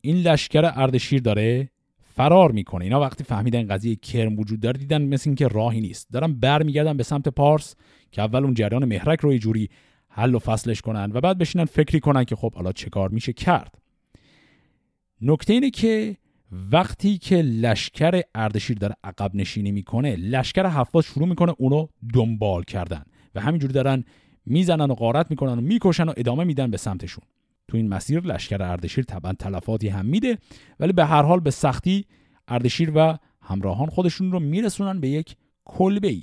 این 0.00 0.16
لشکر 0.16 0.72
اردشیر 0.74 1.20
داره 1.20 1.70
فرار 2.00 2.52
می‌کنه. 2.52 2.84
اینا 2.84 3.00
وقتی 3.00 3.24
فهمیدن 3.24 3.66
قضیه 3.68 3.96
کرم 3.96 4.38
وجود 4.38 4.60
داره 4.60 4.78
دیدن 4.78 5.02
مثل 5.02 5.30
اینکه 5.30 5.48
راهی 5.48 5.80
نیست. 5.80 6.10
دارن 6.12 6.32
برمیگردن 6.32 6.96
به 6.96 7.02
سمت 7.02 7.28
پارس 7.28 7.74
که 8.12 8.22
اول 8.22 8.44
اون 8.44 8.54
جریان 8.54 8.84
مهرک 8.84 9.20
رو 9.20 9.32
یه 9.32 9.38
جوری 9.38 9.70
حل 10.08 10.34
و 10.34 10.38
فصلش 10.38 10.80
کنن 10.80 11.10
و 11.14 11.20
بعد 11.20 11.38
بشینن 11.38 11.64
فکری 11.64 12.00
کنن 12.00 12.24
که 12.24 12.36
خب 12.36 12.54
حالا 12.54 12.72
چه 12.72 12.90
کار 12.90 13.08
میشه 13.08 13.32
کرد. 13.32 13.83
نکته 15.20 15.52
اینه 15.52 15.70
که 15.70 16.16
وقتی 16.72 17.18
که 17.18 17.36
لشکر 17.42 18.22
اردشیر 18.34 18.78
داره 18.78 18.96
عقب 19.04 19.34
نشینی 19.34 19.72
می‌کنه 19.72 20.16
لشکر 20.16 20.66
حفاظ 20.66 21.04
شروع 21.04 21.28
می‌کنه 21.28 21.54
اونو 21.58 21.86
دنبال 22.14 22.62
کردن 22.62 23.04
و 23.34 23.40
همینجوری 23.40 23.72
دارن 23.72 24.04
می‌زنن 24.46 24.90
و 24.90 24.94
غارت 24.94 25.30
می‌کنن 25.30 25.58
و 25.58 25.60
می‌کشن 25.60 26.08
و 26.08 26.12
ادامه 26.16 26.44
میدن 26.44 26.70
به 26.70 26.76
سمتشون. 26.76 27.24
تو 27.68 27.76
این 27.76 27.88
مسیر 27.88 28.20
لشکر 28.20 28.62
اردشیر 28.62 29.04
طبعا 29.04 29.32
تلفاتی 29.32 29.88
هم 29.88 30.06
میده 30.06 30.38
ولی 30.80 30.92
به 30.92 31.04
هر 31.04 31.22
حال 31.22 31.40
به 31.40 31.50
سختی 31.50 32.06
اردشیر 32.48 32.92
و 32.94 33.18
همراهان 33.42 33.88
خودشون 33.88 34.32
رو 34.32 34.40
میرسونن 34.40 35.00
به 35.00 35.08
یک 35.08 35.36
کلبه 35.64 36.08
ای 36.08 36.22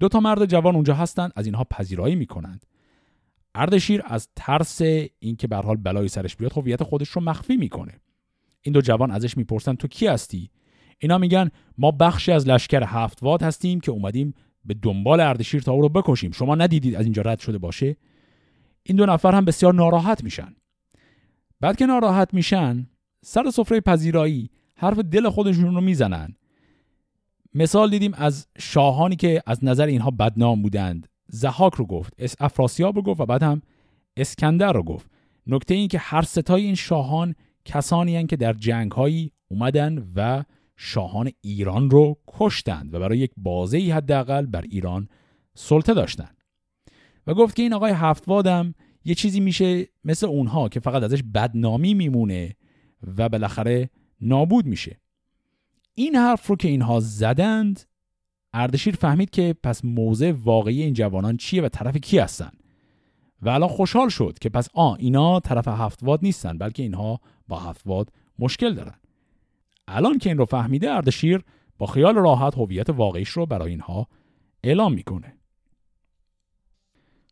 دو 0.00 0.08
تا 0.08 0.20
مرد 0.20 0.46
جوان 0.46 0.74
اونجا 0.74 0.94
هستن 0.94 1.30
از 1.36 1.46
اینها 1.46 1.64
پذیرایی 1.64 2.14
می‌کنند. 2.14 2.66
اردشیر 3.54 4.02
از 4.04 4.28
ترس 4.36 4.80
اینکه 5.18 5.46
به 5.46 5.56
حال 5.56 5.76
بلای 5.76 6.08
سرش 6.08 6.36
بیاد 6.36 6.52
هویت 6.52 6.82
خودش 6.82 7.08
رو 7.08 7.22
مخفی 7.22 7.56
می‌کنه. 7.56 8.00
این 8.62 8.72
دو 8.72 8.80
جوان 8.80 9.10
ازش 9.10 9.36
می‌پرسن 9.36 9.74
تو 9.74 9.88
کی 9.88 10.06
هستی؟ 10.06 10.50
اینا 10.98 11.18
میگن 11.18 11.50
ما 11.78 11.90
بخشی 11.90 12.32
از 12.32 12.48
لشکر 12.48 12.82
هفت 12.82 13.22
واد 13.22 13.42
هستیم 13.42 13.80
که 13.80 13.92
اومدیم 13.92 14.34
به 14.64 14.74
دنبال 14.74 15.20
اردشیر 15.20 15.62
تا 15.62 15.72
او 15.72 15.82
رو 15.82 15.88
بکشیم. 15.88 16.30
شما 16.30 16.54
ندیدید 16.54 16.94
از 16.94 17.04
اینجا 17.04 17.22
رد 17.22 17.38
شده 17.38 17.58
باشه؟ 17.58 17.96
این 18.82 18.96
دو 18.96 19.06
نفر 19.06 19.34
هم 19.34 19.44
بسیار 19.44 19.74
ناراحت 19.74 20.24
میشن. 20.24 20.56
بعد 21.60 21.76
که 21.76 21.86
ناراحت 21.86 22.34
میشن 22.34 22.86
سر 23.24 23.50
سفره 23.50 23.80
پذیرایی 23.80 24.50
حرف 24.76 24.98
دل 24.98 25.28
خودشون 25.28 25.74
رو 25.74 25.80
می‌زنن. 25.80 26.36
مثال 27.54 27.90
دیدیم 27.90 28.14
از 28.14 28.46
شاهانی 28.58 29.16
که 29.16 29.42
از 29.46 29.64
نظر 29.64 29.86
اینها 29.86 30.10
بدنام 30.10 30.62
بودند. 30.62 31.08
زحاک 31.28 31.74
رو 31.74 31.86
گفت 31.86 32.14
اس 32.18 32.36
افراسیاب 32.40 32.96
رو 32.96 33.02
گفت 33.02 33.20
و 33.20 33.26
بعد 33.26 33.42
هم 33.42 33.62
اسکندر 34.16 34.72
رو 34.72 34.82
گفت. 34.82 35.10
نکته 35.46 35.74
این 35.74 35.88
که 35.88 35.98
هر 35.98 36.22
ستای 36.22 36.64
این 36.64 36.74
شاهان 36.74 37.34
کسانی 37.64 38.16
هن 38.16 38.26
که 38.26 38.36
در 38.36 38.52
جنگ 38.52 38.92
هایی 38.92 39.32
اومدن 39.48 40.10
و 40.16 40.44
شاهان 40.76 41.30
ایران 41.40 41.90
رو 41.90 42.18
کشتند 42.28 42.94
و 42.94 42.98
برای 42.98 43.18
یک 43.18 43.32
بازه 43.36 43.78
ای 43.78 43.90
حداقل 43.90 44.46
بر 44.46 44.62
ایران 44.62 45.08
سلطه 45.54 45.94
داشتند. 45.94 46.36
و 47.26 47.34
گفت 47.34 47.56
که 47.56 47.62
این 47.62 47.72
آقای 47.72 47.92
هفتوادم 47.92 48.74
یه 49.04 49.14
چیزی 49.14 49.40
میشه 49.40 49.86
مثل 50.04 50.26
اونها 50.26 50.68
که 50.68 50.80
فقط 50.80 51.02
ازش 51.02 51.22
بدنامی 51.34 51.94
میمونه 51.94 52.56
و 53.16 53.28
بالاخره 53.28 53.90
نابود 54.20 54.66
میشه. 54.66 55.00
این 55.94 56.16
حرف 56.16 56.46
رو 56.46 56.56
که 56.56 56.68
اینها 56.68 57.00
زدند 57.00 57.82
اردشیر 58.52 58.96
فهمید 58.96 59.30
که 59.30 59.54
پس 59.62 59.84
موضع 59.84 60.32
واقعی 60.32 60.82
این 60.82 60.94
جوانان 60.94 61.36
چیه 61.36 61.62
و 61.62 61.68
طرف 61.68 61.96
کی 61.96 62.18
هستن. 62.18 62.50
و 63.42 63.48
الان 63.48 63.68
خوشحال 63.68 64.08
شد 64.08 64.38
که 64.40 64.48
پس 64.48 64.68
آ 64.74 64.94
اینا 64.94 65.40
طرف 65.40 65.68
هفتواد 65.68 66.20
نیستن 66.22 66.58
بلکه 66.58 66.82
اینها 66.82 67.20
با 67.52 67.60
هفتواد 67.60 68.12
مشکل 68.38 68.74
دارن. 68.74 68.94
الان 69.88 70.18
که 70.18 70.30
این 70.30 70.38
رو 70.38 70.44
فهمیده 70.44 70.90
اردشیر 70.90 71.44
با 71.78 71.86
خیال 71.86 72.14
راحت 72.14 72.58
هویت 72.58 72.90
واقعیش 72.90 73.28
رو 73.28 73.46
برای 73.46 73.70
اینها 73.70 74.06
اعلام 74.64 74.92
می‌کنه. 74.92 75.36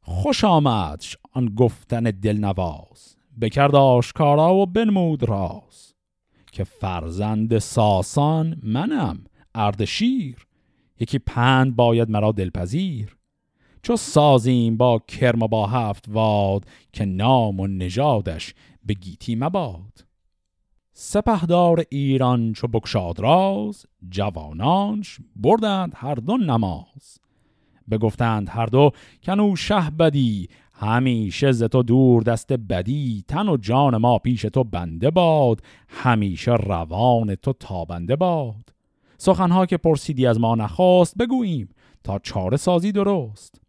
خوش 0.02 0.44
آمد 0.44 1.04
آن 1.32 1.46
گفتن 1.46 2.02
دلنواز. 2.02 3.16
بکرد 3.40 3.74
آشکارا 3.74 4.54
و 4.54 4.66
بنمود 4.66 5.22
راز. 5.22 5.94
که 6.52 6.64
فرزند 6.64 7.58
ساسان 7.58 8.60
منم 8.62 9.24
اردشیر. 9.54 10.46
یکی 11.00 11.18
پند 11.18 11.76
باید 11.76 12.10
مرا 12.10 12.32
دلپذیر. 12.32 13.16
چو 13.82 13.96
سازیم 13.96 14.76
با 14.76 14.98
کرم 14.98 15.38
با 15.38 15.66
هفت 15.66 16.04
واد 16.08 16.66
که 16.92 17.04
نام 17.04 17.60
و 17.60 17.66
نژادش 17.66 18.54
به 18.86 18.94
گیتی 18.94 19.34
مباد. 19.34 20.09
سپهدار 21.02 21.84
ایران 21.90 22.52
چو 22.52 22.66
بکشاد 22.66 23.20
راز 23.20 23.86
جوانانش 24.10 25.18
بردند 25.36 25.92
هر 25.96 26.14
دو 26.14 26.36
نماز. 26.36 27.18
بگفتند 27.90 28.48
هر 28.48 28.66
دو 28.66 28.90
کنو 29.22 29.56
شه 29.56 29.90
بدی 29.90 30.48
همیشه 30.72 31.52
ز 31.52 31.62
تو 31.62 31.82
دور 31.82 32.22
دست 32.22 32.52
بدی 32.52 33.24
تن 33.28 33.48
و 33.48 33.56
جان 33.56 33.96
ما 33.96 34.18
پیش 34.18 34.42
تو 34.42 34.64
بنده 34.64 35.10
باد 35.10 35.60
همیشه 35.88 36.52
روان 36.52 37.34
تو 37.34 37.52
تابنده 37.52 38.16
باد. 38.16 38.72
سخنها 39.18 39.66
که 39.66 39.76
پرسیدی 39.76 40.26
از 40.26 40.40
ما 40.40 40.54
نخواست 40.54 41.18
بگوییم 41.18 41.68
تا 42.04 42.18
چاره 42.18 42.56
سازی 42.56 42.92
درست. 42.92 43.60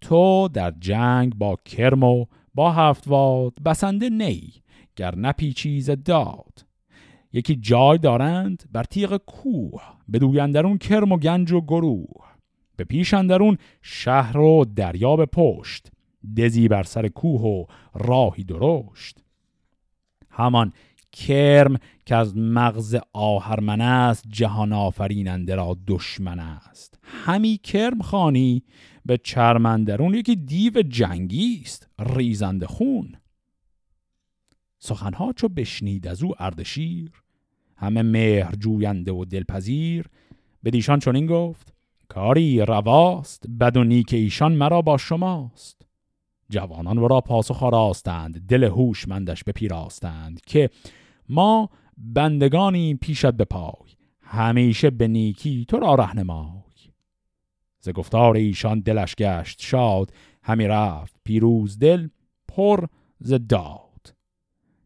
تو 0.00 0.48
در 0.48 0.70
جنگ 0.80 1.34
با 1.34 1.56
کرم 1.64 2.02
و 2.02 2.26
با 2.54 2.72
هفتواد 2.72 3.52
بسنده 3.64 4.10
نی. 4.10 4.61
گر 4.96 5.14
نپیچیز 5.16 5.90
داد. 5.90 6.66
یکی 7.32 7.56
جای 7.56 7.98
دارند 7.98 8.62
بر 8.72 8.84
تیغ 8.84 9.16
کوه 9.16 9.82
بدویندرون 10.12 10.78
کرم 10.78 11.12
و 11.12 11.16
گنج 11.16 11.52
و 11.52 11.60
گروه. 11.60 12.24
به 12.76 12.84
پیش 12.84 13.14
اندرون 13.14 13.58
شهر 13.82 14.38
و 14.38 14.64
دریا 14.64 15.16
به 15.16 15.26
پشت 15.26 15.88
دزی 16.36 16.68
بر 16.68 16.82
سر 16.82 17.08
کوه 17.08 17.42
و 17.42 17.64
راهی 17.94 18.44
درشت. 18.44 19.18
همان 20.30 20.72
کرم 21.12 21.76
که 22.06 22.16
از 22.16 22.36
مغز 22.36 22.96
آهرمن 23.12 23.80
است 23.80 24.24
جهان 24.28 24.72
آفریننده 24.72 25.54
را 25.54 25.76
دشمن 25.86 26.38
است. 26.38 26.98
همی 27.02 27.60
کرم 27.62 28.02
خانی 28.02 28.62
به 29.06 29.18
چرمندرون 29.18 30.14
یکی 30.14 30.36
دیو 30.36 30.82
جنگی 30.82 31.60
است 31.64 31.88
ریزنده 31.98 32.66
خون. 32.66 33.16
سخنها 34.84 35.32
چو 35.32 35.48
بشنید 35.48 36.06
از 36.06 36.22
او 36.22 36.34
اردشیر. 36.38 37.10
همه 37.76 38.02
مهر 38.02 38.52
جوینده 38.52 39.12
و 39.12 39.24
دلپذیر. 39.24 40.06
به 40.62 40.70
دیشان 40.70 40.98
چنین 40.98 41.26
گفت 41.26 41.74
کاری 42.08 42.60
رواست 42.60 43.44
بد 43.60 43.76
و 43.76 43.84
نیک 43.84 44.12
ایشان 44.12 44.52
مرا 44.52 44.82
با 44.82 44.96
شماست. 44.96 45.82
جوانان 46.50 46.98
ورا 46.98 47.20
پاسخ 47.20 47.62
آراستند 47.62 48.46
دل 48.46 48.64
هوشمندش 48.64 49.44
بپیراستند 49.44 50.40
که 50.40 50.70
ما 51.28 51.70
بندگانی 51.98 52.94
پیشت 52.94 53.30
به 53.30 53.44
پای 53.44 53.90
همیشه 54.20 54.90
به 54.90 55.08
نیکی 55.08 55.64
تو 55.68 55.78
را 55.78 55.94
رهنمای. 55.94 56.62
ز 57.80 57.88
گفتار 57.88 58.36
ایشان 58.36 58.80
دلش 58.80 59.14
گشت 59.14 59.60
شاد 59.60 60.12
همی 60.42 60.66
رفت 60.66 61.14
پیروز 61.24 61.78
دل 61.78 62.08
پر 62.48 62.86
ز 63.20 63.34
داد. 63.48 63.81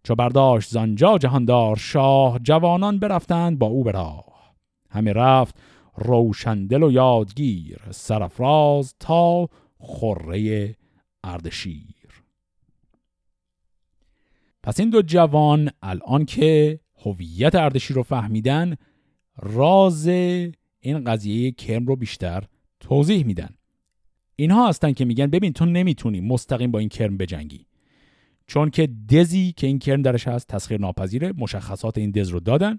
چو 0.06 0.14
برداشت 0.14 0.70
زانجا 0.70 1.18
جهاندار 1.18 1.76
شاه 1.76 2.38
جوانان 2.38 2.98
برفتند 2.98 3.58
با 3.58 3.66
او 3.66 3.84
به 3.84 3.90
راه. 3.90 4.54
همی 4.90 5.12
رفت 5.12 5.56
روشندل 5.96 6.82
و 6.82 6.90
یادگیر 6.92 7.78
سرفراز 7.90 8.94
تا 9.00 9.48
خره 9.78 10.74
اردشیر. 11.24 12.24
پس 14.62 14.80
این 14.80 14.90
دو 14.90 15.02
جوان 15.02 15.70
الان 15.82 16.24
که 16.24 16.80
هویت 17.04 17.54
اردشیر 17.54 17.96
رو 17.96 18.02
فهمیدن 18.02 18.76
راز 19.36 20.06
این 20.06 21.04
قضیه 21.04 21.50
کرم 21.50 21.86
رو 21.86 21.96
بیشتر 21.96 22.44
توضیح 22.80 23.26
میدن. 23.26 23.54
اینها 24.36 24.68
هستن 24.68 24.92
که 24.92 25.04
میگن 25.04 25.26
ببین 25.26 25.52
تو 25.52 25.64
نمی‌تونی 25.64 26.20
مستقیم 26.20 26.70
با 26.70 26.78
این 26.78 26.88
کرم 26.88 27.16
بجنگی. 27.16 27.65
چون 28.46 28.70
که 28.70 28.86
دزی 28.86 29.52
که 29.56 29.66
این 29.66 29.78
کرم 29.78 30.02
درش 30.02 30.28
هست 30.28 30.48
تسخیر 30.48 30.80
ناپذیره 30.80 31.32
مشخصات 31.38 31.98
این 31.98 32.10
دز 32.10 32.28
رو 32.28 32.40
دادن 32.40 32.78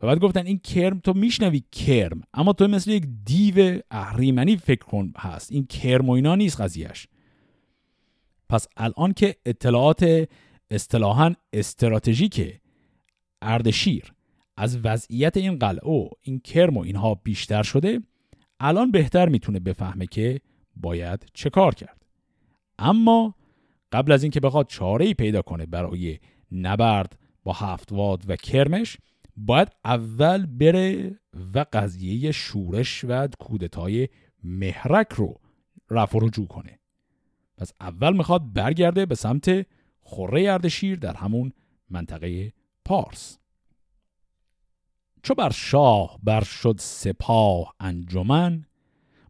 و 0.00 0.06
بعد 0.06 0.18
گفتن 0.18 0.46
این 0.46 0.58
کرم 0.58 0.98
تو 0.98 1.12
میشنوی 1.12 1.62
کرم 1.72 2.22
اما 2.34 2.52
تو 2.52 2.68
مثل 2.68 2.90
یک 2.90 3.06
دیو 3.24 3.80
اهریمنی 3.90 4.56
فکر 4.56 4.84
کن 4.84 5.12
هست. 5.18 5.52
این 5.52 5.66
کرم 5.66 6.08
و 6.08 6.12
اینا 6.12 6.34
نیست 6.34 6.60
قضیهش 6.60 7.08
پس 8.48 8.66
الان 8.76 9.12
که 9.12 9.36
اطلاعات 9.46 10.28
اصطلاحا 10.70 11.34
استراتژیک 11.52 12.60
اردشیر 13.42 14.12
از 14.56 14.78
وضعیت 14.84 15.36
این 15.36 15.58
قلعه 15.58 15.90
و 15.90 16.08
این 16.22 16.38
کرم 16.38 16.76
و 16.76 16.80
اینها 16.80 17.14
بیشتر 17.14 17.62
شده 17.62 18.00
الان 18.60 18.90
بهتر 18.90 19.28
می‌تونه 19.28 19.60
بفهمه 19.60 20.06
که 20.06 20.40
باید 20.76 21.26
چه 21.34 21.50
کار 21.50 21.74
کرد. 21.74 22.06
اما 22.78 23.34
قبل 23.94 24.12
از 24.12 24.22
اینکه 24.22 24.40
بخواد 24.40 24.66
چاره 24.66 25.06
ای 25.06 25.14
پیدا 25.14 25.42
کنه 25.42 25.66
برای 25.66 26.18
نبرد 26.52 27.18
با 27.44 27.52
هفت 27.52 27.92
واد 27.92 28.24
و 28.28 28.36
کرمش 28.36 28.96
باید 29.36 29.68
اول 29.84 30.46
بره 30.46 31.18
و 31.54 31.64
قضیه 31.72 32.32
شورش 32.32 33.04
و 33.08 33.28
کودتای 33.38 34.08
مهرک 34.44 35.12
رو 35.12 35.40
رفع 35.90 36.18
رجوع 36.22 36.46
کنه. 36.46 36.78
پس 37.56 37.72
اول 37.80 38.16
می‌خواد 38.16 38.52
برگرده 38.52 39.06
به 39.06 39.14
سمت 39.14 39.66
خوره 40.00 40.52
اردشیر 40.52 40.98
در 40.98 41.16
همون 41.16 41.52
منطقه 41.90 42.52
پارس. 42.84 43.38
چو 45.22 45.34
بر 45.34 45.50
شاه 45.50 46.18
بر 46.22 46.44
شد 46.44 46.74
سپاه 46.78 47.74
انجمن 47.80 48.64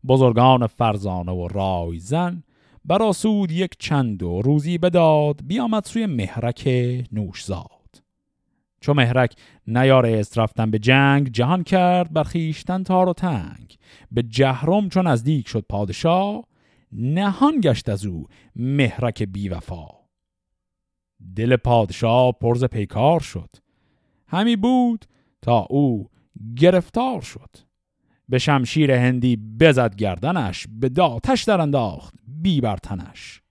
بزرگان 0.07 0.67
فرزانه 0.67 1.33
و 1.33 1.49
رایزن 1.49 2.43
براسود 2.85 3.51
یک 3.51 3.77
چند 3.79 4.23
و 4.23 4.43
روزی 4.43 4.79
بداد 4.79 5.41
بیامد 5.45 5.85
سوی 5.85 6.07
مهرک 6.07 6.69
نوشزاد. 7.13 8.03
چو 8.81 8.95
مهرک 8.95 9.37
نیارست 9.67 10.39
رفتن 10.39 10.71
به 10.71 10.79
جنگ 10.79 11.29
جهان 11.29 11.63
کرد 11.63 12.13
بر 12.13 12.23
خیشتن 12.23 12.83
تار 12.83 13.09
و 13.09 13.13
تنگ. 13.13 13.77
به 14.13 14.23
جهرم 14.23 14.89
چون 14.89 15.07
نزدیک 15.07 15.49
شد 15.49 15.65
پادشاه 15.69 16.45
نهان 16.93 17.61
گشت 17.61 17.89
از 17.89 18.07
او 18.07 18.27
مهرک 18.57 19.23
بیوفا. 19.23 19.87
دل 21.37 21.57
پادشاه 21.57 22.33
پرز 22.33 22.65
پیکار 22.65 23.21
شد. 23.21 23.51
همی 24.29 24.57
بود 24.57 25.05
تا 25.43 25.59
او 25.71 26.11
گرفتار 26.57 27.21
شد. 27.21 27.51
به 28.29 28.39
شمشیر 28.39 28.91
هندی 28.91 29.37
بزد 29.37 29.97
گردنش 29.97 30.67
به 30.71 30.89
داتش 30.89 31.45
در 31.45 31.61
انداخت 31.61 32.15
بی 32.29 32.61
برتنش 32.61 33.43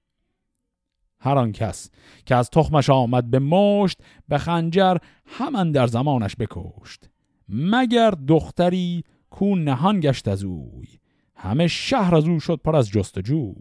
هر 1.23 1.37
آن 1.37 1.51
کس 1.51 1.89
که 2.25 2.35
از 2.35 2.49
تخمش 2.49 2.89
آمد 2.89 3.31
به 3.31 3.39
مشت 3.39 3.97
به 4.27 4.37
خنجر 4.37 4.97
همان 5.25 5.71
در 5.71 5.87
زمانش 5.87 6.35
بکشت. 6.35 7.09
مگر 7.49 8.11
دختری 8.11 9.03
کو 9.29 9.55
نهان 9.55 9.99
گشت 9.99 10.27
از 10.27 10.43
اوی 10.43 10.87
همه 11.35 11.67
شهر 11.67 12.15
از 12.15 12.27
او 12.27 12.39
شد 12.39 12.59
پر 12.63 12.75
از 12.75 12.89
جستجوی. 12.89 13.55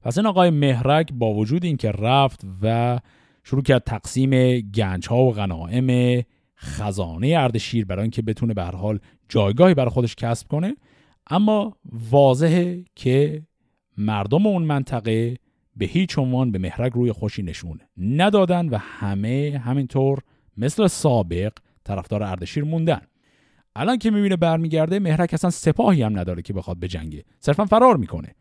پس 0.00 0.18
این 0.18 0.26
آقای 0.26 0.50
مهرک 0.50 1.12
با 1.12 1.34
وجود 1.34 1.64
اینکه 1.64 1.90
رفت 1.90 2.40
و 2.62 2.98
شروع 3.44 3.62
کرد 3.62 3.84
تقسیم 3.84 4.60
گنج 4.60 5.08
ها 5.08 5.22
و 5.22 5.32
غنائم 5.32 6.22
خزانه 6.62 7.34
اردشیر 7.38 7.84
برای 7.84 8.02
اینکه 8.02 8.22
بتونه 8.22 8.54
به 8.54 8.62
حال 8.62 8.98
جایگاهی 9.28 9.74
برای 9.74 9.90
خودش 9.90 10.14
کسب 10.14 10.48
کنه 10.48 10.76
اما 11.30 11.76
واضحه 12.10 12.84
که 12.94 13.42
مردم 13.98 14.46
اون 14.46 14.62
منطقه 14.62 15.36
به 15.76 15.86
هیچ 15.86 16.18
عنوان 16.18 16.50
به 16.50 16.58
مهرک 16.58 16.92
روی 16.92 17.12
خوشی 17.12 17.42
نشون 17.42 17.80
ندادن 17.96 18.68
و 18.68 18.76
همه 18.80 19.62
همینطور 19.64 20.18
مثل 20.56 20.86
سابق 20.86 21.52
طرفدار 21.84 22.22
اردشیر 22.22 22.64
موندن. 22.64 23.00
الان 23.76 23.98
که 23.98 24.10
می‌بینه 24.10 24.36
برمیگرده 24.36 24.98
مهرک 24.98 25.34
اصلا 25.34 25.50
سپاهی 25.50 26.02
هم 26.02 26.18
نداره 26.18 26.42
که 26.42 26.52
بخواد 26.52 26.80
بجنگه 26.80 27.24
صرفا 27.40 27.64
فرار 27.64 27.96
می‌کنه. 27.96 28.34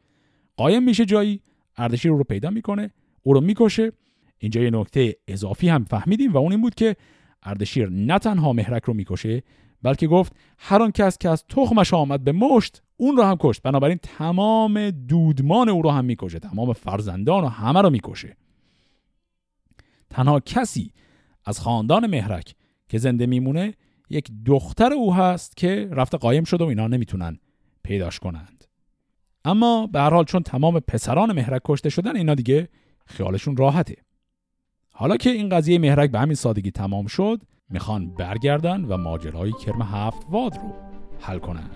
قایم 0.58 0.84
میشه 0.84 1.06
جایی 1.06 1.42
اردشیر 1.78 2.12
رو 2.12 2.24
پیدا 2.24 2.50
می‌کنه 2.50 2.92
او 3.24 3.34
رو 3.34 3.42
می‌کشه. 3.42 3.92
اینجا 4.38 4.62
یه 4.62 4.70
نکته 4.70 5.16
اضافی 5.28 5.70
هم 5.70 5.84
فهمیدیم 5.84 6.34
و 6.34 6.38
اون 6.38 6.52
این 6.52 6.62
بود 6.62 6.76
که 6.76 6.96
اردشیر 7.44 7.90
نه 7.90 8.20
تنها 8.20 8.54
مهرک 8.54 8.84
رو 8.84 8.94
می‌کشه 8.94 9.44
بلکه 9.82 10.08
گفت 10.08 10.36
هر 10.58 10.82
آن 10.82 10.92
کس 10.92 11.18
که 11.18 11.30
از 11.30 11.46
تخمش 11.48 11.94
آمد 11.94 12.24
به 12.24 12.32
مشت 12.32 12.82
اون 12.98 13.18
رو 13.18 13.24
هم 13.24 13.38
کشت. 13.40 13.62
بنابراین 13.62 14.00
تمام 14.04 14.90
دودمان 14.90 15.70
او 15.70 15.82
رو 15.82 15.92
هم 15.92 16.06
می‌کشه. 16.06 16.40
تمام 16.40 16.74
فرزندان 16.74 17.44
و 17.44 17.48
همه 17.48 17.82
رو 17.82 17.90
می‌کشه. 17.90 18.38
تنها 20.10 20.40
کسی 20.40 20.92
از 21.46 21.60
خاندان 21.60 22.08
مهرک 22.08 22.56
که 22.90 22.98
زنده 22.98 23.26
میمونه 23.26 23.74
یک 24.10 24.32
دختر 24.46 24.94
او 24.94 25.16
هست 25.16 25.58
که 25.58 25.90
رفته 25.92 26.18
قایم 26.18 26.44
شده 26.44 26.64
و 26.64 26.68
اینا 26.68 26.88
نمی‌تونن 26.88 27.40
پیداش 27.84 28.20
کنند. 28.20 28.66
اما 29.46 29.88
به 29.88 30.00
هر 30.00 30.10
حال 30.10 30.24
چون 30.24 30.44
تمام 30.44 30.80
پسران 30.80 31.32
مهرک 31.32 31.62
کشته 31.66 31.90
شدن 31.90 32.16
اینا 32.16 32.36
دیگه 32.36 32.70
خیالشون 33.06 33.58
راحته. 33.58 33.96
حالا 35.02 35.18
که 35.18 35.30
این 35.30 35.50
قضیه 35.50 35.80
مهرک 35.80 36.12
به 36.12 36.20
همین 36.20 36.36
سادگی 36.36 36.72
تمام 36.72 37.08
شد 37.08 37.42
می‌خوان 37.70 38.16
برگردن 38.16 38.86
و 38.86 38.98
ماجرای 38.98 39.52
کرم 39.52 39.82
هفت 39.82 40.28
واد 40.30 40.56
رو 40.56 40.74
حل 41.20 41.40
کنن. 41.40 41.70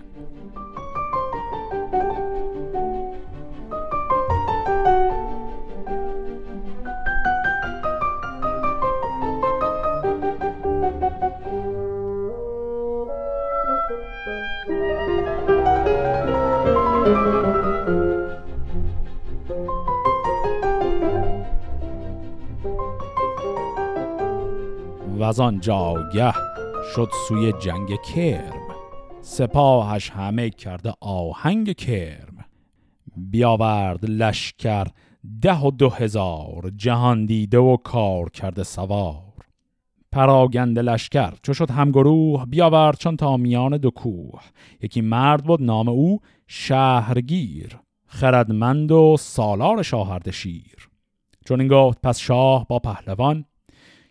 و 25.25 25.41
آن 25.41 25.59
جاگه 25.59 26.33
شد 26.95 27.09
سوی 27.27 27.53
جنگ 27.53 28.01
کرم. 28.01 28.61
سپاهش 29.21 30.09
همه 30.09 30.49
کرده 30.49 30.93
آهنگ 31.01 31.75
کرم. 31.75 32.45
بیاورد 33.17 34.05
لشکر 34.05 34.87
ده 35.41 35.59
و 35.59 35.71
دو 35.71 35.89
هزار 35.89 36.71
جهان 36.75 37.25
دیده 37.25 37.57
و 37.57 37.77
کار 37.77 38.29
کرده 38.29 38.63
سوار. 38.63 39.23
پراگند 40.11 40.79
لشکر 40.79 41.33
چو 41.43 41.53
شد 41.53 41.71
همگروه 41.71 42.45
بیاورد 42.45 42.97
چون 42.97 43.17
تا 43.17 43.37
میان 43.37 43.77
دو 43.77 43.91
کوه. 43.91 44.41
یکی 44.81 45.01
مرد 45.01 45.43
بود 45.43 45.61
نام 45.61 45.89
او 45.89 46.19
شهرگیر 46.47 47.77
خردمند 48.05 48.91
و 48.91 49.17
سالار 49.19 49.83
شاهرد 49.83 50.31
شیر. 50.31 50.89
چون 51.45 51.59
این 51.59 51.69
گفت 51.69 52.01
پس 52.03 52.19
شاه 52.19 52.67
با 52.67 52.79
پهلوان 52.79 53.45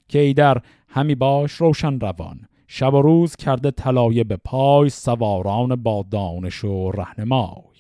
که 0.09 0.19
ای 0.19 0.35
در 0.35 0.61
همی 0.95 1.15
باش 1.15 1.53
روشن 1.53 2.01
روان. 2.01 2.41
شب 2.69 2.95
و 2.95 3.03
روز 3.03 3.37
کرده 3.37 3.71
طلایه 3.71 4.25
به 4.25 4.37
پای 4.37 4.89
سواران 4.89 5.77
با 5.77 6.05
دانش 6.11 6.65
و 6.65 6.91
رهنمای. 6.91 7.75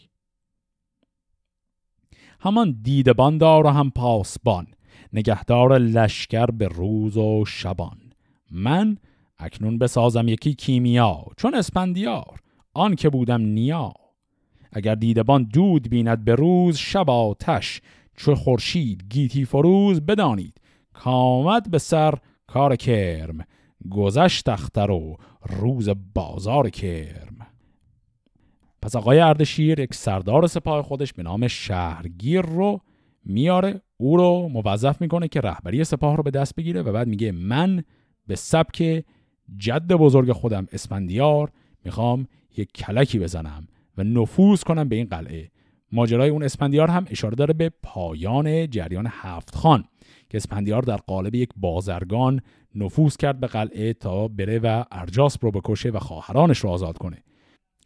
همان 2.40 2.78
دیدبان 2.82 3.38
دار 3.38 3.66
و 3.66 3.68
هم 3.68 3.90
پاسبان. 3.90 4.66
نگهدار 5.12 5.78
لشکر 5.78 6.46
به 6.46 6.68
روز 6.68 7.16
و 7.16 7.44
شبان. 7.44 7.98
من 8.50 8.96
اکنون 9.38 9.78
بسازم 9.78 10.28
یکی 10.28 10.54
کیمیا 10.54 11.24
چون 11.36 11.54
اسپندیار. 11.54 12.40
آن 12.74 12.94
که 12.94 13.08
بودم 13.10 13.40
نیا. 13.40 13.92
اگر 14.72 14.94
دیدبان 14.94 15.42
دود 15.42 15.88
بیند 15.88 16.24
به 16.24 16.34
روز 16.34 16.76
شب 16.76 17.10
آتش. 17.10 17.80
چو 18.16 18.34
خورشید 18.34 19.04
گیتی 19.10 19.44
فروز 19.44 20.00
بدانید. 20.00 20.60
کامد 20.92 21.70
به 21.70 21.78
سر 21.78 22.18
کار 22.55 22.76
کرم 22.76 23.44
گذشت 23.90 24.48
اختر 24.48 24.90
و 24.90 25.16
روز 25.42 25.88
بازار 26.14 26.70
کرم. 26.70 27.46
پس 28.82 28.96
آقای 28.96 29.18
اردشیر 29.18 29.80
یک 29.80 29.94
سردار 29.94 30.46
سپاه 30.46 30.82
خودش 30.82 31.12
به 31.12 31.22
نام 31.22 31.48
شهرگیر 31.48 32.40
رو 32.40 32.80
میاره 33.24 33.80
او 33.96 34.16
رو 34.16 34.48
موظف 34.48 35.00
می‌کنه 35.00 35.28
که 35.28 35.40
رهبری 35.40 35.84
سپاه 35.84 36.16
رو 36.16 36.22
به 36.22 36.30
دست 36.30 36.55
بگیره 36.55 36.82
و 36.82 36.92
بعد 36.92 37.09
میگه 37.09 37.32
من 37.32 37.84
به 38.26 38.36
سبک 38.36 39.05
جد 39.57 39.92
بزرگ 39.92 40.32
خودم 40.32 40.66
اسفندیار 40.72 41.50
می‌خوام 41.84 42.26
یک 42.57 42.72
کلکی 42.72 43.18
بزنم 43.18 43.68
و 43.98 44.05
نفوذ 44.05 44.62
کنم 44.62 44.88
به 44.88 44.96
این 44.96 45.07
قلعه. 45.07 45.50
ماجرای 45.92 46.30
اون 46.30 46.42
اسپندیار 46.42 46.90
هم 46.90 47.07
اشاره 47.11 47.34
داره 47.34 47.55
به 47.55 47.70
پایان 47.82 48.70
جریان 48.70 49.07
هفت 49.11 49.55
خان. 49.55 49.84
که 50.35 50.37
اسپندیار 50.37 50.82
در 50.82 50.97
قالب 50.97 51.35
یک 51.35 51.49
بازرگان 51.57 52.41
نفوذ 52.74 53.16
کرد 53.16 53.41
به 53.41 53.47
قلعه 53.47 53.93
تا 53.93 54.28
بره 54.28 54.59
و 54.59 54.85
ارجاس 54.93 55.39
رو 55.41 55.51
بکشه 55.51 55.91
و 55.91 55.99
خواهرانش 55.99 56.59
رو 56.59 56.70
آزاد 56.70 56.99
کنه. 56.99 57.22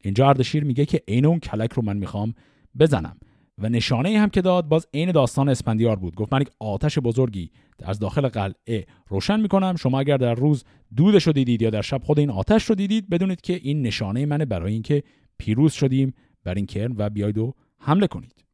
اینجا 0.02 0.28
اردشیر 0.28 0.64
میگه 0.64 0.86
که 0.86 1.02
عین 1.08 1.26
اون 1.26 1.40
کلک 1.40 1.72
رو 1.72 1.82
من 1.82 1.96
می‌خوام 1.96 2.34
بزنم. 2.78 3.16
و 3.58 3.68
نشانه 3.68 4.18
هم 4.18 4.28
که 4.28 4.42
داد 4.42 4.68
باز 4.68 4.86
عین 4.94 5.12
داستان 5.12 5.48
اسپندیار 5.48 5.96
بود. 5.96 6.14
گفت 6.14 6.32
من 6.32 6.40
یک 6.40 6.50
آتش 6.58 6.98
بزرگی 6.98 7.50
از 7.82 7.98
داخل 7.98 8.28
قلعه 8.28 8.86
روشن 9.08 9.40
می‌کنم. 9.40 9.76
شما 9.76 10.00
اگر 10.00 10.16
در 10.16 10.34
روز 10.34 10.64
دودش 10.96 11.26
رو 11.26 11.32
دیدید 11.32 11.62
یا 11.62 11.70
در 11.70 11.82
شب 11.82 12.02
خود 12.02 12.18
این 12.18 12.30
آتش 12.30 12.64
رو 12.64 12.74
دیدید 12.74 13.10
بدونید 13.10 13.40
که 13.40 13.60
این 13.62 13.82
نشانه 13.82 14.26
منه 14.26 14.44
برای 14.44 14.72
اینکه 14.72 15.02
پیروز 15.38 15.72
شدیم. 15.72 16.14
بر 16.44 16.54
این 16.54 16.66
کرم 16.66 16.94
و 16.96 17.10
بیاید 17.10 17.38
و 17.38 17.54
حمله 17.78 18.06
کنید. 18.06 18.44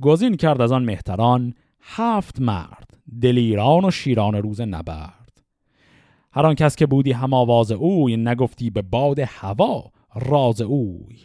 گزین 0.00 0.34
کرد 0.34 0.60
از 0.60 0.72
آن 0.72 0.84
مهتران 0.84 1.54
هفت 1.80 2.40
مرد 2.40 2.98
دلیران 3.22 3.84
و 3.84 3.90
شیران 3.90 4.34
روز 4.34 4.60
نبرد. 4.60 5.42
هر 6.32 6.46
آن 6.46 6.54
کس 6.54 6.76
که 6.76 6.86
بودی 6.86 7.12
هم 7.12 7.34
آواز 7.34 7.72
اوی 7.72 8.16
نگفتی 8.16 8.70
به 8.70 8.82
باد 8.82 9.18
هوا 9.18 9.90
راز 10.14 10.60
اوی. 10.60 11.18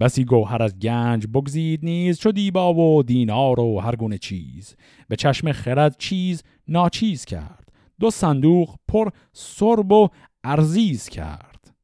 بسی 0.00 0.24
گوهر 0.24 0.62
از 0.62 0.78
گنج 0.78 1.26
بگزید 1.26 1.84
نیز 1.84 2.18
چو 2.18 2.32
دیبا 2.32 2.74
و 2.74 3.02
دینار 3.02 3.60
و 3.60 3.80
هر 3.80 3.96
گونه 3.96 4.18
چیز. 4.18 4.76
به 5.08 5.16
چشم 5.16 5.52
خرد 5.52 5.96
چیز 5.98 6.42
ناچیز 6.68 7.24
کرد 7.24 7.68
دو 8.00 8.10
صندوق 8.10 8.74
پر 8.88 9.10
سرب 9.32 9.92
و 9.92 10.08
ارزیز 10.44 11.08
کرد. 11.08 11.74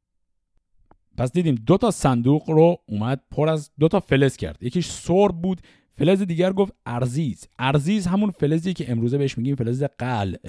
پس 1.17 1.31
دیدیم 1.31 1.55
دو 1.55 1.77
تا 1.77 1.91
صندوق 1.91 2.49
رو 2.49 2.77
اومد 2.87 3.21
پر 3.31 3.49
از 3.49 3.71
دو 3.79 3.87
تا 3.87 3.99
فلز 3.99 4.37
کرد. 4.37 4.63
یکیش 4.63 4.87
سرب 4.87 5.41
بود 5.41 5.61
فلز 5.99 6.21
دیگر 6.21 6.53
گفت 6.53 6.73
ارزیز. 6.85 7.47
ارزیز 7.59 8.07
همون 8.07 8.31
فلزی 8.31 8.73
که 8.73 8.91
امروزه 8.91 9.17
بهش 9.17 9.37
میگیم 9.37 9.55
فلز 9.55 9.83
قلع. 9.83 10.39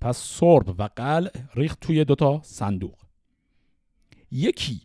پس 0.00 0.16
سرب 0.16 0.74
و 0.78 0.88
قلع 0.96 1.30
ریخت 1.54 1.80
توی 1.80 2.04
دوتا 2.04 2.40
صندوق. 2.42 2.98
یکی 4.30 4.80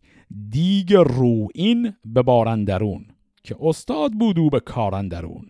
دیگ 0.50 0.94
رو 0.94 1.48
این 1.56 1.94
به 2.06 2.22
بارندرون 2.22 3.06
که 3.44 3.56
استاد 3.60 4.12
بود 4.12 4.40
او 4.40 4.50
به 4.50 4.60
کارندرون. 4.60 5.46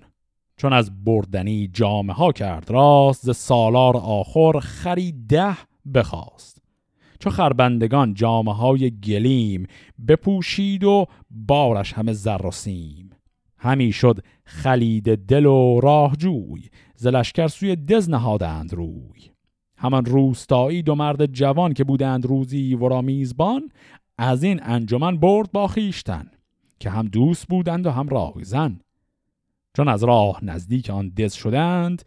چون 0.57 0.73
از 0.73 1.03
بردنی 1.03 1.67
جامه 1.67 2.13
ها 2.13 2.31
کرد 2.31 2.71
راست 2.71 3.25
ز 3.25 3.35
سالار 3.35 3.97
آخر 3.97 4.59
خری 4.59 5.11
ده 5.29 5.57
بخواست. 5.93 6.61
چو 7.19 7.29
خربندگان 7.29 8.13
جامه 8.13 8.55
های 8.55 8.99
گلیم 8.99 9.67
بپوشید 10.07 10.83
و 10.83 11.05
بارش 11.31 11.93
همه 11.93 12.13
زر 12.13 12.45
و 12.45 12.51
سیم. 12.51 13.04
همی 13.65 13.91
شد 13.91 14.19
خلید 14.45 15.15
دل 15.25 15.45
و 15.45 15.79
راهجوی 15.79 16.69
ز 16.95 17.07
لشکر 17.07 17.47
سوی 17.47 17.75
دز 17.75 18.09
نهادند 18.09 18.73
روی. 18.73 19.31
همان 19.77 20.05
روستایی 20.05 20.81
دو 20.81 20.95
مرد 20.95 21.25
جوان 21.25 21.73
که 21.73 21.83
بودند 21.83 22.25
روزی 22.25 22.75
ورا 22.75 23.01
میزبان 23.01 23.69
از 24.17 24.43
این 24.43 24.59
انجمن 24.63 25.17
برد 25.17 25.51
با 25.51 25.67
خیشتن 25.67 26.31
که 26.79 26.89
هم 26.89 27.07
دوست 27.07 27.47
بودند 27.47 27.85
و 27.85 27.91
هم 27.91 28.09
راهزن 28.09 28.79
چون 29.77 29.87
از 29.87 30.03
راه 30.03 30.45
نزدیک 30.45 30.89
آن 30.89 31.09
دز 31.09 31.33
شدند 31.33 32.03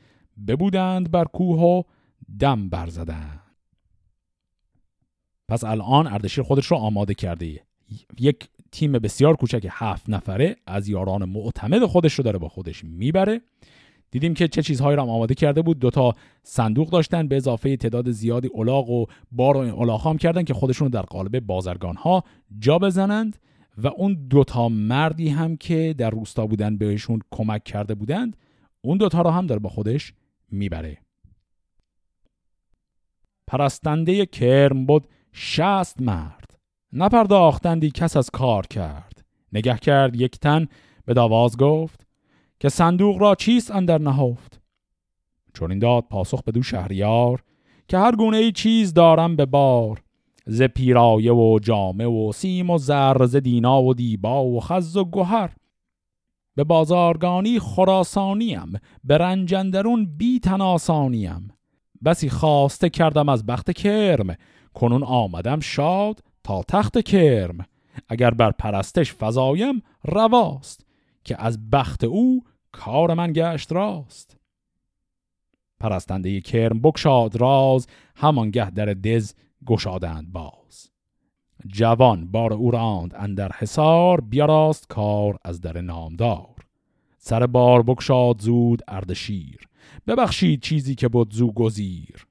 ببودند 0.49 1.11
بر 1.11 1.25
کوه 1.25 1.61
و 1.61 1.83
دم 2.39 2.69
برزدند 2.69 3.41
پس 5.49 5.65
الان 5.65 6.07
اردشیر 6.07 6.45
خودش 6.45 6.67
رو 6.67 6.77
آماده 6.77 7.15
کرده. 7.15 7.63
یک 8.19 8.49
تیم 8.73 8.93
بسیار 8.93 9.37
کوچک 9.37 9.67
هفت 9.71 10.11
نفره 10.11 10.57
از 10.67 10.89
یاران 10.89 11.25
معتمد 11.25 11.85
خودش 11.85 12.15
رو 12.15 12.25
داره 12.25 12.39
با 12.39 12.49
خودش 12.49 12.85
می‌بره. 12.85 13.41
دیدیم 14.11 14.35
که 14.35 14.49
چه 14.49 14.63
چیزهایی 14.63 14.97
را 14.97 15.03
آماده 15.03 15.35
کرده 15.35 15.63
بود. 15.63 15.79
دوتا 15.79 16.15
صندوق 16.43 16.91
داشتن 16.91 17.29
به 17.29 17.37
اضافه 17.37 17.77
تعداد 17.77 18.11
زیادی 18.11 18.51
الاغ 18.55 18.91
و 18.91 19.07
بار 19.33 19.57
و 19.57 19.81
الاغ 19.81 20.07
هم 20.07 20.19
کردن 20.19 20.43
که 20.43 20.55
خودشون 20.55 20.89
در 20.89 21.03
قالب 21.03 21.41
بازرگان 21.41 21.97
ها 21.97 22.25
جا 22.59 22.79
بزنند 22.79 23.39
و 23.79 23.87
اون 23.87 24.15
دوتا 24.31 24.69
مردی 24.69 25.29
هم 25.29 25.57
که 25.57 25.95
در 25.99 26.11
روستا 26.11 26.47
بودن 26.47 26.77
بهشون 26.77 27.21
کمک 27.31 27.65
کرده 27.65 27.95
بودند 27.95 28.37
اون 28.81 28.99
دوتا 28.99 29.23
رو 29.23 29.31
هم 29.31 29.47
داره 29.47 29.61
با 29.61 29.69
خودش 29.69 30.13
می‌بره. 30.51 30.99
پرستنده 33.47 34.27
کرم 34.27 34.87
بود 34.87 35.09
شست 35.33 36.03
مرد. 36.03 36.38
نپرداختندی 36.93 37.91
کس 37.91 38.17
از 38.17 38.31
کار 38.31 38.67
کرد. 38.67 39.25
نگه 39.53 39.79
کرد 39.79 40.17
یک 40.17 40.39
تن 40.39 40.67
به 41.05 41.15
داواز 41.15 41.57
گفت 41.57 42.07
که 42.61 42.69
صندوق 42.69 43.21
را 43.21 43.35
چیست 43.35 43.71
اندر 43.71 43.99
نهفت؟ 43.99 44.61
چون 45.55 45.71
این 45.71 45.79
داد 45.79 46.05
پاسخ 46.11 46.43
به 46.43 46.53
دو 46.53 46.63
شهریار 46.63 47.43
که 47.89 47.99
هر 47.99 48.17
گونه 48.17 48.37
ای 48.37 48.53
چیز 48.53 48.95
دارم 48.95 49.37
به 49.37 49.47
بار. 49.47 50.03
ز 50.47 50.63
پیرایه 50.63 51.33
و 51.33 51.59
جامه 51.63 52.07
و 52.07 52.33
سیم 52.33 52.71
و 52.71 52.79
زر 52.79 53.27
ز 53.27 53.37
دینا 53.37 53.83
و 53.83 53.95
دیبا 53.95 54.45
و 54.45 54.61
خز 54.61 54.97
و 54.97 55.05
گوهر 55.05 55.51
به 56.55 56.65
بازارگانی 56.65 57.59
خراسانیم 57.59 58.73
به 59.05 59.19
رنجندرون 59.19 60.17
بی 60.17 60.41
تناسانیم 60.41 61.49
بسی 62.05 62.31
خواسته 62.31 62.91
کردم 62.91 63.29
از 63.29 63.47
بخت 63.47 63.71
کرم 63.71 64.35
کنون 64.75 65.03
آمدم 65.03 65.61
شاد 65.61 66.21
تا 66.49 66.63
تخت 66.63 67.01
کرم 67.05 67.67
اگر 68.09 68.31
بر 68.31 68.51
پرستش 68.51 69.13
فضایم 69.13 69.83
رواست 70.05 70.87
که 71.25 71.43
از 71.43 71.71
بخت 71.71 72.05
او 72.05 72.45
کار 72.73 73.15
من 73.15 73.33
گشت 73.33 73.73
راست. 73.73 74.37
پرستنده 75.81 76.41
کرم 76.41 76.81
بکشاد 76.81 77.37
راز 77.37 77.87
همانگه 78.17 78.71
در 78.71 78.85
دز 78.85 79.35
گشادند 79.67 80.33
باز. 80.33 80.91
جوان 81.67 82.31
بار 82.31 82.53
او 82.53 82.71
راند 82.71 83.15
اندر 83.15 83.53
حصار 83.59 84.21
بیاراست 84.21 84.87
کار 84.89 85.39
از 85.45 85.61
در 85.61 85.81
نامدار. 85.81 86.57
سر 87.19 87.47
بار 87.47 87.83
بکشاد 87.83 88.41
زود 88.41 88.83
اردشیر 88.89 89.69
ببخشید 90.07 90.63
چیزی 90.63 90.95
که 90.95 91.09
بود 91.09 91.35
زو 91.35 91.53
گزیر. 91.53 92.27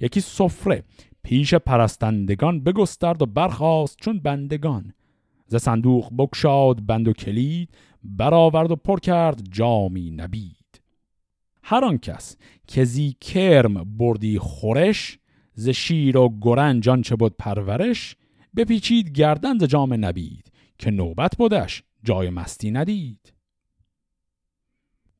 یکی 0.00 0.20
سفره 0.20 0.84
پیش 1.28 1.54
پرستندگان 1.54 2.60
بگسترد 2.60 3.22
و 3.22 3.26
برخاست 3.26 3.96
چون 4.00 4.18
بندگان. 4.18 4.94
ز 5.46 5.56
صندوق 5.56 6.12
بکشاد 6.18 6.86
بند 6.86 7.08
و 7.08 7.12
کلید 7.12 7.68
برآورد 8.02 8.70
و 8.70 8.76
پر 8.76 9.00
کرد 9.00 9.42
جامی 9.50 10.10
نبید. 10.10 10.80
هر 11.62 11.84
آن 11.84 11.98
کس 11.98 12.36
که 12.66 12.84
زی 12.84 13.16
کرم 13.20 13.98
بردی 13.98 14.38
خورش 14.38 15.18
ز 15.54 15.68
شیر 15.68 16.16
و 16.16 16.38
گرنج 16.40 17.02
چه 17.02 17.16
بود 17.16 17.34
پرورش 17.38 18.16
بپیچید 18.56 19.10
گردن 19.10 19.58
ز 19.58 19.64
جام 19.64 20.04
نبید 20.04 20.52
که 20.78 20.90
نوبت 20.90 21.36
بودش 21.36 21.82
جای 22.04 22.30
مستی 22.30 22.70
ندید. 22.70 23.32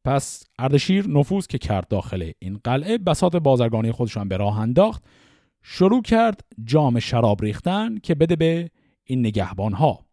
پس 0.04 0.44
اردشیر 0.58 1.08
نفوذ 1.08 1.46
که 1.46 1.58
کرد 1.58 1.88
داخل 1.88 2.30
این 2.38 2.60
قلعه 2.64 2.98
بسات 2.98 3.36
بازرگانی 3.36 3.92
خودشان 3.92 4.28
به 4.28 4.36
راه 4.36 4.58
انداخت 4.58 5.04
شروع 5.62 6.02
کرد 6.02 6.40
جام 6.64 7.00
شراب 7.00 7.42
ریختن 7.42 7.98
که 7.98 8.14
بده 8.14 8.36
به 8.36 8.70
این 9.04 9.20
نگهبان 9.20 9.72
ها 9.72 10.06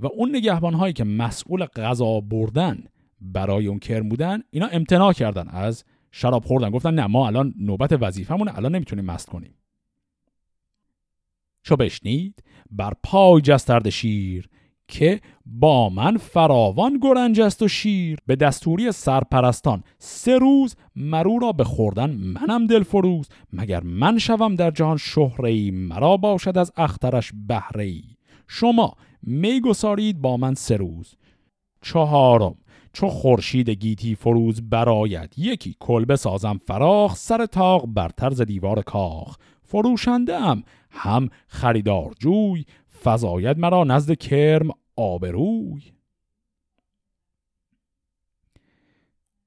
و 0.00 0.06
اون 0.06 0.36
نگهبان 0.36 0.74
هایی 0.74 0.92
که 0.92 1.04
مسئول 1.04 1.64
غذا 1.64 2.20
بردن 2.20 2.84
برای 3.20 3.66
اون 3.66 3.78
کرم 3.78 4.08
بودن 4.08 4.42
اینا 4.50 4.66
امتناع 4.66 5.12
کردن 5.12 5.48
از 5.48 5.84
شراب 6.12 6.44
خوردن. 6.44 6.70
گفتن 6.70 6.94
نه 6.94 7.06
ما 7.06 7.26
الان 7.26 7.54
نوبت 7.58 7.92
وظیفمون 8.00 8.48
الان 8.48 8.74
نمی‌تونیم 8.74 9.04
مست 9.04 9.28
کنیم. 9.28 9.54
چو 11.62 11.76
بشنید 11.76 12.44
بر 12.70 12.92
پای 13.02 13.40
جسترد 13.40 13.90
شیر 13.90 14.48
که 14.88 15.20
با 15.46 15.88
من 15.88 16.16
فراوان 16.16 16.98
گرنج 17.02 17.40
است 17.40 17.62
و 17.62 17.68
شیر. 17.68 18.18
به 18.26 18.36
دستوری 18.36 18.92
سرپرستان 18.92 19.82
سه 19.98 20.38
روز 20.38 20.76
مرو 20.96 21.38
را 21.38 21.52
به 21.52 21.64
خوردن 21.64 22.10
منم 22.10 22.66
دلفروز. 22.66 23.28
مگر 23.52 23.82
من 23.82 24.18
شوم 24.18 24.54
در 24.54 24.70
جهان 24.70 24.96
شهره 24.96 25.70
مرا 25.70 26.16
باشد 26.16 26.58
از 26.58 26.72
اخترش 26.76 27.32
بهره 27.48 27.92
شما 28.48 28.94
می 29.22 29.60
گسارید 29.60 30.20
با 30.20 30.36
من 30.36 30.54
سه 30.54 30.76
روز. 30.76 31.14
چهارم 31.82 32.54
چو 32.92 33.08
خورشید 33.08 33.70
گیتی 33.70 34.14
فروز 34.14 34.62
براید 34.70 35.34
یکی 35.36 35.76
کلبه 35.80 36.16
سازم 36.16 36.58
فراخ 36.66 37.16
سر 37.16 37.46
تاق 37.46 37.86
بر 37.86 38.08
طرز 38.08 38.40
دیوار 38.40 38.82
کاخ. 38.82 39.36
فروشنده 39.62 40.40
هم 40.40 40.62
هم 40.90 41.28
خریدار 41.46 42.14
جوی 42.18 42.64
فضاید 43.04 43.58
مرا 43.58 43.84
نزد 43.84 44.14
کرم 44.14 44.70
آبروی. 44.96 45.82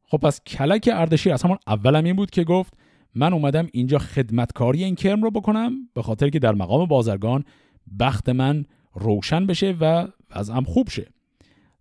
خب 0.04 0.18
پس 0.18 0.42
کلک 0.44 0.90
اردشیر 0.94 1.34
از 1.34 1.44
همون 1.44 1.58
اولم 1.68 2.04
این 2.04 2.16
بود 2.16 2.30
که 2.30 2.44
گفت 2.44 2.74
من 3.16 3.34
اومدم 3.34 3.68
اینجا 3.72 3.98
خدمتکاری 3.98 4.84
این 4.84 4.96
کرم 4.96 5.24
رو 5.24 5.32
بکنم 5.32 5.90
به 5.94 6.02
خاطر 6.02 6.30
که 6.30 6.40
در 6.40 6.54
مقام 6.54 6.86
بازرگان 6.86 7.44
بخت 8.00 8.30
من 8.30 8.66
روشن 8.94 9.46
بشه 9.46 9.76
و 9.80 10.08
هم 10.36 10.64
خوب 10.64 10.90
شه. 10.90 11.08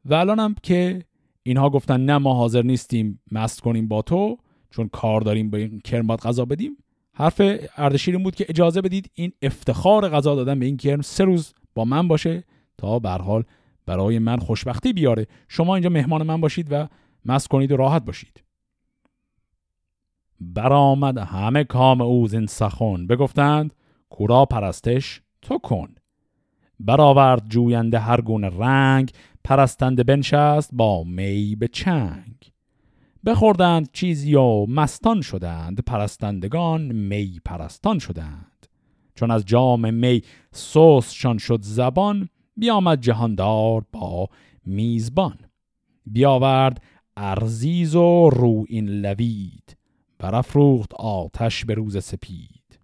و 0.05 0.14
الانم 0.14 0.55
که 0.62 1.05
اینها 1.43 1.70
گفتن 1.70 2.01
نه 2.01 2.18
ما 2.18 2.35
حاضر 2.35 2.62
نیستیم 2.62 3.20
مست 3.33 3.61
کنیم 3.61 3.89
با 3.89 4.03
تو 4.03 4.39
چون 4.70 4.89
کار 4.89 5.20
داریم 5.20 5.51
به 5.51 5.59
این 5.59 5.81
کرم 5.81 6.07
باید 6.07 6.20
غذا 6.20 6.45
بدیم 6.45 6.77
حرف 7.17 7.43
اردشیر 7.77 8.14
این 8.14 8.25
بود 8.25 8.35
که 8.35 8.47
اجازه 8.49 8.81
بدید 8.81 9.11
این 9.14 9.33
افتخار 9.43 10.09
غذا 10.09 10.35
دادن 10.35 10.59
به 10.59 10.67
این 10.67 10.77
کرم 10.77 11.03
سه 11.03 11.25
روز 11.25 11.55
با 11.75 11.85
من 11.85 12.09
باشه 12.09 12.45
تا 12.79 12.99
به 12.99 13.11
حال 13.11 13.45
برای 13.87 14.19
من 14.19 14.39
خوشبختی 14.39 14.93
بیاره. 14.93 15.27
شما 15.49 15.75
اینجا 15.75 15.91
مهمان 15.91 16.23
من 16.23 16.41
باشید 16.41 16.69
و 16.71 16.89
مست 17.25 17.49
کنید 17.49 17.73
و 17.73 17.77
راحت 17.77 18.05
باشید. 18.05 18.43
برآمد 20.41 21.19
همه 21.19 21.64
کام 21.64 22.01
او 22.01 22.29
زین 22.29 22.47
سخن. 22.47 23.07
بگفتند 23.07 23.75
کورا 24.11 24.45
پرستش 24.45 25.21
تو 25.43 25.59
کن. 25.59 25.95
برآورد 26.81 27.49
جوینده 27.49 27.99
هر 27.99 28.21
گونه 28.21 28.49
رنگ 28.49 29.12
پرستنده 29.45 30.05
بنشست 30.05 30.71
با 30.73 31.05
می 31.05 31.57
به 31.57 31.69
چنگ. 31.69 32.56
بخوردند 33.27 33.93
چیزی 33.93 34.35
و 34.35 34.66
مستان 34.66 35.20
شدند 35.20 35.81
پرستندگان 35.81 36.83
می 36.83 37.41
پرستان 37.45 37.99
شدند. 37.99 38.66
چون 39.14 39.31
از 39.31 39.45
جام 39.45 39.95
می 39.95 40.22
سوسشان 40.53 41.39
شد 41.39 41.59
زبان 41.62 42.29
بیامد 42.57 43.01
جهاندار 43.01 43.85
با 43.93 44.29
میزبان. 44.66 45.39
بیاورد 46.07 46.83
ارزیز 47.16 47.95
و 47.95 48.31
رو 48.31 48.64
این 48.68 48.89
لوید 48.89 49.77
برافروخت 50.18 50.95
آتش 50.95 51.64
به 51.64 51.74
روز 51.74 52.05
سپید. 52.05 52.79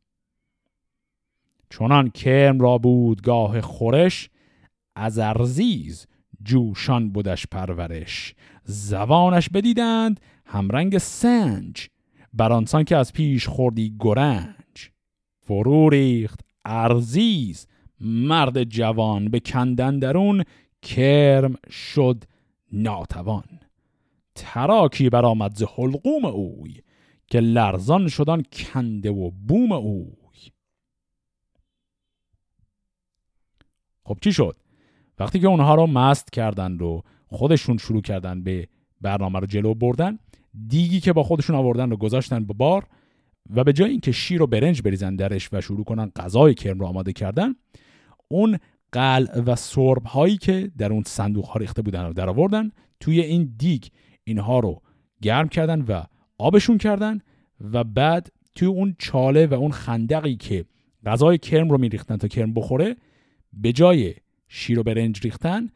چونان 1.71 2.11
کرم 2.11 2.61
را 2.61 2.79
بود 2.79 3.23
گاه 3.23 3.61
خورش 3.61 4.31
از 4.97 5.19
ارزیز 5.19 6.07
جوشان 6.45 7.11
بودش 7.11 7.47
پرورش. 7.47 8.35
زبانش 8.65 9.49
بدیدند 9.49 10.21
همرنگ 10.53 10.99
سنج 10.99 11.89
برانسان 12.33 12.85
که 12.85 12.97
از 12.97 13.13
پیش 13.13 13.49
خوردی 13.49 13.97
گرنج. 14.01 14.91
فرو 15.41 15.89
ریخت 15.89 16.41
ارزیز 16.65 17.67
مرد 18.01 18.65
جوان 18.65 19.29
به 19.29 19.41
کندن 19.41 19.99
درون 19.99 20.45
کرم 20.83 21.55
شد 21.71 22.25
ناتوان. 22.73 23.61
تراکی 24.35 25.11
برآمد 25.11 25.57
ز 25.57 25.63
حلقوم 25.63 26.25
اوی 26.25 26.81
که 27.27 27.41
لرزان 27.41 28.09
شدن 28.09 28.43
کنده 28.53 29.11
و 29.11 29.31
بوم 29.31 29.73
اوی. 29.73 30.51
خب 34.05 34.19
چی 34.21 34.33
شد؟ 34.33 34.57
وقتی 35.19 35.41
که 35.41 35.47
اونها 35.47 35.75
رو 35.75 35.87
مست 35.87 36.33
کردند 36.33 36.83
و 36.83 37.03
خودشون 37.27 37.77
شروع 37.77 38.03
کردن 38.03 38.43
به 38.43 38.69
برنامه 39.01 39.39
رو 39.39 39.47
جلو 39.47 39.75
بردن 39.75 40.19
دیگی 40.69 41.01
که 41.01 41.13
با 41.13 41.23
خودشون 41.23 41.57
آوردن 41.57 41.91
رو 41.91 41.97
گذاشتن 41.97 42.45
به 42.45 42.55
بار 42.55 42.87
و 43.51 43.65
به 43.65 43.73
جای 43.73 43.91
اینکه 43.91 44.13
شیر 44.13 44.43
و 44.43 44.47
برنج 44.47 44.83
بریزن 44.83 45.17
درش 45.17 45.49
و 45.53 45.61
شروع 45.61 45.85
کنن 45.85 46.13
غذای 46.17 46.55
کرم 46.55 46.79
رو 46.79 46.87
آماده 46.87 47.13
کردن 47.13 47.55
اون 48.29 48.59
قل 48.93 49.43
و 49.47 49.57
سرب 49.57 50.07
هایی 50.07 50.37
که 50.37 50.71
در 50.79 50.93
اون 50.93 51.03
صندوق 51.07 51.45
ها 51.45 51.61
ریخته 51.61 51.83
بودن 51.83 52.07
رو 52.07 52.13
در 52.13 52.29
آوردن 52.29 52.71
توی 53.01 53.21
این 53.21 53.55
دیگ 53.59 53.85
اینها 54.25 54.59
رو 54.59 54.83
گرم 55.23 55.49
کردن 55.49 55.81
و 55.81 56.03
آبشون 56.39 56.79
کردن 56.79 57.21
و 57.61 57.85
بعد 57.85 58.33
توی 58.55 58.69
اون 58.69 58.97
چاله 58.99 59.47
و 59.47 59.55
اون 59.55 59.71
خندقی 59.71 60.37
که 60.37 60.65
غذای 61.07 61.39
کرم 61.39 61.71
رو 61.71 61.79
میریختن 61.79 62.17
تا 62.17 62.29
کرم 62.29 62.55
بخوره 62.55 62.97
به 63.53 63.73
جای 63.73 64.15
شیر 64.49 64.79
و 64.79 64.83
برنج 64.83 65.21
ریختن 65.25 65.69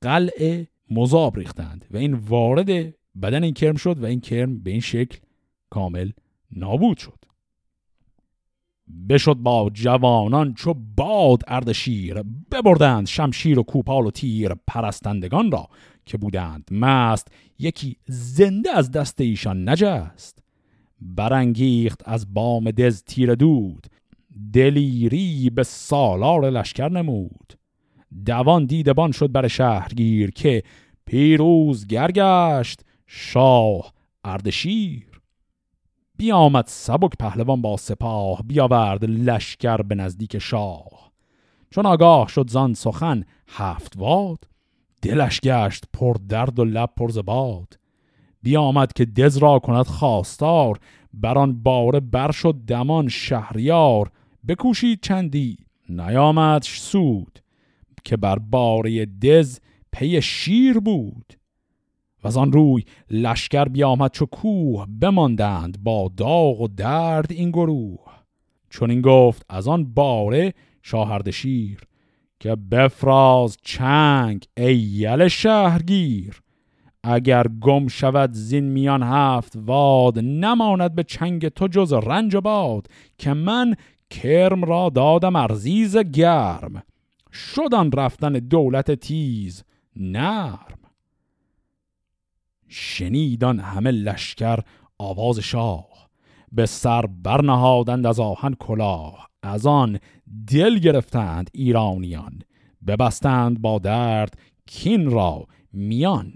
قلع 0.00 0.64
مذاب 0.90 1.38
ریختند 1.38 1.84
و 1.90 1.96
این 1.96 2.14
وارد 2.14 2.94
بدن 3.22 3.44
این 3.44 3.54
کرم 3.54 3.76
شد 3.76 3.98
و 3.98 4.06
این 4.06 4.20
کرم 4.20 4.58
به 4.58 4.70
این 4.70 4.80
شکل 4.80 5.18
کامل 5.70 6.10
نابود 6.50 6.98
شد. 6.98 7.24
بشد 9.08 9.34
با 9.34 9.70
جوانان 9.74 10.54
چو 10.54 10.74
باد 10.96 11.42
اردشیر 11.46 12.22
ببردند 12.52 13.06
شمشیر 13.06 13.58
و 13.58 13.62
کوپال 13.62 14.06
و 14.06 14.10
تیر 14.10 14.54
پرستندگان 14.66 15.50
را 15.50 15.68
که 16.06 16.18
بودند 16.18 16.68
مست 16.70 17.28
یکی 17.58 17.96
زنده 18.06 18.70
از 18.70 18.90
دست 18.90 19.20
ایشان 19.20 19.68
نجست. 19.68 20.38
برانگیخت 21.00 22.02
از 22.04 22.34
بام 22.34 22.70
دز 22.70 23.02
تیر 23.02 23.34
دود 23.34 23.86
دلیری 24.52 25.50
به 25.50 25.62
سالار 25.62 26.50
لشکر 26.50 26.88
نمود. 26.88 27.52
دوان 28.26 28.66
دیدبان 28.66 29.12
شد 29.12 29.32
بر 29.32 29.48
شهرگیر 29.48 30.30
که 30.30 30.62
پیروز 31.06 31.86
گرگشت 31.86 32.80
شاه 33.06 33.92
اردشیر. 34.24 35.20
بیامد 36.16 36.64
سبک 36.66 37.12
پهلوان 37.20 37.62
با 37.62 37.76
سپاه 37.76 38.42
بیاورد 38.42 39.04
لشکر 39.04 39.76
به 39.76 39.94
نزدیک 39.94 40.38
شاه. 40.38 41.12
چون 41.70 41.86
آگاه 41.86 42.28
شد 42.28 42.50
زان 42.50 42.74
سخن 42.74 43.24
هفت 43.48 43.92
واد 43.96 44.44
دلش 45.02 45.40
گشت 45.40 45.84
پر 45.92 46.16
درد 46.28 46.58
و 46.58 46.64
لب 46.64 46.90
پر 46.96 47.08
زباد. 47.08 47.78
بیامد 48.42 48.92
که 48.92 49.04
دز 49.04 49.36
را 49.36 49.58
کند 49.58 49.86
خواستار 49.86 50.78
بران 51.14 51.62
باره 51.62 52.00
بر 52.00 52.30
شد 52.30 52.54
دمان 52.66 53.08
شهریار. 53.08 54.10
بکوشید 54.48 55.00
چندی 55.02 55.56
نیامد 55.88 56.62
سود 56.62 57.38
که 58.04 58.16
بر 58.16 58.38
باره 58.38 59.06
دز 59.06 59.60
پی 59.92 60.22
شیر 60.22 60.78
بود. 60.78 61.32
و 62.24 62.36
آن 62.36 62.52
روی 62.52 62.84
لشکر 63.10 63.64
بیامد 63.64 64.10
چو 64.10 64.26
کوه 64.26 64.86
بماندند 65.00 65.78
با 65.82 66.10
داغ 66.16 66.60
و 66.60 66.68
درد 66.68 67.32
این 67.32 67.50
گروه. 67.50 67.98
چون 68.70 68.90
این 68.90 69.00
گفت 69.00 69.46
از 69.48 69.68
آن 69.68 69.84
باره 69.94 70.54
شاهرد 70.82 71.30
شیر 71.30 71.80
که 72.40 72.56
بفراز 72.56 73.56
چنگ 73.62 74.44
ای 74.56 75.30
شهرگیر. 75.30 76.40
اگر 77.02 77.46
گم 77.60 77.88
شود 77.88 78.32
زین 78.32 78.64
میان 78.64 79.02
هفت 79.02 79.52
واد 79.56 80.18
نماند 80.18 80.94
به 80.94 81.02
چنگ 81.02 81.48
تو 81.48 81.68
جز 81.68 81.92
رنج 81.92 82.34
و 82.34 82.40
باد 82.40 82.86
که 83.18 83.34
من 83.34 83.74
کرم 84.10 84.64
را 84.64 84.88
دادم 84.88 85.36
ارزیز 85.36 85.96
گرم. 85.96 86.82
شدن 87.32 87.90
رفتن 87.90 88.32
دولت 88.32 88.90
تیز 88.90 89.64
نرم. 89.96 90.83
شنیدان 92.76 93.60
همه 93.60 93.90
لشکر 93.90 94.58
آواز 94.98 95.38
شاه. 95.38 96.10
به 96.52 96.66
سر 96.66 97.06
برنهادند 97.06 98.06
از 98.06 98.20
آهن 98.20 98.54
کلاه. 98.54 99.30
از 99.42 99.66
آن 99.66 99.98
دل 100.46 100.78
گرفتند 100.78 101.50
ایرانیان. 101.52 102.42
ببستند 102.86 103.60
با 103.60 103.78
درد 103.78 104.38
کین 104.66 105.10
را 105.10 105.46
میان. 105.72 106.32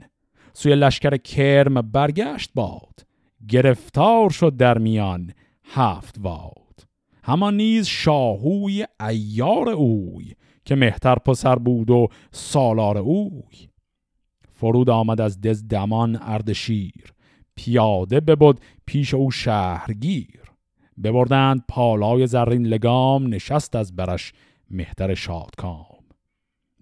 سوی 0.52 0.74
لشکر 0.74 1.16
کرم 1.16 1.82
برگشت 1.82 2.50
باد. 2.54 3.06
گرفتار 3.48 4.30
شد 4.30 4.56
در 4.56 4.78
میان 4.78 5.32
هفت 5.64 6.16
واد 6.18 6.86
همان 7.22 7.56
نیز 7.56 7.86
شاهوی 7.86 8.86
ایار 9.08 9.68
اوی 9.68 10.34
که 10.64 10.74
مهتر 10.74 11.14
پسر 11.14 11.56
بود 11.56 11.90
و 11.90 12.08
سالار 12.30 12.98
اوی. 12.98 13.67
فرود 14.58 14.90
آمد 14.90 15.20
از 15.20 15.40
دز 15.40 15.68
دمان 15.68 16.18
اردشیر 16.22 17.12
پیاده 17.54 18.20
ببد 18.20 18.58
پیش 18.86 19.14
او 19.14 19.30
شهرگیر. 19.30 20.40
ببردند 21.02 21.64
پالای 21.68 22.26
زرین 22.26 22.66
لگام 22.66 23.34
نشست 23.34 23.76
از 23.76 23.96
برش 23.96 24.32
مهتر 24.70 25.14
شادکام. 25.14 26.04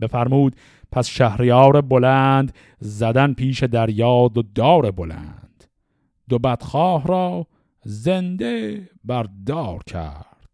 بفرمود 0.00 0.56
پس 0.92 1.08
شهریار 1.08 1.80
بلند 1.80 2.52
زدن 2.80 3.32
پیش 3.32 3.62
دریا 3.62 4.30
و 4.36 4.42
دار 4.54 4.90
بلند. 4.90 5.64
دو 6.28 6.38
بدخواه 6.38 7.06
را 7.06 7.46
زنده 7.84 8.88
بردار 9.04 9.82
کرد. 9.82 10.50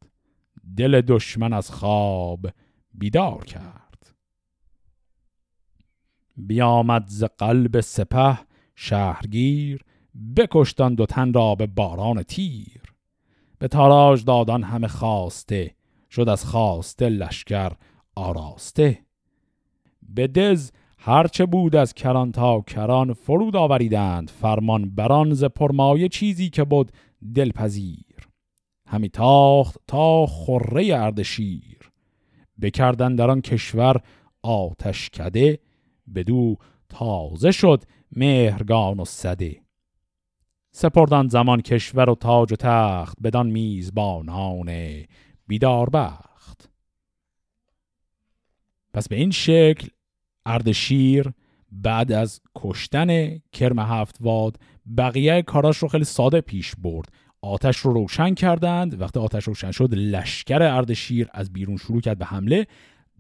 دل 0.77 1.01
دشمن 1.01 1.53
از 1.53 1.71
خواب 1.71 2.47
بیدار 2.95 3.45
کرد. 3.45 3.82
بیامد 6.37 7.05
ز 7.07 7.25
قلب 7.25 7.81
سپه 7.81 8.39
شهرگیر 8.75 9.85
بکشتان 10.37 10.95
دو 10.95 11.07
تن 11.07 11.33
را 11.33 11.55
به 11.55 11.67
باران 11.67 12.23
تیر. 12.23 12.83
به 13.59 13.69
تاراج 13.69 14.25
دادان 14.25 14.63
همه 14.63 14.89
خواسته 14.89 15.75
شد 16.11 16.29
از 16.29 16.45
خواسته 16.45 17.09
لشکر 17.09 17.73
آراسته. 18.15 18.99
به 20.03 20.27
دز 20.27 20.73
هرچه 20.99 21.47
بود 21.47 21.77
از 21.77 21.95
کران 21.95 22.33
تا 22.33 22.61
کران 22.61 23.13
فرود 23.13 23.57
آوریدند 23.57 24.31
فرمان 24.31 24.91
بران 24.91 25.35
ز 25.35 25.45
پرمایه 25.45 26.09
چیزی 26.09 26.51
که 26.51 26.65
بود 26.65 26.93
دلپذیر. 27.35 28.29
همی 28.87 29.09
تاخت 29.09 29.79
تا 29.87 30.27
خره 30.27 30.87
اردشیر. 30.95 31.79
بکردن 32.61 33.17
در 33.17 33.31
آن 33.31 33.41
کشور 33.41 34.01
آتش 34.43 35.11
کده 35.11 35.59
بدو 36.15 36.57
تازه 36.89 37.51
شد 37.51 37.85
مهرگان 38.17 39.01
و 39.01 39.05
صده 39.05 39.63
سپردان 40.75 41.29
زمان 41.29 41.61
کشور 41.61 42.11
و 42.11 42.15
تاج 42.15 42.53
و 42.53 42.57
تخت 42.57 43.19
بدان 43.23 43.47
میزبانان 43.51 44.71
بیدار 45.47 45.91
بخت. 45.91 46.71
پس 48.95 49.09
به 49.09 49.17
این 49.17 49.31
شکل 49.31 49.89
اردشیر 50.47 51.33
بعد 51.73 52.13
از 52.13 52.41
کشتن 52.55 53.39
کرم 53.39 53.79
هفت 53.79 54.17
واد 54.21 54.59
بقیه 54.99 55.43
کاراش 55.43 55.77
رو 55.77 55.89
خیلی 55.89 56.05
ساده 56.05 56.41
پیش 56.41 56.75
برد. 56.79 57.09
آتش 57.43 57.77
رو 57.77 57.93
روشن 57.93 58.35
کردند. 58.35 59.01
وقتی 59.01 59.21
آتش 59.21 59.45
روشن 59.45 59.71
شد 59.71 59.95
لشکر 59.95 60.63
اردشیر 60.63 61.29
از 61.33 61.53
بیرون 61.53 61.77
شروع 61.77 62.01
کرد 62.01 62.19
به 62.19 62.25
حمله. 62.25 62.67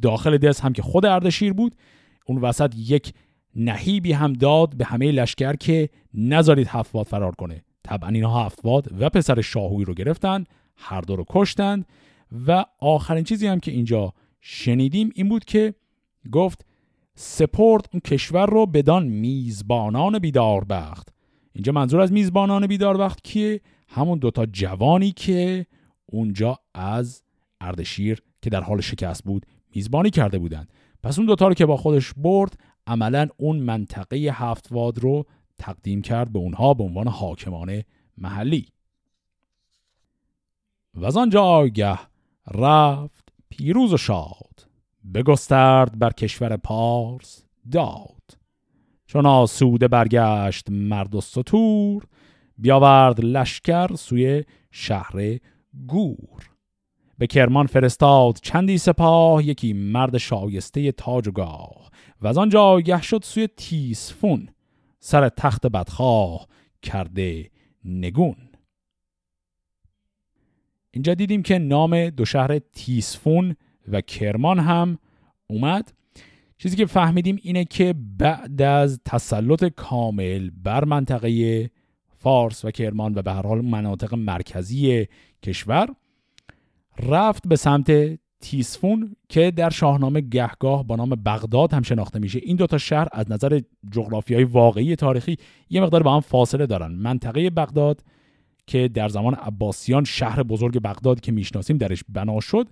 داخل 0.02 0.38
دز 0.38 0.60
هم 0.60 0.72
که 0.72 0.82
خود 0.82 1.06
اردشیر 1.06 1.52
بود. 1.52 1.76
اون 2.26 2.38
وسط 2.38 2.74
یک 2.76 3.12
نهیبی 3.56 4.12
هم 4.12 4.32
داد 4.32 4.76
به 4.76 4.84
همه 4.84 5.12
لشکر 5.12 5.56
که 5.56 5.88
نذارید 6.14 6.66
هفتواد 6.68 7.06
فرار 7.06 7.34
کنه. 7.34 7.64
طبعا 7.84 8.08
اینا 8.08 8.44
هفتواد 8.44 8.88
و 9.00 9.10
پسر 9.10 9.40
شاهوی 9.40 9.84
رو 9.84 9.94
گرفتن 9.94 10.44
هر 10.76 11.00
دو 11.00 11.16
رو 11.16 11.24
کشتند 11.28 11.86
و 12.46 12.64
آخرین 12.78 13.24
چیزی 13.24 13.46
هم 13.46 13.60
که 13.60 13.70
اینجا 13.70 14.12
شنیدیم 14.40 15.10
این 15.14 15.28
بود 15.28 15.44
که 15.44 15.74
گفت 16.32 16.64
سپورت 17.14 17.84
اون 17.92 18.00
کشور 18.00 18.46
رو 18.46 18.66
بدان 18.66 19.06
میزبانان 19.06 20.18
بیدار 20.18 20.64
بخت. 20.64 21.08
اینجا 21.52 21.72
منظور 21.72 22.00
از 22.00 22.12
میزبانان 22.12 22.66
بیدار 22.66 22.96
بخت 22.96 23.24
کیه؟ 23.24 23.60
همون 23.88 24.18
دوتا 24.18 24.46
جوانی 24.46 25.12
که 25.12 25.66
اونجا 26.06 26.58
از 26.74 27.22
اردشیر 27.60 28.22
که 28.42 28.50
در 28.50 28.60
حال 28.60 28.80
شکست 28.80 29.24
بود 29.24 29.46
میزبانی 29.74 30.10
کرده 30.10 30.38
بودند. 30.38 30.72
پس 31.02 31.18
اون 31.18 31.26
دوتا 31.26 31.48
رو 31.48 31.54
که 31.54 31.66
با 31.66 31.76
خودش 31.76 32.12
برد 32.16 32.58
عملا 32.86 33.28
اون 33.36 33.56
منطقه 33.56 34.16
هفتواد 34.16 34.98
رو 34.98 35.26
تقدیم 35.58 36.02
کرد 36.02 36.32
به 36.32 36.38
اونها 36.38 36.74
به 36.74 36.84
عنوان 36.84 37.08
حاکمان 37.08 37.82
محلی. 38.18 38.68
و 40.94 41.04
از 41.04 41.16
آنجا 41.16 41.42
آگه 41.42 41.98
رفت 42.54 43.28
پیروز 43.48 43.92
و 43.92 43.96
شاد 43.96 44.68
بگسترد 45.14 45.98
بر 45.98 46.10
کشور 46.10 46.56
پارس 46.56 47.44
داد. 47.72 48.38
چون 49.06 49.26
آسوده 49.26 49.88
برگشت 49.88 50.70
مرد 50.70 51.14
و 51.14 51.20
سطور 51.20 52.06
بیاورد 52.58 53.20
لشکر 53.20 53.94
سوی 53.94 54.44
شهر 54.70 55.38
گور. 55.86 56.51
به 57.18 57.26
کرمان 57.26 57.66
فرستاد 57.66 58.38
چندی 58.42 58.78
سپاه 58.78 59.46
یکی 59.46 59.72
مرد 59.72 60.18
شایسته 60.18 60.92
تاج 60.92 61.28
و 61.28 61.30
گاه. 61.30 61.90
و 62.20 62.26
از 62.26 62.38
آنجا 62.38 62.62
آگه 62.62 63.02
شد 63.02 63.22
سوی 63.24 63.48
تیسفون 63.56 64.48
سر 65.00 65.28
تخت 65.28 65.66
بدخواه 65.66 66.46
کرده 66.82 67.50
نگون. 67.84 68.36
اینجا 70.90 71.14
دیدیم 71.14 71.42
که 71.42 71.58
نام 71.58 72.10
دو 72.10 72.24
شهر 72.24 72.58
تیسفون 72.58 73.56
و 73.88 74.00
کرمان 74.00 74.58
هم 74.58 74.98
اومد. 75.46 75.92
چیزی 76.58 76.76
که 76.76 76.86
فهمیدیم 76.86 77.38
اینه 77.42 77.64
که 77.64 77.94
بعد 78.18 78.62
از 78.62 79.00
تسلط 79.04 79.64
کامل 79.64 80.50
بر 80.50 80.84
منطقه 80.84 81.70
فارس 82.16 82.64
و 82.64 82.70
کرمان 82.70 83.12
و 83.14 83.22
به 83.22 83.32
هر 83.32 83.42
حال 83.42 83.60
مناطق 83.60 84.14
مرکزی 84.14 85.06
کشور 85.42 85.88
رفت 86.98 87.48
به 87.48 87.56
سمت 87.56 88.18
تیسفون 88.40 89.16
که 89.28 89.50
در 89.50 89.70
شاهنامه 89.70 90.20
گهگاه 90.20 90.86
با 90.86 90.96
نام 90.96 91.08
بغداد 91.08 91.72
هم 91.72 91.82
شناخته 91.82 92.18
میشه. 92.18 92.40
این 92.42 92.56
دوتا 92.56 92.78
شهر 92.78 93.08
از 93.12 93.30
نظر 93.30 93.60
جغرافیای 93.90 94.44
واقعی 94.44 94.96
تاریخی 94.96 95.36
یه 95.70 95.80
مقدار 95.80 96.02
با 96.02 96.14
هم 96.14 96.20
فاصله 96.20 96.66
دارن. 96.66 96.92
منطقه 96.92 97.50
بغداد 97.50 98.04
که 98.66 98.88
در 98.88 99.08
زمان 99.08 99.34
عباسیان 99.34 100.04
شهر 100.04 100.42
بزرگ 100.42 100.78
بغداد 100.82 101.20
که 101.20 101.32
می‌شناسیم 101.32 101.78
درش 101.78 102.04
بنا 102.08 102.40
شد 102.40 102.68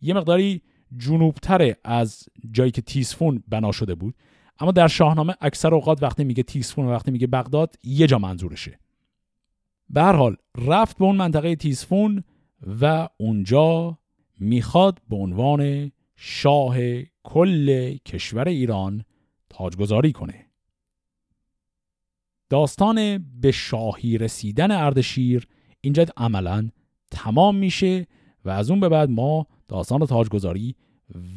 یه 0.00 0.14
مقداری 0.14 0.62
جنوبتره 0.96 1.76
از 1.84 2.24
جایی 2.52 2.70
که 2.70 2.82
تیسفون 2.82 3.42
بنا 3.48 3.72
شده 3.72 3.94
بود. 3.94 4.14
اما 4.58 4.72
در 4.72 4.88
شاهنامه 4.88 5.34
اکثر 5.40 5.74
اوقات 5.74 6.02
وقتی 6.02 6.24
میگه 6.24 6.42
تیسفون 6.42 6.86
و 6.86 6.90
وقتی 6.90 7.10
میگه 7.10 7.26
بغداد 7.26 7.76
یه 7.84 8.06
جا 8.06 8.18
منظورشه. 8.18 8.78
به 9.90 10.02
هر 10.02 10.12
حال 10.12 10.36
رفت 10.58 10.98
به 10.98 11.04
اون 11.04 11.16
منطقه 11.16 11.56
تیسفون 11.56 12.24
و 12.80 13.08
اونجا 13.16 13.98
می‌خواد 14.38 14.98
به 15.08 15.16
عنوان 15.16 15.92
شاه 16.16 16.76
کل 17.22 17.96
کشور 17.96 18.48
ایران 18.48 19.04
تاجگذاری 19.48 20.12
کنه. 20.12 20.46
داستان 22.48 23.18
به 23.40 23.50
شاهی 23.50 24.18
رسیدن 24.18 24.70
اردشیر 24.70 25.46
اینجا 25.80 26.06
عملا 26.16 26.68
تمام 27.10 27.56
میشه 27.56 28.06
و 28.44 28.50
از 28.50 28.70
اون 28.70 28.80
به 28.80 28.88
بعد 28.88 29.10
ما 29.10 29.46
داستان 29.68 30.06
تاجگذاری 30.06 30.76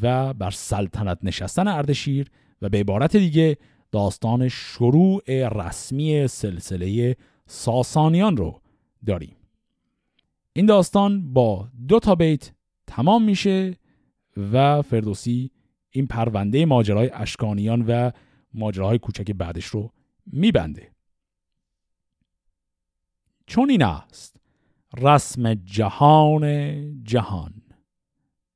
و 0.02 0.34
بر 0.34 0.52
سلطنت 0.52 1.18
نشستن 1.24 1.68
اردشیر 1.68 2.28
و 2.62 2.70
به 2.70 2.80
عبارت 2.80 3.18
دیگه 3.18 3.58
داستان 3.92 4.48
شروع 4.48 5.22
رسمی 5.48 6.28
سلسله 6.28 7.16
ساسانیان 7.48 8.38
رو 8.38 8.62
داریم. 9.06 9.36
این 10.54 10.66
داستان 10.66 11.34
با 11.34 11.68
دو 11.88 12.00
تا 12.00 12.16
بیت 12.16 12.52
تمام 12.88 13.24
میشه 13.24 13.78
و 14.38 14.82
فردوسی 14.82 15.52
این 15.90 16.08
پرونده 16.08 16.66
ماجرای 16.66 17.10
اشکانیان 17.14 17.86
و 17.88 18.12
ماجراهای 18.54 19.00
کوچک 19.00 19.32
بعدش 19.32 19.66
رو 19.66 19.92
میبنده. 20.26 20.92
چون 23.48 23.70
این 23.70 23.84
است 23.84 24.36
رسم 24.98 25.54
جهان 25.54 27.04
جهان. 27.04 27.54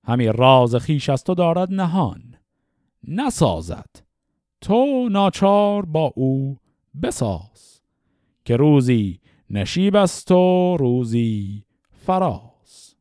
همی 0.04 0.28
راز 0.28 0.76
خیش 0.76 1.10
از 1.10 1.24
تو 1.24 1.36
دارد 1.36 1.74
نهان. 1.74 2.36
نسازد. 3.08 3.90
تو 4.62 5.10
ناچار 5.12 5.86
با 5.86 6.14
او 6.16 6.58
بساز. 7.02 7.82
که 8.46 8.56
روزی 8.56 9.20
نشیب 9.50 9.96
است 9.96 10.32
و 10.32 10.78
روزی 10.80 11.64
فراز. 12.08 12.96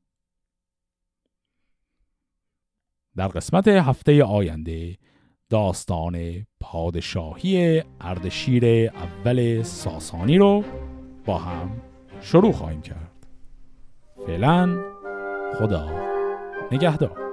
در 3.16 3.28
قسمت 3.28 3.68
هفته 3.68 4.24
آینده 4.24 4.96
داستان 5.50 6.46
پادشاهی 6.60 7.82
اردشیر 8.00 8.90
اول 8.94 9.62
ساسانی 9.62 10.38
رو 10.38 10.64
با 11.24 11.38
هم 11.38 11.82
شروع 12.20 12.52
خواهیم 12.52 12.82
کرد. 12.82 13.26
فعلا 14.26 14.82
خدا 15.58 15.90
نگهدار. 16.72 17.25